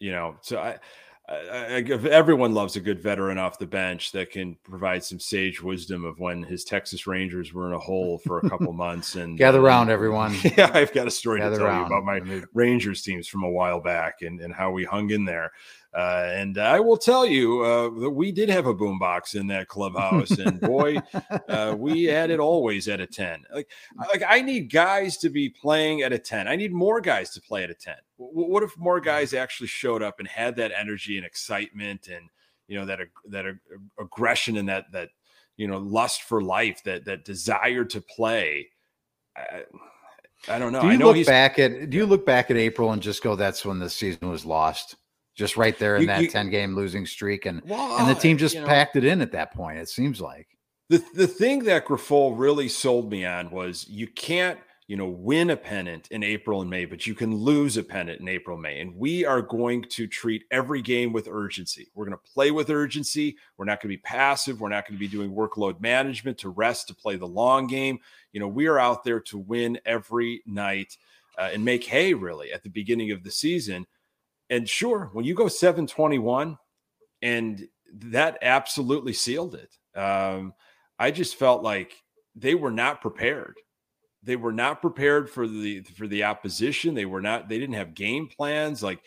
you 0.00 0.12
know, 0.12 0.36
so 0.40 0.58
I, 0.58 0.78
I, 1.28 1.84
everyone 2.10 2.54
loves 2.54 2.76
a 2.76 2.80
good 2.80 3.00
veteran 3.02 3.36
off 3.36 3.58
the 3.58 3.66
bench 3.66 4.12
that 4.12 4.30
can 4.30 4.56
provide 4.64 5.04
some 5.04 5.20
sage 5.20 5.62
wisdom 5.62 6.04
of 6.04 6.18
when 6.18 6.42
his 6.42 6.64
Texas 6.64 7.06
Rangers 7.06 7.52
were 7.52 7.66
in 7.66 7.74
a 7.74 7.78
hole 7.78 8.18
for 8.18 8.38
a 8.38 8.48
couple 8.48 8.72
months. 8.72 9.14
And 9.16 9.36
gather 9.36 9.60
around, 9.60 9.90
everyone. 9.90 10.34
Yeah, 10.56 10.70
I've 10.72 10.94
got 10.94 11.06
a 11.06 11.10
story 11.10 11.40
gather 11.40 11.58
to 11.58 11.64
tell 11.64 11.80
you 11.80 11.84
about 11.84 12.04
my 12.04 12.42
Rangers 12.54 13.02
teams 13.02 13.28
from 13.28 13.42
a 13.42 13.50
while 13.50 13.80
back 13.80 14.22
and, 14.22 14.40
and 14.40 14.54
how 14.54 14.70
we 14.70 14.84
hung 14.84 15.10
in 15.10 15.26
there. 15.26 15.52
Uh, 15.94 16.30
and 16.34 16.58
I 16.58 16.80
will 16.80 16.98
tell 16.98 17.24
you 17.24 17.62
uh, 17.62 17.88
that 18.00 18.10
we 18.10 18.30
did 18.30 18.50
have 18.50 18.66
a 18.66 18.74
boombox 18.74 19.34
in 19.34 19.46
that 19.46 19.68
clubhouse, 19.68 20.30
and 20.32 20.60
boy, 20.60 20.98
uh, 21.48 21.74
we 21.78 22.04
had 22.04 22.30
it 22.30 22.38
always 22.38 22.88
at 22.88 23.00
a 23.00 23.06
ten. 23.06 23.42
Like, 23.54 23.70
like 23.96 24.22
I 24.26 24.42
need 24.42 24.70
guys 24.70 25.16
to 25.18 25.30
be 25.30 25.48
playing 25.48 26.02
at 26.02 26.12
a 26.12 26.18
ten. 26.18 26.46
I 26.46 26.56
need 26.56 26.72
more 26.72 27.00
guys 27.00 27.30
to 27.30 27.40
play 27.40 27.64
at 27.64 27.70
a 27.70 27.74
ten. 27.74 27.96
W- 28.18 28.50
what 28.52 28.62
if 28.62 28.76
more 28.76 29.00
guys 29.00 29.32
actually 29.32 29.68
showed 29.68 30.02
up 30.02 30.18
and 30.18 30.28
had 30.28 30.56
that 30.56 30.72
energy 30.78 31.16
and 31.16 31.24
excitement, 31.24 32.08
and 32.08 32.28
you 32.66 32.78
know 32.78 32.84
that 32.84 33.00
that 33.30 33.46
aggression 33.98 34.58
and 34.58 34.68
that 34.68 34.92
that 34.92 35.08
you 35.56 35.66
know 35.66 35.78
lust 35.78 36.22
for 36.22 36.42
life, 36.42 36.82
that 36.84 37.06
that 37.06 37.24
desire 37.24 37.86
to 37.86 38.00
play. 38.02 38.68
I, 39.34 39.64
I 40.48 40.58
don't 40.58 40.72
know. 40.72 40.82
Do 40.82 40.88
you 40.88 40.92
I 40.92 40.96
know 40.96 41.12
look 41.12 41.26
back 41.26 41.58
at 41.58 41.88
do 41.88 41.96
you 41.96 42.04
look 42.04 42.26
back 42.26 42.50
at 42.50 42.58
April 42.58 42.92
and 42.92 43.00
just 43.00 43.22
go, 43.22 43.34
"That's 43.36 43.64
when 43.64 43.78
the 43.78 43.88
season 43.88 44.28
was 44.28 44.44
lost." 44.44 44.96
Just 45.38 45.56
right 45.56 45.78
there 45.78 45.94
in 45.94 46.02
you, 46.02 46.06
that 46.08 46.22
you, 46.22 46.28
10 46.28 46.50
game 46.50 46.74
losing 46.74 47.06
streak 47.06 47.46
and 47.46 47.62
well, 47.64 47.96
and 47.98 48.08
the 48.08 48.20
team 48.20 48.36
just 48.36 48.56
you 48.56 48.60
know, 48.60 48.66
packed 48.66 48.96
it 48.96 49.04
in 49.04 49.22
at 49.22 49.32
that 49.32 49.54
point 49.54 49.78
it 49.78 49.88
seems 49.88 50.20
like. 50.20 50.48
The 50.90 51.02
the 51.14 51.26
thing 51.26 51.64
that 51.64 51.86
Grifol 51.86 52.34
really 52.36 52.68
sold 52.68 53.10
me 53.10 53.24
on 53.24 53.50
was 53.50 53.86
you 53.88 54.08
can't 54.08 54.58
you 54.88 54.96
know 54.96 55.06
win 55.06 55.50
a 55.50 55.56
pennant 55.56 56.08
in 56.10 56.24
April 56.24 56.60
and 56.60 56.68
May 56.68 56.86
but 56.86 57.06
you 57.06 57.14
can 57.14 57.36
lose 57.36 57.76
a 57.76 57.84
pennant 57.84 58.20
in 58.20 58.28
April 58.28 58.56
May 58.56 58.80
and 58.80 58.96
we 58.96 59.24
are 59.24 59.40
going 59.40 59.84
to 59.90 60.08
treat 60.08 60.44
every 60.50 60.82
game 60.82 61.12
with 61.12 61.28
urgency. 61.28 61.88
We're 61.94 62.06
going 62.06 62.18
to 62.18 62.32
play 62.32 62.50
with 62.50 62.68
urgency. 62.68 63.36
We're 63.56 63.66
not 63.66 63.80
going 63.80 63.92
to 63.92 63.96
be 63.96 64.02
passive. 64.02 64.60
We're 64.60 64.70
not 64.70 64.88
going 64.88 64.96
to 64.96 65.00
be 65.00 65.08
doing 65.08 65.30
workload 65.30 65.80
management 65.80 66.38
to 66.38 66.48
rest 66.48 66.88
to 66.88 66.94
play 66.94 67.14
the 67.14 67.26
long 67.26 67.68
game. 67.68 68.00
You 68.32 68.40
know 68.40 68.48
we 68.48 68.66
are 68.66 68.78
out 68.78 69.04
there 69.04 69.20
to 69.20 69.38
win 69.38 69.78
every 69.86 70.42
night 70.46 70.96
uh, 71.38 71.50
and 71.52 71.64
make 71.64 71.84
hay 71.84 72.12
really 72.12 72.52
at 72.52 72.64
the 72.64 72.70
beginning 72.70 73.12
of 73.12 73.22
the 73.22 73.30
season 73.30 73.86
and 74.50 74.68
sure, 74.68 75.10
when 75.12 75.24
you 75.24 75.34
go 75.34 75.48
721, 75.48 76.58
and 77.22 77.68
that 77.92 78.38
absolutely 78.42 79.12
sealed 79.12 79.54
it. 79.54 79.98
Um, 79.98 80.54
I 80.98 81.10
just 81.10 81.36
felt 81.36 81.62
like 81.62 82.02
they 82.34 82.54
were 82.54 82.70
not 82.70 83.00
prepared. 83.00 83.56
They 84.22 84.36
were 84.36 84.52
not 84.52 84.80
prepared 84.80 85.30
for 85.30 85.46
the 85.46 85.82
for 85.82 86.06
the 86.06 86.24
opposition. 86.24 86.94
They 86.94 87.06
were 87.06 87.20
not. 87.20 87.48
They 87.48 87.58
didn't 87.58 87.76
have 87.76 87.94
game 87.94 88.28
plans. 88.28 88.82
Like 88.82 89.00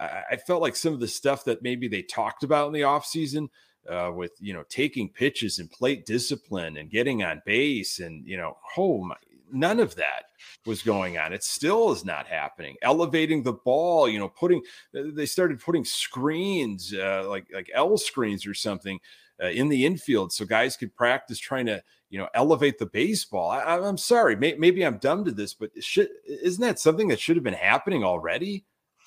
I, 0.00 0.36
felt 0.36 0.62
like 0.62 0.76
some 0.76 0.92
of 0.92 1.00
the 1.00 1.08
stuff 1.08 1.44
that 1.44 1.62
maybe 1.62 1.88
they 1.88 2.02
talked 2.02 2.42
about 2.42 2.66
in 2.66 2.72
the 2.72 2.80
offseason 2.80 3.48
uh, 3.88 4.10
with 4.14 4.32
you 4.40 4.52
know 4.52 4.64
taking 4.68 5.08
pitches 5.08 5.58
and 5.58 5.70
plate 5.70 6.06
discipline 6.06 6.76
and 6.76 6.90
getting 6.90 7.22
on 7.22 7.42
base 7.46 8.00
and 8.00 8.26
you 8.26 8.36
know 8.36 8.56
oh 8.76 9.02
my 9.02 9.16
none 9.52 9.80
of 9.80 9.94
that 9.96 10.24
was 10.66 10.82
going 10.82 11.18
on. 11.18 11.32
It 11.32 11.44
still 11.44 11.92
is 11.92 12.04
not 12.04 12.26
happening. 12.26 12.76
Elevating 12.82 13.42
the 13.42 13.52
ball, 13.52 14.08
you 14.08 14.18
know, 14.18 14.28
putting 14.28 14.62
they 14.92 15.26
started 15.26 15.60
putting 15.60 15.84
screens 15.84 16.92
uh, 16.94 17.24
like 17.28 17.46
like 17.52 17.70
L 17.74 17.96
screens 17.96 18.46
or 18.46 18.54
something 18.54 18.98
uh, 19.42 19.48
in 19.48 19.68
the 19.68 19.84
infield 19.84 20.32
so 20.32 20.44
guys 20.44 20.76
could 20.76 20.94
practice 20.94 21.38
trying 21.38 21.66
to 21.66 21.82
you 22.10 22.18
know 22.18 22.28
elevate 22.34 22.78
the 22.78 22.86
baseball. 22.86 23.50
I, 23.50 23.76
am 23.76 23.98
sorry, 23.98 24.36
may, 24.36 24.54
maybe 24.54 24.84
I'm 24.84 24.98
dumb 24.98 25.24
to 25.24 25.32
this, 25.32 25.54
but 25.54 25.70
should, 25.82 26.08
isn't 26.26 26.62
that 26.62 26.78
something 26.78 27.08
that 27.08 27.20
should 27.20 27.36
have 27.36 27.44
been 27.44 27.54
happening 27.54 28.04
already? 28.04 28.64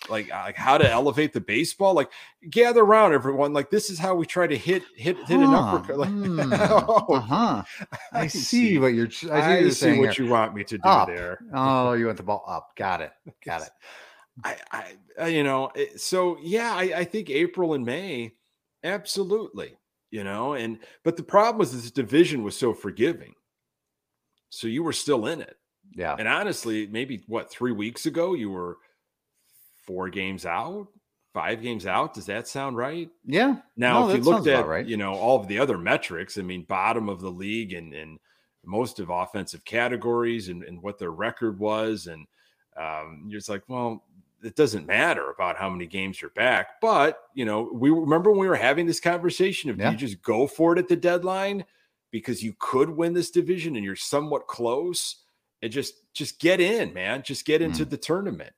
Like 0.09 0.29
like 0.29 0.55
how 0.55 0.77
to 0.77 0.89
elevate 0.89 1.33
the 1.33 1.41
baseball 1.41 1.93
like 1.93 2.09
gather 2.49 2.81
around 2.81 3.13
everyone 3.13 3.53
like 3.53 3.69
this 3.69 3.89
is 3.89 3.99
how 3.99 4.15
we 4.15 4.25
try 4.25 4.47
to 4.47 4.57
hit 4.57 4.83
hit 4.95 5.17
hit 5.25 5.39
huh. 5.39 5.43
an 5.43 5.53
uppercut 5.53 5.97
like 5.97 6.09
mm. 6.11 6.85
oh, 6.87 7.13
uh-huh. 7.13 7.63
I, 8.13 8.21
I 8.21 8.27
see, 8.27 8.39
see, 8.39 8.77
what 8.77 8.93
you're 8.93 9.07
I 9.07 9.09
see, 9.09 9.31
I 9.31 9.69
see 9.69 9.99
what 9.99 10.15
here. 10.15 10.25
you 10.25 10.31
want 10.31 10.53
me 10.53 10.63
to 10.65 10.77
do 10.77 10.87
up. 10.87 11.07
there 11.07 11.39
oh 11.53 11.93
you 11.93 12.05
want 12.05 12.17
the 12.17 12.23
ball 12.23 12.43
up 12.47 12.75
got 12.75 13.01
it 13.01 13.11
got 13.45 13.61
it 13.61 13.69
I, 14.43 14.55
I 15.19 15.27
you 15.27 15.43
know 15.43 15.71
so 15.95 16.37
yeah 16.41 16.73
I, 16.75 16.99
I 16.99 17.03
think 17.03 17.29
April 17.29 17.73
and 17.73 17.85
May 17.85 18.33
absolutely 18.83 19.77
you 20.11 20.23
know 20.23 20.53
and 20.53 20.79
but 21.03 21.17
the 21.17 21.23
problem 21.23 21.57
was 21.57 21.73
this 21.73 21.91
division 21.91 22.43
was 22.43 22.55
so 22.55 22.73
forgiving 22.73 23.33
so 24.49 24.67
you 24.67 24.83
were 24.83 24.93
still 24.93 25.25
in 25.25 25.41
it 25.41 25.57
yeah 25.95 26.15
and 26.17 26.27
honestly 26.27 26.87
maybe 26.87 27.23
what 27.27 27.49
three 27.49 27.71
weeks 27.71 28.05
ago 28.05 28.33
you 28.33 28.51
were 28.51 28.77
four 29.87 30.09
games 30.09 30.45
out, 30.45 30.89
five 31.33 31.61
games 31.61 31.87
out. 31.87 32.13
Does 32.13 32.25
that 32.27 32.47
sound 32.47 32.77
right? 32.77 33.09
Yeah. 33.25 33.57
Now, 33.75 34.01
no, 34.01 34.09
if 34.09 34.17
you 34.17 34.23
looked 34.23 34.47
at 34.47 34.67
right. 34.67 34.85
you 34.85 34.97
know 34.97 35.13
all 35.13 35.39
of 35.39 35.47
the 35.47 35.57
other 35.57 35.77
metrics, 35.77 36.37
I 36.37 36.41
mean, 36.41 36.63
bottom 36.63 37.09
of 37.09 37.21
the 37.21 37.31
league 37.31 37.73
and 37.73 37.93
and 37.93 38.19
most 38.65 38.99
of 38.99 39.09
offensive 39.09 39.63
categories 39.63 40.49
and, 40.49 40.61
and 40.63 40.83
what 40.83 40.99
their 40.99 41.11
record 41.11 41.57
was, 41.57 42.07
and 42.07 42.27
um, 42.75 43.23
you're 43.27 43.39
just 43.39 43.49
like, 43.49 43.63
well, 43.67 44.03
it 44.43 44.55
doesn't 44.55 44.85
matter 44.85 45.31
about 45.31 45.57
how 45.57 45.69
many 45.69 45.87
games 45.87 46.21
you're 46.21 46.31
back. 46.31 46.81
But 46.81 47.19
you 47.33 47.45
know, 47.45 47.69
we 47.73 47.89
remember 47.89 48.29
when 48.29 48.41
we 48.41 48.47
were 48.47 48.55
having 48.55 48.85
this 48.85 48.99
conversation 48.99 49.69
of 49.69 49.79
yeah. 49.79 49.91
you 49.91 49.97
just 49.97 50.21
go 50.21 50.47
for 50.47 50.73
it 50.73 50.79
at 50.79 50.89
the 50.89 50.95
deadline 50.95 51.65
because 52.11 52.43
you 52.43 52.53
could 52.59 52.89
win 52.89 53.13
this 53.13 53.31
division 53.31 53.75
and 53.75 53.85
you're 53.85 53.95
somewhat 53.95 54.47
close. 54.47 55.23
And 55.63 55.71
just 55.71 55.95
just 56.13 56.39
get 56.39 56.61
in, 56.61 56.93
man. 56.93 57.23
Just 57.23 57.43
get 57.43 57.63
into 57.63 57.83
mm. 57.83 57.89
the 57.89 57.97
tournament 57.97 58.53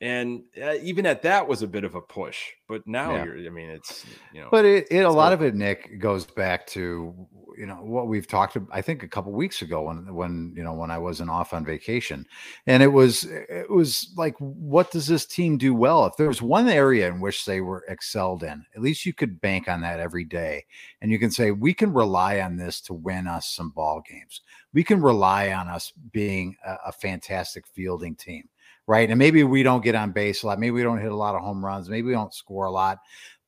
and 0.00 0.42
uh, 0.62 0.74
even 0.82 1.06
at 1.06 1.22
that 1.22 1.46
was 1.46 1.62
a 1.62 1.66
bit 1.66 1.84
of 1.84 1.94
a 1.94 2.00
push 2.00 2.44
but 2.68 2.86
now 2.86 3.14
yeah. 3.14 3.24
you're 3.24 3.38
i 3.38 3.48
mean 3.48 3.70
it's 3.70 4.04
you 4.32 4.40
know 4.40 4.48
but 4.50 4.64
it, 4.64 4.86
it 4.90 5.00
a 5.00 5.10
lot 5.10 5.32
of 5.32 5.42
it 5.42 5.54
nick 5.54 5.98
goes 5.98 6.26
back 6.26 6.66
to 6.66 7.14
you 7.56 7.64
know 7.64 7.76
what 7.76 8.06
we've 8.06 8.26
talked 8.26 8.56
about 8.56 8.68
i 8.72 8.82
think 8.82 9.02
a 9.02 9.08
couple 9.08 9.32
weeks 9.32 9.62
ago 9.62 9.82
when 9.84 10.14
when 10.14 10.52
you 10.54 10.62
know 10.62 10.74
when 10.74 10.90
i 10.90 10.98
wasn't 10.98 11.30
off 11.30 11.54
on 11.54 11.64
vacation. 11.64 12.24
And 12.66 12.82
it 12.82 12.88
was 12.88 13.24
it 13.24 13.70
was 13.70 14.12
like 14.16 14.36
what 14.38 14.90
does 14.90 15.06
this 15.06 15.26
team 15.26 15.58
do 15.58 15.74
well? 15.74 16.06
If 16.06 16.16
there's 16.16 16.40
one 16.40 16.68
area 16.68 17.08
in 17.08 17.20
which 17.20 17.44
they 17.44 17.60
were 17.60 17.84
excelled 17.88 18.42
in 18.42 18.64
at 18.74 18.82
least 18.82 19.04
you 19.04 19.12
could 19.12 19.40
bank 19.40 19.68
on 19.68 19.80
that 19.80 20.00
every 20.00 20.24
day. 20.24 20.64
And 21.00 21.10
you 21.10 21.18
can 21.18 21.30
say 21.30 21.50
we 21.50 21.74
can 21.74 21.92
rely 21.92 22.40
on 22.40 22.56
this 22.56 22.80
to 22.82 22.94
win 22.94 23.26
us 23.26 23.48
some 23.48 23.70
ball 23.70 24.02
games. 24.08 24.42
We 24.72 24.84
can 24.84 25.00
rely 25.00 25.52
on 25.52 25.68
us 25.68 25.92
being 26.12 26.56
a, 26.64 26.76
a 26.86 26.92
fantastic 26.92 27.66
fielding 27.66 28.14
team 28.14 28.48
right? 28.86 29.08
And 29.08 29.18
maybe 29.18 29.42
we 29.44 29.62
don't 29.62 29.84
get 29.84 29.94
on 29.94 30.12
base 30.12 30.42
a 30.42 30.46
lot. 30.46 30.58
Maybe 30.58 30.72
we 30.72 30.82
don't 30.82 31.00
hit 31.00 31.12
a 31.12 31.16
lot 31.16 31.34
of 31.34 31.42
home 31.42 31.64
runs. 31.64 31.88
Maybe 31.88 32.08
we 32.08 32.12
don't 32.12 32.34
score 32.34 32.66
a 32.66 32.70
lot. 32.70 32.98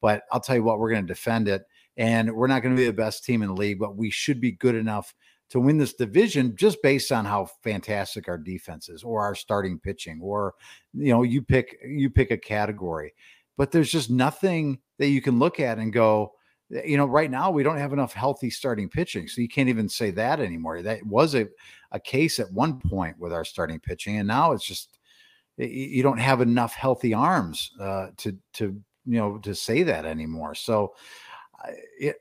But 0.01 0.23
I'll 0.33 0.41
tell 0.41 0.57
you 0.57 0.63
what, 0.63 0.79
we're 0.79 0.91
going 0.91 1.07
to 1.07 1.13
defend 1.13 1.49
it. 1.49 1.63
And 1.97 2.33
we're 2.33 2.47
not 2.47 2.63
going 2.63 2.75
to 2.75 2.81
be 2.81 2.87
the 2.87 2.93
best 2.93 3.25
team 3.25 3.43
in 3.43 3.49
the 3.49 3.55
league, 3.55 3.81
but 3.81 3.97
we 3.97 4.11
should 4.11 4.41
be 4.41 4.53
good 4.53 4.77
enough 4.77 5.15
to 5.51 5.61
win 5.61 5.79
this 5.79 5.95
division 5.95 6.55
just 6.57 6.83
based 6.83 7.11
on 7.11 7.25
how 7.25 7.49
fantastic 7.63 8.29
our 8.29 8.39
defense 8.39 8.89
is 8.89 9.03
or 9.03 9.23
our 9.23 9.35
starting 9.35 9.79
pitching 9.79 10.21
or 10.23 10.55
you 10.95 11.13
know 11.13 11.23
you 11.23 11.43
pick 11.43 11.79
you 11.87 12.11
pick 12.11 12.31
a 12.31 12.37
category 12.37 13.15
but 13.57 13.71
there's 13.71 13.91
just 13.91 14.11
nothing 14.11 14.79
that 14.99 15.09
you 15.09 15.23
can 15.23 15.39
look 15.39 15.59
at 15.59 15.79
and 15.79 15.93
go 15.93 16.33
eh, 16.75 16.83
you 16.85 16.97
know 16.97 17.07
right 17.07 17.31
now 17.31 17.51
we 17.51 17.63
don't 17.63 17.79
have 17.79 17.93
enough 17.93 18.13
healthy 18.13 18.51
starting 18.51 18.89
pitching 18.89 19.27
so 19.27 19.41
you 19.41 19.49
can't 19.49 19.69
even 19.69 19.89
say 19.89 20.11
that 20.11 20.41
anymore 20.41 20.83
that 20.83 21.05
was 21.07 21.35
a, 21.35 21.47
a 21.93 22.01
case 22.01 22.39
at 22.39 22.53
one 22.53 22.79
point 22.79 23.19
with 23.19 23.33
our 23.33 23.45
starting 23.45 23.81
pitching 23.81 24.19
and 24.19 24.29
now 24.29 24.53
it's 24.53 24.67
just 24.67 24.98
you 25.59 26.03
don't 26.03 26.19
have 26.19 26.41
enough 26.41 26.75
healthy 26.75 27.13
arms 27.13 27.73
uh, 27.81 28.09
to 28.19 28.37
to 28.55 28.81
you 29.07 29.19
know 29.19 29.39
to 29.39 29.55
say 29.55 29.83
that 29.83 30.05
anymore. 30.05 30.55
So 30.55 30.95
it, 31.99 32.17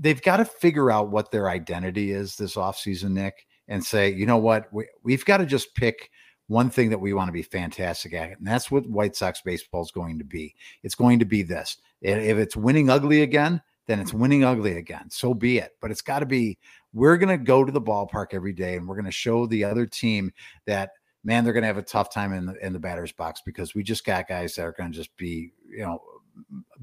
they've 0.00 0.22
got 0.22 0.38
to 0.38 0.44
figure 0.44 0.90
out 0.90 1.10
what 1.10 1.30
their 1.30 1.48
identity 1.48 2.12
is 2.12 2.36
this 2.36 2.56
offseason, 2.56 3.10
Nick, 3.10 3.46
and 3.68 3.84
say, 3.84 4.12
you 4.12 4.26
know 4.26 4.38
what, 4.38 4.72
we, 4.72 4.86
we've 5.02 5.24
got 5.24 5.38
to 5.38 5.46
just 5.46 5.74
pick 5.74 6.10
one 6.48 6.70
thing 6.70 6.90
that 6.90 7.00
we 7.00 7.12
want 7.12 7.28
to 7.28 7.32
be 7.32 7.42
fantastic 7.42 8.12
at, 8.12 8.30
and 8.30 8.46
that's 8.46 8.70
what 8.70 8.88
White 8.88 9.14
Sox 9.14 9.40
baseball 9.42 9.82
is 9.82 9.92
going 9.92 10.18
to 10.18 10.24
be. 10.24 10.54
It's 10.82 10.96
going 10.96 11.20
to 11.20 11.24
be 11.24 11.42
this. 11.42 11.76
If 12.00 12.38
it's 12.38 12.56
winning 12.56 12.90
ugly 12.90 13.22
again, 13.22 13.62
then 13.86 14.00
it's 14.00 14.14
winning 14.14 14.44
ugly 14.44 14.76
again. 14.76 15.10
So 15.10 15.34
be 15.34 15.58
it. 15.58 15.72
But 15.80 15.90
it's 15.90 16.02
got 16.02 16.20
to 16.20 16.26
be 16.26 16.58
we're 16.92 17.16
going 17.16 17.36
to 17.36 17.44
go 17.44 17.64
to 17.64 17.72
the 17.72 17.80
ballpark 17.80 18.28
every 18.32 18.52
day 18.52 18.76
and 18.76 18.88
we're 18.88 18.96
going 18.96 19.04
to 19.04 19.12
show 19.12 19.46
the 19.46 19.64
other 19.64 19.86
team 19.86 20.32
that 20.66 20.90
man, 21.24 21.44
they're 21.44 21.52
going 21.52 21.62
to 21.62 21.68
have 21.68 21.78
a 21.78 21.82
tough 21.82 22.12
time 22.12 22.32
in 22.32 22.46
the 22.46 22.66
in 22.66 22.72
the 22.72 22.78
batter's 22.78 23.12
box 23.12 23.42
because 23.44 23.74
we 23.74 23.82
just 23.82 24.04
got 24.04 24.28
guys 24.28 24.54
that 24.54 24.64
are 24.64 24.72
going 24.72 24.92
to 24.92 24.96
just 24.96 25.16
be, 25.16 25.52
you 25.68 25.82
know, 25.82 26.02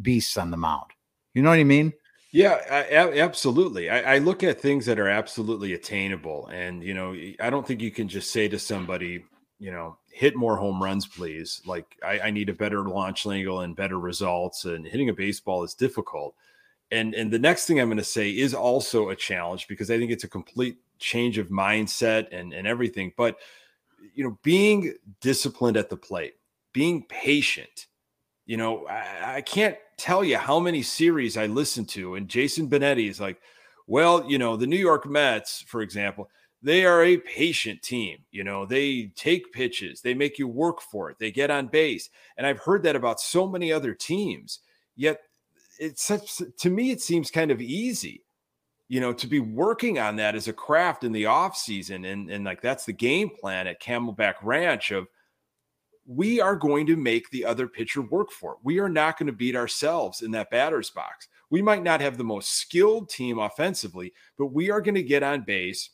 beasts 0.01 0.37
on 0.37 0.51
the 0.51 0.57
mound. 0.57 0.91
You 1.33 1.41
know 1.41 1.49
what 1.49 1.59
I 1.59 1.63
mean? 1.63 1.93
Yeah, 2.31 2.59
I, 2.69 3.19
absolutely. 3.19 3.89
I, 3.89 4.15
I, 4.15 4.17
look 4.17 4.43
at 4.43 4.59
things 4.59 4.85
that 4.85 4.99
are 4.99 5.07
absolutely 5.07 5.73
attainable, 5.73 6.47
and 6.47 6.83
you 6.83 6.93
know, 6.93 7.15
I 7.39 7.49
don't 7.49 7.65
think 7.65 7.81
you 7.81 7.89
can 7.89 8.09
just 8.09 8.31
say 8.31 8.49
to 8.49 8.59
somebody, 8.59 9.23
you 9.59 9.71
know, 9.71 9.97
hit 10.11 10.35
more 10.35 10.57
home 10.57 10.83
runs, 10.83 11.07
please. 11.07 11.61
Like 11.65 11.97
I, 12.05 12.19
I 12.19 12.31
need 12.31 12.49
a 12.49 12.53
better 12.53 12.83
launch 12.83 13.25
angle 13.25 13.61
and 13.61 13.75
better 13.75 13.97
results, 13.97 14.65
and 14.65 14.85
hitting 14.85 15.09
a 15.09 15.13
baseball 15.13 15.63
is 15.63 15.73
difficult. 15.73 16.35
And 16.91 17.15
and 17.15 17.31
the 17.31 17.39
next 17.39 17.65
thing 17.65 17.79
I'm 17.79 17.87
going 17.87 17.97
to 17.97 18.03
say 18.03 18.29
is 18.29 18.53
also 18.53 19.09
a 19.09 19.15
challenge 19.15 19.67
because 19.67 19.89
I 19.89 19.97
think 19.97 20.11
it's 20.11 20.25
a 20.25 20.29
complete 20.29 20.77
change 20.99 21.37
of 21.37 21.47
mindset 21.47 22.27
and 22.31 22.53
and 22.53 22.67
everything. 22.67 23.13
But 23.15 23.37
you 24.13 24.23
know, 24.23 24.37
being 24.43 24.93
disciplined 25.21 25.77
at 25.77 25.89
the 25.89 25.97
plate, 25.97 26.35
being 26.73 27.05
patient. 27.07 27.87
You 28.45 28.57
know, 28.57 28.87
I, 28.87 29.35
I 29.37 29.41
can't 29.41 29.77
tell 29.97 30.23
you 30.23 30.37
how 30.37 30.59
many 30.59 30.81
series 30.81 31.37
I 31.37 31.47
listen 31.47 31.85
to, 31.87 32.15
and 32.15 32.27
Jason 32.27 32.69
Benetti 32.69 33.09
is 33.09 33.19
like, 33.19 33.41
well, 33.87 34.29
you 34.29 34.37
know, 34.37 34.57
the 34.57 34.67
New 34.67 34.77
York 34.77 35.05
Mets, 35.05 35.61
for 35.67 35.81
example, 35.81 36.29
they 36.61 36.85
are 36.85 37.03
a 37.03 37.17
patient 37.17 37.81
team. 37.81 38.19
You 38.31 38.43
know, 38.43 38.65
they 38.65 39.11
take 39.15 39.53
pitches, 39.53 40.01
they 40.01 40.13
make 40.13 40.39
you 40.39 40.47
work 40.47 40.81
for 40.81 41.09
it, 41.09 41.17
they 41.19 41.31
get 41.31 41.51
on 41.51 41.67
base. 41.67 42.09
And 42.37 42.45
I've 42.45 42.59
heard 42.59 42.83
that 42.83 42.95
about 42.95 43.19
so 43.19 43.47
many 43.47 43.71
other 43.71 43.93
teams. 43.93 44.59
Yet 44.95 45.21
it's 45.79 46.03
such, 46.03 46.41
to 46.59 46.69
me, 46.69 46.91
it 46.91 47.01
seems 47.01 47.31
kind 47.31 47.51
of 47.51 47.61
easy, 47.61 48.23
you 48.89 49.01
know, 49.01 49.13
to 49.13 49.27
be 49.27 49.39
working 49.39 49.99
on 49.99 50.15
that 50.15 50.35
as 50.35 50.47
a 50.47 50.53
craft 50.53 51.03
in 51.03 51.11
the 51.11 51.25
off 51.25 51.57
season. 51.57 52.05
And, 52.05 52.29
and 52.29 52.45
like 52.45 52.61
that's 52.61 52.85
the 52.85 52.93
game 52.93 53.29
plan 53.29 53.67
at 53.67 53.81
Camelback 53.81 54.35
Ranch 54.41 54.91
of 54.91 55.07
we 56.05 56.39
are 56.39 56.55
going 56.55 56.85
to 56.87 56.95
make 56.95 57.29
the 57.29 57.43
other 57.43 57.67
pitcher 57.67 58.01
work 58.01 58.31
for 58.31 58.53
it. 58.53 58.59
We 58.63 58.79
are 58.79 58.87
not 58.87 59.19
going 59.19 59.27
to 59.27 59.33
beat 59.33 59.57
ourselves 59.57 60.21
in 60.21 60.31
that 60.31 60.49
batter's 60.49 60.89
box. 60.89 61.27
We 61.49 61.61
might 61.61 61.83
not 61.83 61.99
have 61.99 62.17
the 62.17 62.23
most 62.23 62.51
skilled 62.51 63.09
team 63.09 63.39
offensively, 63.39 64.13
but 64.37 64.47
we 64.47 64.71
are 64.71 64.79
going 64.79 64.95
to 64.95 65.03
get 65.03 65.21
on 65.21 65.41
base. 65.41 65.89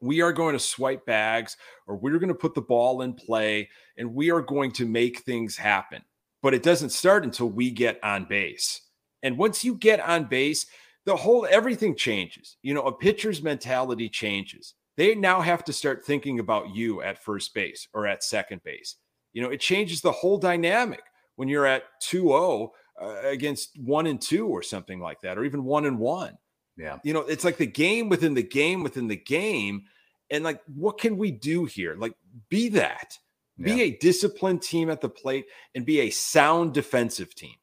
We 0.00 0.22
are 0.22 0.32
going 0.32 0.54
to 0.54 0.58
swipe 0.58 1.04
bags 1.04 1.58
or 1.86 1.96
we're 1.96 2.18
going 2.18 2.28
to 2.28 2.34
put 2.34 2.54
the 2.54 2.62
ball 2.62 3.02
in 3.02 3.12
play 3.12 3.68
and 3.98 4.14
we 4.14 4.30
are 4.30 4.40
going 4.40 4.72
to 4.72 4.86
make 4.86 5.20
things 5.20 5.56
happen. 5.56 6.02
But 6.42 6.54
it 6.54 6.62
doesn't 6.62 6.90
start 6.90 7.24
until 7.24 7.48
we 7.48 7.70
get 7.70 8.02
on 8.02 8.24
base. 8.24 8.80
And 9.22 9.38
once 9.38 9.64
you 9.64 9.74
get 9.74 10.00
on 10.00 10.24
base, 10.24 10.66
the 11.06 11.16
whole 11.16 11.46
everything 11.50 11.94
changes. 11.94 12.56
You 12.62 12.74
know, 12.74 12.82
a 12.82 12.92
pitcher's 12.92 13.42
mentality 13.42 14.08
changes. 14.08 14.74
They 14.96 15.14
now 15.14 15.40
have 15.40 15.64
to 15.64 15.72
start 15.72 16.04
thinking 16.04 16.38
about 16.38 16.74
you 16.74 17.02
at 17.02 17.22
first 17.22 17.52
base 17.54 17.88
or 17.92 18.06
at 18.06 18.22
second 18.22 18.62
base. 18.62 18.96
You 19.32 19.42
know, 19.42 19.50
it 19.50 19.60
changes 19.60 20.00
the 20.00 20.12
whole 20.12 20.38
dynamic 20.38 21.02
when 21.36 21.48
you're 21.48 21.66
at 21.66 21.84
2 22.00 22.28
0 22.28 22.72
uh, 23.00 23.06
against 23.24 23.78
1 23.78 24.06
and 24.06 24.20
2 24.20 24.46
or 24.46 24.62
something 24.62 25.00
like 25.00 25.20
that, 25.22 25.36
or 25.36 25.44
even 25.44 25.64
1 25.64 25.86
and 25.86 25.98
1. 25.98 26.38
Yeah. 26.76 26.98
You 27.02 27.12
know, 27.12 27.20
it's 27.20 27.44
like 27.44 27.56
the 27.56 27.66
game 27.66 28.08
within 28.08 28.34
the 28.34 28.42
game 28.42 28.82
within 28.82 29.08
the 29.08 29.16
game. 29.16 29.84
And 30.30 30.44
like, 30.44 30.60
what 30.74 30.98
can 30.98 31.16
we 31.16 31.30
do 31.30 31.64
here? 31.64 31.96
Like, 31.96 32.14
be 32.48 32.68
that. 32.70 33.18
Be 33.60 33.72
yeah. 33.72 33.84
a 33.84 33.96
disciplined 33.98 34.62
team 34.62 34.90
at 34.90 35.00
the 35.00 35.08
plate 35.08 35.46
and 35.74 35.86
be 35.86 36.00
a 36.00 36.10
sound 36.10 36.74
defensive 36.74 37.34
team. 37.34 37.54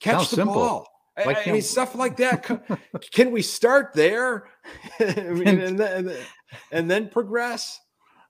Catch 0.00 0.14
Sounds 0.14 0.30
the 0.30 0.36
simple. 0.36 0.54
ball. 0.54 0.97
Like 1.26 1.46
I, 1.48 1.52
mean, 1.52 1.62
stuff 1.62 1.94
like 1.94 2.16
that. 2.18 2.48
Can 3.12 3.30
we 3.30 3.42
start 3.42 3.92
there, 3.94 4.48
I 5.00 5.14
mean, 5.14 5.60
and, 5.60 5.78
then, 5.78 6.16
and 6.70 6.90
then 6.90 7.08
progress? 7.08 7.80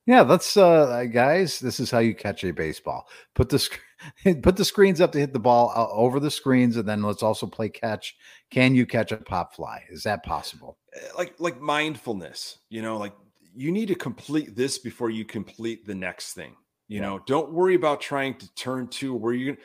Yeah, 0.08 0.22
let's 0.22 0.56
uh 0.56 1.04
guys, 1.12 1.60
this 1.60 1.78
is 1.78 1.90
how 1.90 1.98
you 1.98 2.14
catch 2.14 2.42
a 2.42 2.50
baseball. 2.50 3.06
Put 3.34 3.50
the 3.50 3.58
sc- 3.58 3.78
put 4.42 4.56
the 4.56 4.64
screens 4.64 5.02
up 5.02 5.12
to 5.12 5.18
hit 5.18 5.34
the 5.34 5.38
ball 5.38 5.70
uh, 5.76 5.86
over 5.92 6.18
the 6.18 6.30
screens 6.30 6.78
and 6.78 6.88
then 6.88 7.02
let's 7.02 7.22
also 7.22 7.46
play 7.46 7.68
catch. 7.68 8.16
Can 8.50 8.74
you 8.74 8.86
catch 8.86 9.12
a 9.12 9.18
pop 9.18 9.54
fly? 9.54 9.82
Is 9.90 10.02
that 10.04 10.24
possible? 10.24 10.78
Eh, 10.94 11.00
like 11.18 11.34
like 11.38 11.60
mindfulness, 11.60 12.58
you 12.70 12.80
know, 12.80 12.96
like 12.96 13.12
you 13.54 13.70
need 13.70 13.88
to 13.88 13.94
complete 13.94 14.56
this 14.56 14.78
before 14.78 15.10
you 15.10 15.26
complete 15.26 15.86
the 15.86 15.94
next 15.94 16.32
thing. 16.32 16.56
You 16.86 17.00
yeah. 17.00 17.06
know, 17.06 17.20
don't 17.26 17.52
worry 17.52 17.74
about 17.74 18.00
trying 18.00 18.34
to 18.36 18.54
turn 18.54 18.88
to 18.88 19.14
where 19.14 19.34
you 19.34 19.58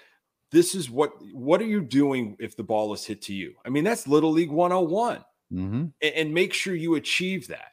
this 0.54 0.76
is 0.76 0.90
what 0.90 1.12
what 1.34 1.60
are 1.62 1.66
you 1.66 1.82
doing 1.82 2.38
if 2.40 2.56
the 2.56 2.64
ball 2.64 2.94
is 2.94 3.04
hit 3.04 3.24
to 3.24 3.34
you? 3.34 3.56
I 3.66 3.70
mean, 3.70 3.84
that's 3.84 4.08
little 4.08 4.32
league 4.32 4.52
101. 4.52 5.18
Mm-hmm. 5.52 5.76
And, 5.76 5.94
and 6.02 6.34
make 6.34 6.54
sure 6.54 6.76
you 6.76 6.94
achieve 6.96 7.48
that. 7.48 7.72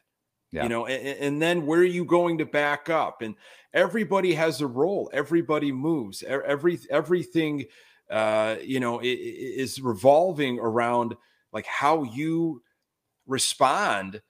Yeah. 0.51 0.64
You 0.64 0.68
know, 0.70 0.87
and, 0.87 1.18
and, 1.18 1.43
then 1.43 1.64
where 1.64 1.81
are 1.81 1.85
you 1.85 2.05
going 2.05 2.39
to 2.39 2.45
back 2.45 2.91
up? 2.91 3.22
And 3.22 3.37
everybody 3.72 4.35
has 4.35 4.61
a 4.61 4.66
role. 4.66 5.09
Everybody 5.12 5.70
moves. 5.70 6.24
Every 6.24 6.81
everything, 6.91 7.66
uh, 8.11 8.57
you 8.62 8.81
know, 8.81 9.01
is 9.03 9.81
revolving 9.81 10.59
around 10.59 11.16
like 11.53 11.66
how 11.66 12.03
you 12.03 12.62
respond, 13.26 14.22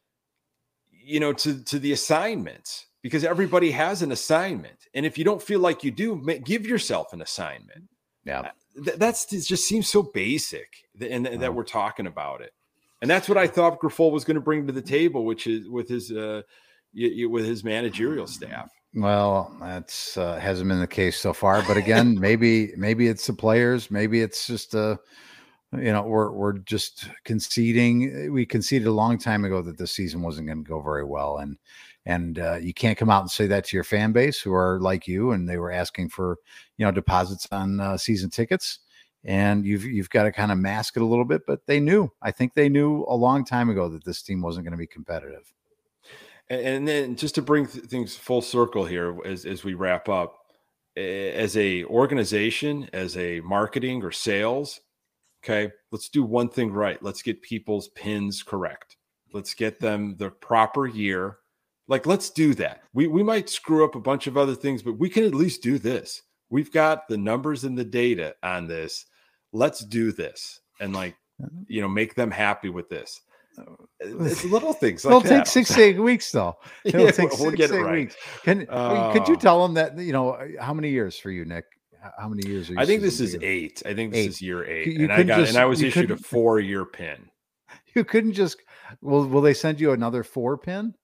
you 0.91 1.21
know, 1.21 1.33
to 1.33 1.63
to 1.65 1.79
the 1.79 1.93
assignments 1.93 2.87
because 3.03 3.25
everybody 3.25 3.71
has 3.71 4.03
an 4.03 4.13
assignment. 4.13 4.89
And 4.93 5.07
if 5.07 5.17
you 5.17 5.25
don't 5.25 5.43
feel 5.43 5.61
like 5.61 5.85
you 5.85 5.91
do, 5.91 6.21
give 6.45 6.67
yourself 6.67 7.13
an 7.13 7.23
assignment. 7.23 7.90
Yeah, 8.25 8.41
uh, 8.41 8.93
that's 8.97 9.33
it. 9.33 9.45
Just 9.47 9.67
seems 9.67 9.89
so 9.89 10.03
basic, 10.03 10.69
and, 11.01 11.27
and 11.27 11.43
that 11.43 11.55
we're 11.55 11.65
talking 11.65 12.07
about 12.07 12.41
it 12.41 12.53
and 13.03 13.11
that's 13.11 13.29
what 13.29 13.39
I 13.39 13.47
thought 13.47 13.81
Grifol 13.81 14.13
was 14.13 14.25
going 14.25 14.35
to 14.35 14.41
bring 14.41 14.67
to 14.67 14.73
the 14.73 14.83
table, 14.83 15.25
which 15.25 15.47
is 15.47 15.69
with 15.69 15.89
his 15.89 16.13
uh, 16.13 16.43
with 16.95 17.47
his 17.47 17.65
managerial 17.65 18.27
staff. 18.27 18.71
Well, 18.95 19.57
that's 19.61 20.17
uh, 20.17 20.39
hasn't 20.39 20.69
been 20.69 20.81
the 20.81 20.87
case 20.87 21.19
so 21.19 21.33
far, 21.33 21.63
but 21.67 21.77
again, 21.77 22.19
maybe 22.21 22.73
maybe 22.77 23.09
it's 23.09 23.27
the 23.27 23.33
players, 23.33 23.91
maybe 23.91 24.21
it's 24.21 24.47
just 24.47 24.75
a 24.75 24.99
you 25.73 25.93
know 25.93 26.03
we're 26.03 26.31
we're 26.33 26.59
just 26.59 27.09
conceding. 27.25 28.33
We 28.33 28.45
conceded 28.45 28.89
a 28.89 28.93
long 28.93 29.19
time 29.19 29.45
ago 29.45 29.63
that 29.63 29.79
the 29.79 29.87
season 29.87 30.23
wasn't 30.23 30.49
going 30.49 30.65
to 30.65 30.69
go 30.69 30.83
very 30.83 31.05
well, 31.05 31.39
and 31.39 31.57
and 32.11 32.39
uh, 32.39 32.57
you 32.57 32.75
can't 32.75 32.99
come 32.99 33.11
out 33.11 33.23
and 33.23 33.31
say 33.31 33.47
that 33.47 33.65
to 33.67 33.77
your 33.77 33.85
fan 33.85 34.13
base 34.13 34.41
who 34.41 34.53
are 34.53 34.81
like 34.81 35.07
you, 35.07 35.31
and 35.31 35.49
they 35.49 35.59
were 35.59 35.71
asking 35.71 36.09
for 36.09 36.39
you 36.77 36.85
know 36.85 36.91
deposits 36.91 37.47
on 37.53 37.81
uh, 37.81 37.97
season 37.97 38.31
tickets 38.31 38.81
and 39.25 39.67
you've 39.67 39.85
you've 39.85 40.11
got 40.11 40.23
to 40.23 40.33
kind 40.33 40.51
of 40.51 40.59
mask 40.59 40.97
it 40.97 41.03
a 41.03 41.05
little 41.05 41.27
bit 41.27 41.43
but 41.47 41.61
they 41.67 41.79
knew 41.79 42.11
i 42.23 42.31
think 42.31 42.55
they 42.55 42.71
knew 42.71 43.05
a 43.07 43.15
long 43.15 43.45
time 43.45 43.69
ago 43.69 43.87
that 43.87 44.03
this 44.03 44.23
team 44.23 44.41
wasn't 44.41 44.65
going 44.65 44.73
to 44.73 44.79
be 44.79 44.87
competitive. 44.87 45.53
And 46.49 46.89
then 46.89 47.15
just 47.15 47.37
to 47.37 47.43
bring 47.43 47.67
th- 47.67 47.85
things 47.85 48.17
full 48.17 48.43
circle 48.43 48.85
here 48.85 49.17
as, 49.25 49.45
as 49.45 49.63
we 49.63 49.75
wrap 49.75 50.09
up 50.09 50.39
as 50.97 51.57
a 51.57 51.85
organization 51.85 52.89
as 52.93 53.17
a 53.17 53.41
marketing 53.41 54.03
or 54.03 54.11
sales 54.11 54.81
okay 55.45 55.71
let's 55.93 56.09
do 56.09 56.23
one 56.23 56.49
thing 56.49 56.73
right. 56.73 57.03
Let's 57.03 57.23
get 57.23 57.43
people's 57.43 57.89
pins 57.89 58.43
correct. 58.43 58.97
Let's 59.33 59.55
get 59.55 59.81
them 59.81 60.17
the 60.19 60.31
proper 60.31 60.87
year 60.87 61.39
like 61.91 62.07
let's 62.07 62.31
do 62.31 62.55
that. 62.55 62.83
We 62.95 63.09
we 63.09 63.23
might 63.23 63.51
screw 63.51 63.85
up 63.85 63.97
a 63.97 64.01
bunch 64.01 64.27
of 64.27 64.39
other 64.39 64.55
things 64.55 64.83
but 64.83 64.99
we 64.99 65.11
can 65.11 65.25
at 65.25 65.35
least 65.35 65.63
do 65.63 65.79
this. 65.79 66.23
We've 66.49 66.73
got 66.73 67.09
the 67.09 67.19
numbers 67.19 67.65
and 67.65 67.77
the 67.77 67.85
data 67.85 68.35
on 68.43 68.67
this. 68.67 69.05
Let's 69.53 69.81
do 69.81 70.13
this 70.13 70.61
and 70.81 70.95
like 70.95 71.17
you 71.67 71.83
know 71.83 71.89
make 71.89 72.15
them 72.15 72.31
happy 72.31 72.71
with 72.71 72.89
this. 72.89 73.21
It's 74.03 74.45
little 74.45 74.73
things 74.73 75.05
like 75.05 75.11
it'll 75.11 75.21
that. 75.29 75.45
take 75.45 75.47
six 75.47 75.77
eight 75.77 75.99
weeks 75.99 76.31
though. 76.31 76.57
It'll 76.85 77.03
yeah, 77.03 77.11
take 77.11 77.39
we'll 77.39 77.51
six 77.51 77.71
eight 77.71 77.83
right. 77.83 77.93
weeks. 77.93 78.17
Can 78.45 78.67
uh, 78.71 79.13
could 79.13 79.29
you 79.29 79.37
tell 79.37 79.63
them 79.63 79.75
that 79.75 79.99
you 79.99 80.15
know 80.15 80.39
how 80.59 80.73
many 80.73 80.89
years 80.89 81.19
for 81.19 81.31
you 81.31 81.45
nick? 81.45 81.67
How 82.19 82.29
many 82.29 82.49
years 82.49 82.71
are 82.71 82.75
you 82.75 82.79
i 82.79 82.87
think 82.87 83.03
this 83.03 83.21
is 83.21 83.37
eight. 83.43 83.83
I 83.85 83.93
think 83.93 84.13
this 84.13 84.25
eight. 84.25 84.31
is 84.31 84.41
year 84.41 84.65
eight 84.65 84.87
you 84.87 85.05
and 85.05 85.13
i 85.13 85.23
got 85.23 85.41
just, 85.41 85.51
and 85.51 85.59
i 85.59 85.67
was 85.67 85.83
issued 85.83 86.11
a 86.11 86.17
four 86.17 86.61
year 86.61 86.87
pin. 86.87 87.29
You 87.95 88.05
couldn't 88.05 88.33
just 88.33 88.57
will 89.03 89.27
will 89.27 89.43
they 89.43 89.53
send 89.53 89.81
you 89.81 89.93
another 89.93 90.23
four 90.23 90.57
pin 90.57 90.95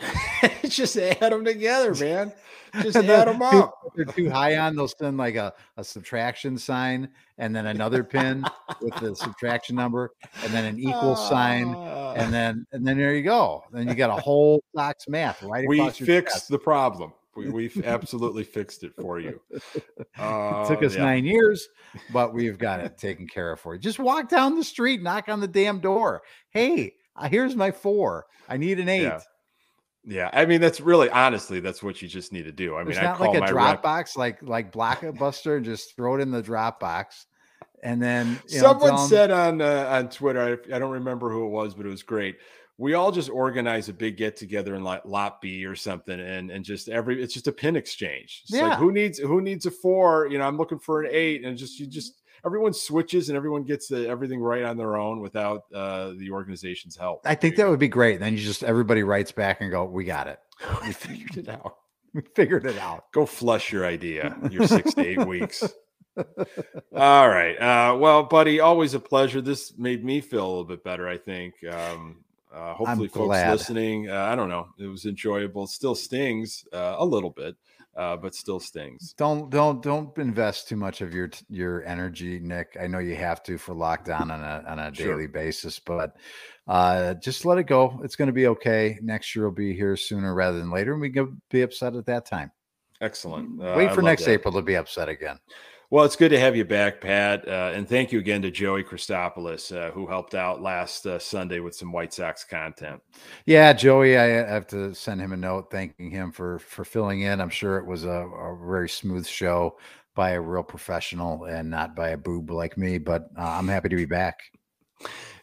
just 0.68 0.96
add 0.96 1.32
them 1.32 1.44
together 1.44 1.94
man 1.94 2.32
just 2.82 2.96
add 2.96 3.28
them 3.28 3.42
up. 3.42 3.92
they're 3.94 4.04
too 4.04 4.30
high 4.30 4.56
on, 4.56 4.76
they'll 4.76 4.88
send 4.88 5.16
like 5.16 5.36
a, 5.36 5.52
a 5.76 5.84
subtraction 5.84 6.58
sign 6.58 7.08
and 7.38 7.54
then 7.54 7.66
another 7.66 8.04
pin 8.04 8.44
with 8.80 8.94
the 8.96 9.14
subtraction 9.16 9.76
number 9.76 10.12
and 10.42 10.52
then 10.52 10.64
an 10.64 10.78
equal 10.78 11.12
uh, 11.12 11.28
sign. 11.28 11.74
And 12.16 12.32
then 12.32 12.66
and 12.72 12.86
then 12.86 12.98
there 12.98 13.14
you 13.14 13.22
go. 13.22 13.64
Then 13.72 13.88
you 13.88 13.94
got 13.94 14.10
a 14.10 14.20
whole 14.20 14.62
box 14.74 15.08
math 15.08 15.42
right 15.42 15.66
We 15.68 15.88
fixed 15.90 16.34
chest. 16.34 16.48
the 16.48 16.58
problem. 16.58 17.12
We, 17.36 17.50
we've 17.50 17.84
absolutely 17.84 18.44
fixed 18.44 18.82
it 18.82 18.94
for 18.98 19.20
you. 19.20 19.40
Uh, 20.18 20.64
it 20.64 20.68
took 20.68 20.82
us 20.82 20.94
yeah. 20.94 21.04
nine 21.04 21.26
years, 21.26 21.68
but 22.10 22.32
we've 22.32 22.56
got 22.56 22.80
it 22.80 22.96
taken 22.96 23.28
care 23.28 23.52
of 23.52 23.60
for 23.60 23.74
you. 23.74 23.80
Just 23.80 23.98
walk 23.98 24.30
down 24.30 24.56
the 24.56 24.64
street, 24.64 25.02
knock 25.02 25.28
on 25.28 25.40
the 25.40 25.48
damn 25.48 25.78
door. 25.78 26.22
Hey, 26.48 26.94
here's 27.28 27.54
my 27.54 27.70
four. 27.70 28.24
I 28.48 28.56
need 28.56 28.78
an 28.78 28.88
eight. 28.88 29.02
Yeah. 29.02 29.20
Yeah, 30.08 30.30
I 30.32 30.46
mean 30.46 30.60
that's 30.60 30.80
really 30.80 31.10
honestly 31.10 31.58
that's 31.58 31.82
what 31.82 32.00
you 32.00 32.06
just 32.06 32.32
need 32.32 32.44
to 32.44 32.52
do. 32.52 32.76
I 32.76 32.84
mean, 32.84 32.94
not 32.94 33.20
like 33.20 33.36
a 33.36 33.40
Dropbox 33.40 34.16
like 34.16 34.40
like 34.40 34.70
Blockbuster 34.70 35.56
and 35.56 35.64
just 35.64 35.96
throw 35.96 36.14
it 36.14 36.20
in 36.20 36.30
the 36.30 36.42
Dropbox, 36.42 37.24
and 37.82 38.00
then 38.00 38.38
someone 38.46 38.94
know, 38.94 39.06
said 39.08 39.32
on 39.32 39.60
uh, 39.60 39.88
on 39.90 40.08
Twitter, 40.08 40.60
I, 40.70 40.76
I, 40.76 40.78
don't 40.78 40.92
remember 40.92 41.30
who 41.30 41.46
it 41.46 41.50
was, 41.50 41.74
but 41.74 41.86
it 41.86 41.88
was 41.88 42.04
great. 42.04 42.36
We 42.78 42.94
all 42.94 43.10
just 43.10 43.30
organize 43.30 43.88
a 43.88 43.92
big 43.92 44.16
get 44.16 44.36
together 44.36 44.76
in 44.76 44.84
like 44.84 45.04
Lot 45.04 45.40
B 45.40 45.64
or 45.64 45.74
something, 45.74 46.20
and 46.20 46.52
and 46.52 46.64
just 46.64 46.88
every 46.88 47.20
it's 47.20 47.34
just 47.34 47.48
a 47.48 47.52
pin 47.52 47.74
exchange. 47.74 48.42
It's 48.44 48.56
yeah. 48.56 48.68
like 48.68 48.78
who 48.78 48.92
needs 48.92 49.18
who 49.18 49.40
needs 49.40 49.66
a 49.66 49.72
four? 49.72 50.28
You 50.28 50.38
know, 50.38 50.46
I'm 50.46 50.56
looking 50.56 50.78
for 50.78 51.02
an 51.02 51.10
eight, 51.10 51.44
and 51.44 51.58
just 51.58 51.80
you 51.80 51.86
just 51.88 52.22
everyone 52.46 52.72
switches 52.72 53.28
and 53.28 53.36
everyone 53.36 53.64
gets 53.64 53.88
the, 53.88 54.08
everything 54.08 54.40
right 54.40 54.62
on 54.62 54.76
their 54.76 54.96
own 54.96 55.20
without 55.20 55.64
uh, 55.74 56.12
the 56.16 56.30
organization's 56.30 56.96
help. 56.96 57.20
I 57.24 57.34
think 57.34 57.56
that 57.56 57.68
would 57.68 57.80
be 57.80 57.88
great. 57.88 58.20
Then 58.20 58.34
you 58.34 58.38
just 58.38 58.62
everybody 58.62 59.02
writes 59.02 59.32
back 59.32 59.60
and 59.60 59.70
go, 59.70 59.84
"We 59.84 60.04
got 60.04 60.28
it. 60.28 60.38
We 60.86 60.92
figured 60.92 61.36
it 61.36 61.48
out. 61.48 61.76
We 62.14 62.22
figured 62.34 62.64
it 62.64 62.78
out." 62.78 63.12
Go 63.12 63.26
flush 63.26 63.72
your 63.72 63.84
idea. 63.84 64.36
Your 64.50 64.66
six 64.68 64.94
to 64.94 65.04
eight 65.04 65.26
weeks. 65.26 65.62
All 66.94 67.28
right. 67.28 67.56
Uh, 67.56 67.96
well, 67.96 68.22
buddy, 68.22 68.60
always 68.60 68.94
a 68.94 69.00
pleasure. 69.00 69.42
This 69.42 69.76
made 69.76 70.02
me 70.02 70.20
feel 70.20 70.46
a 70.46 70.48
little 70.48 70.64
bit 70.64 70.82
better, 70.82 71.06
I 71.08 71.18
think. 71.18 71.54
Um, 71.70 72.24
uh, 72.56 72.72
hopefully, 72.72 73.08
folks 73.08 73.36
listening, 73.36 74.08
uh, 74.08 74.28
I 74.30 74.34
don't 74.34 74.48
know, 74.48 74.68
it 74.78 74.86
was 74.86 75.04
enjoyable. 75.04 75.66
Still 75.66 75.94
stings 75.94 76.64
uh, 76.72 76.96
a 76.98 77.04
little 77.04 77.28
bit, 77.28 77.54
uh, 77.96 78.16
but 78.16 78.34
still 78.34 78.60
stings. 78.60 79.14
Don't 79.16 79.50
don't 79.50 79.82
don't 79.82 80.16
invest 80.18 80.68
too 80.68 80.76
much 80.76 81.00
of 81.00 81.14
your 81.14 81.30
your 81.48 81.84
energy, 81.84 82.38
Nick. 82.38 82.76
I 82.80 82.86
know 82.86 82.98
you 82.98 83.16
have 83.16 83.42
to 83.44 83.58
for 83.58 83.74
lockdown 83.74 84.32
on 84.32 84.42
a 84.42 84.64
on 84.68 84.78
a 84.78 84.94
sure. 84.94 85.06
daily 85.06 85.26
basis, 85.26 85.78
but 85.78 86.16
uh, 86.68 87.14
just 87.14 87.44
let 87.44 87.58
it 87.58 87.64
go. 87.64 87.98
It's 88.04 88.16
going 88.16 88.26
to 88.26 88.32
be 88.32 88.48
okay. 88.48 88.98
Next 89.02 89.34
year 89.34 89.46
will 89.46 89.52
be 89.52 89.74
here 89.74 89.96
sooner 89.96 90.34
rather 90.34 90.58
than 90.58 90.70
later, 90.70 90.92
and 90.92 91.00
we 91.00 91.10
can 91.10 91.40
be 91.50 91.62
upset 91.62 91.96
at 91.96 92.06
that 92.06 92.26
time. 92.26 92.50
Excellent. 93.00 93.60
Uh, 93.60 93.74
Wait 93.76 93.92
for 93.92 94.02
next 94.02 94.24
that. 94.24 94.32
April 94.32 94.54
to 94.54 94.62
be 94.62 94.76
upset 94.76 95.08
again. 95.08 95.38
Well, 95.88 96.04
it's 96.04 96.16
good 96.16 96.30
to 96.30 96.40
have 96.40 96.56
you 96.56 96.64
back, 96.64 97.00
Pat. 97.00 97.46
Uh, 97.46 97.72
and 97.74 97.88
thank 97.88 98.10
you 98.10 98.18
again 98.18 98.42
to 98.42 98.50
Joey 98.50 98.82
Christopoulos, 98.82 99.76
uh, 99.76 99.92
who 99.92 100.06
helped 100.06 100.34
out 100.34 100.60
last 100.60 101.06
uh, 101.06 101.18
Sunday 101.18 101.60
with 101.60 101.76
some 101.76 101.92
White 101.92 102.12
Sox 102.12 102.44
content. 102.44 103.00
Yeah, 103.44 103.72
Joey, 103.72 104.18
I 104.18 104.24
have 104.24 104.66
to 104.68 104.94
send 104.94 105.20
him 105.20 105.32
a 105.32 105.36
note 105.36 105.70
thanking 105.70 106.10
him 106.10 106.32
for 106.32 106.58
for 106.58 106.84
filling 106.84 107.20
in. 107.20 107.40
I'm 107.40 107.50
sure 107.50 107.78
it 107.78 107.86
was 107.86 108.04
a, 108.04 108.08
a 108.08 108.58
very 108.66 108.88
smooth 108.88 109.26
show 109.26 109.78
by 110.16 110.30
a 110.30 110.40
real 110.40 110.64
professional 110.64 111.44
and 111.44 111.70
not 111.70 111.94
by 111.94 112.08
a 112.08 112.16
boob 112.16 112.50
like 112.50 112.76
me, 112.76 112.98
but 112.98 113.28
uh, 113.38 113.42
I'm 113.42 113.68
happy 113.68 113.88
to 113.90 113.96
be 113.96 114.06
back. 114.06 114.40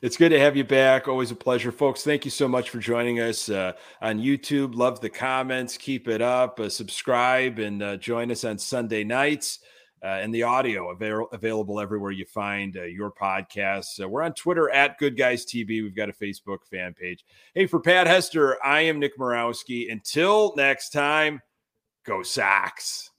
It's 0.02 0.18
good 0.18 0.30
to 0.30 0.40
have 0.40 0.58
you 0.58 0.66
back. 0.66 1.08
Always 1.08 1.32
a 1.32 1.36
pleasure, 1.36 1.72
folks. 1.72 2.04
Thank 2.04 2.26
you 2.26 2.32
so 2.32 2.48
much 2.48 2.70
for 2.70 2.80
joining 2.80 3.22
us 3.22 3.48
uh, 3.48 3.74
on 4.02 4.20
YouTube. 4.20 4.76
Love 4.76 5.00
the 5.00 5.10
comments. 5.10 5.78
Keep 5.78 6.10
it 6.10 6.22
up. 6.22 6.60
Uh, 6.60 6.68
subscribe 6.68 7.60
and 7.60 7.82
uh, 7.82 7.96
join 7.96 8.30
us 8.30 8.44
on 8.44 8.58
Sunday 8.58 9.06
nights. 9.06 9.60
Uh, 10.04 10.20
and 10.22 10.36
the 10.36 10.44
audio 10.44 10.90
avail- 10.90 11.30
available 11.32 11.80
everywhere 11.80 12.12
you 12.12 12.26
find 12.26 12.76
uh, 12.76 12.84
your 12.84 13.10
podcasts. 13.10 14.06
we're 14.06 14.22
on 14.22 14.34
Twitter 14.34 14.70
at 14.70 14.98
Good 14.98 15.16
Guys 15.16 15.46
TV. 15.46 15.82
We've 15.82 15.96
got 15.96 16.10
a 16.10 16.14
Facebook 16.14 16.66
fan 16.70 16.94
page. 16.94 17.24
Hey, 17.54 17.68
for 17.68 17.80
Pat 17.80 18.06
Hester, 18.06 18.64
I 18.66 18.82
am 18.82 19.00
Nick 19.00 19.18
Morawski. 19.18 19.90
Until 19.90 20.54
next 20.58 20.90
time, 20.90 21.42
go 22.06 22.22
Sox. 22.22 23.12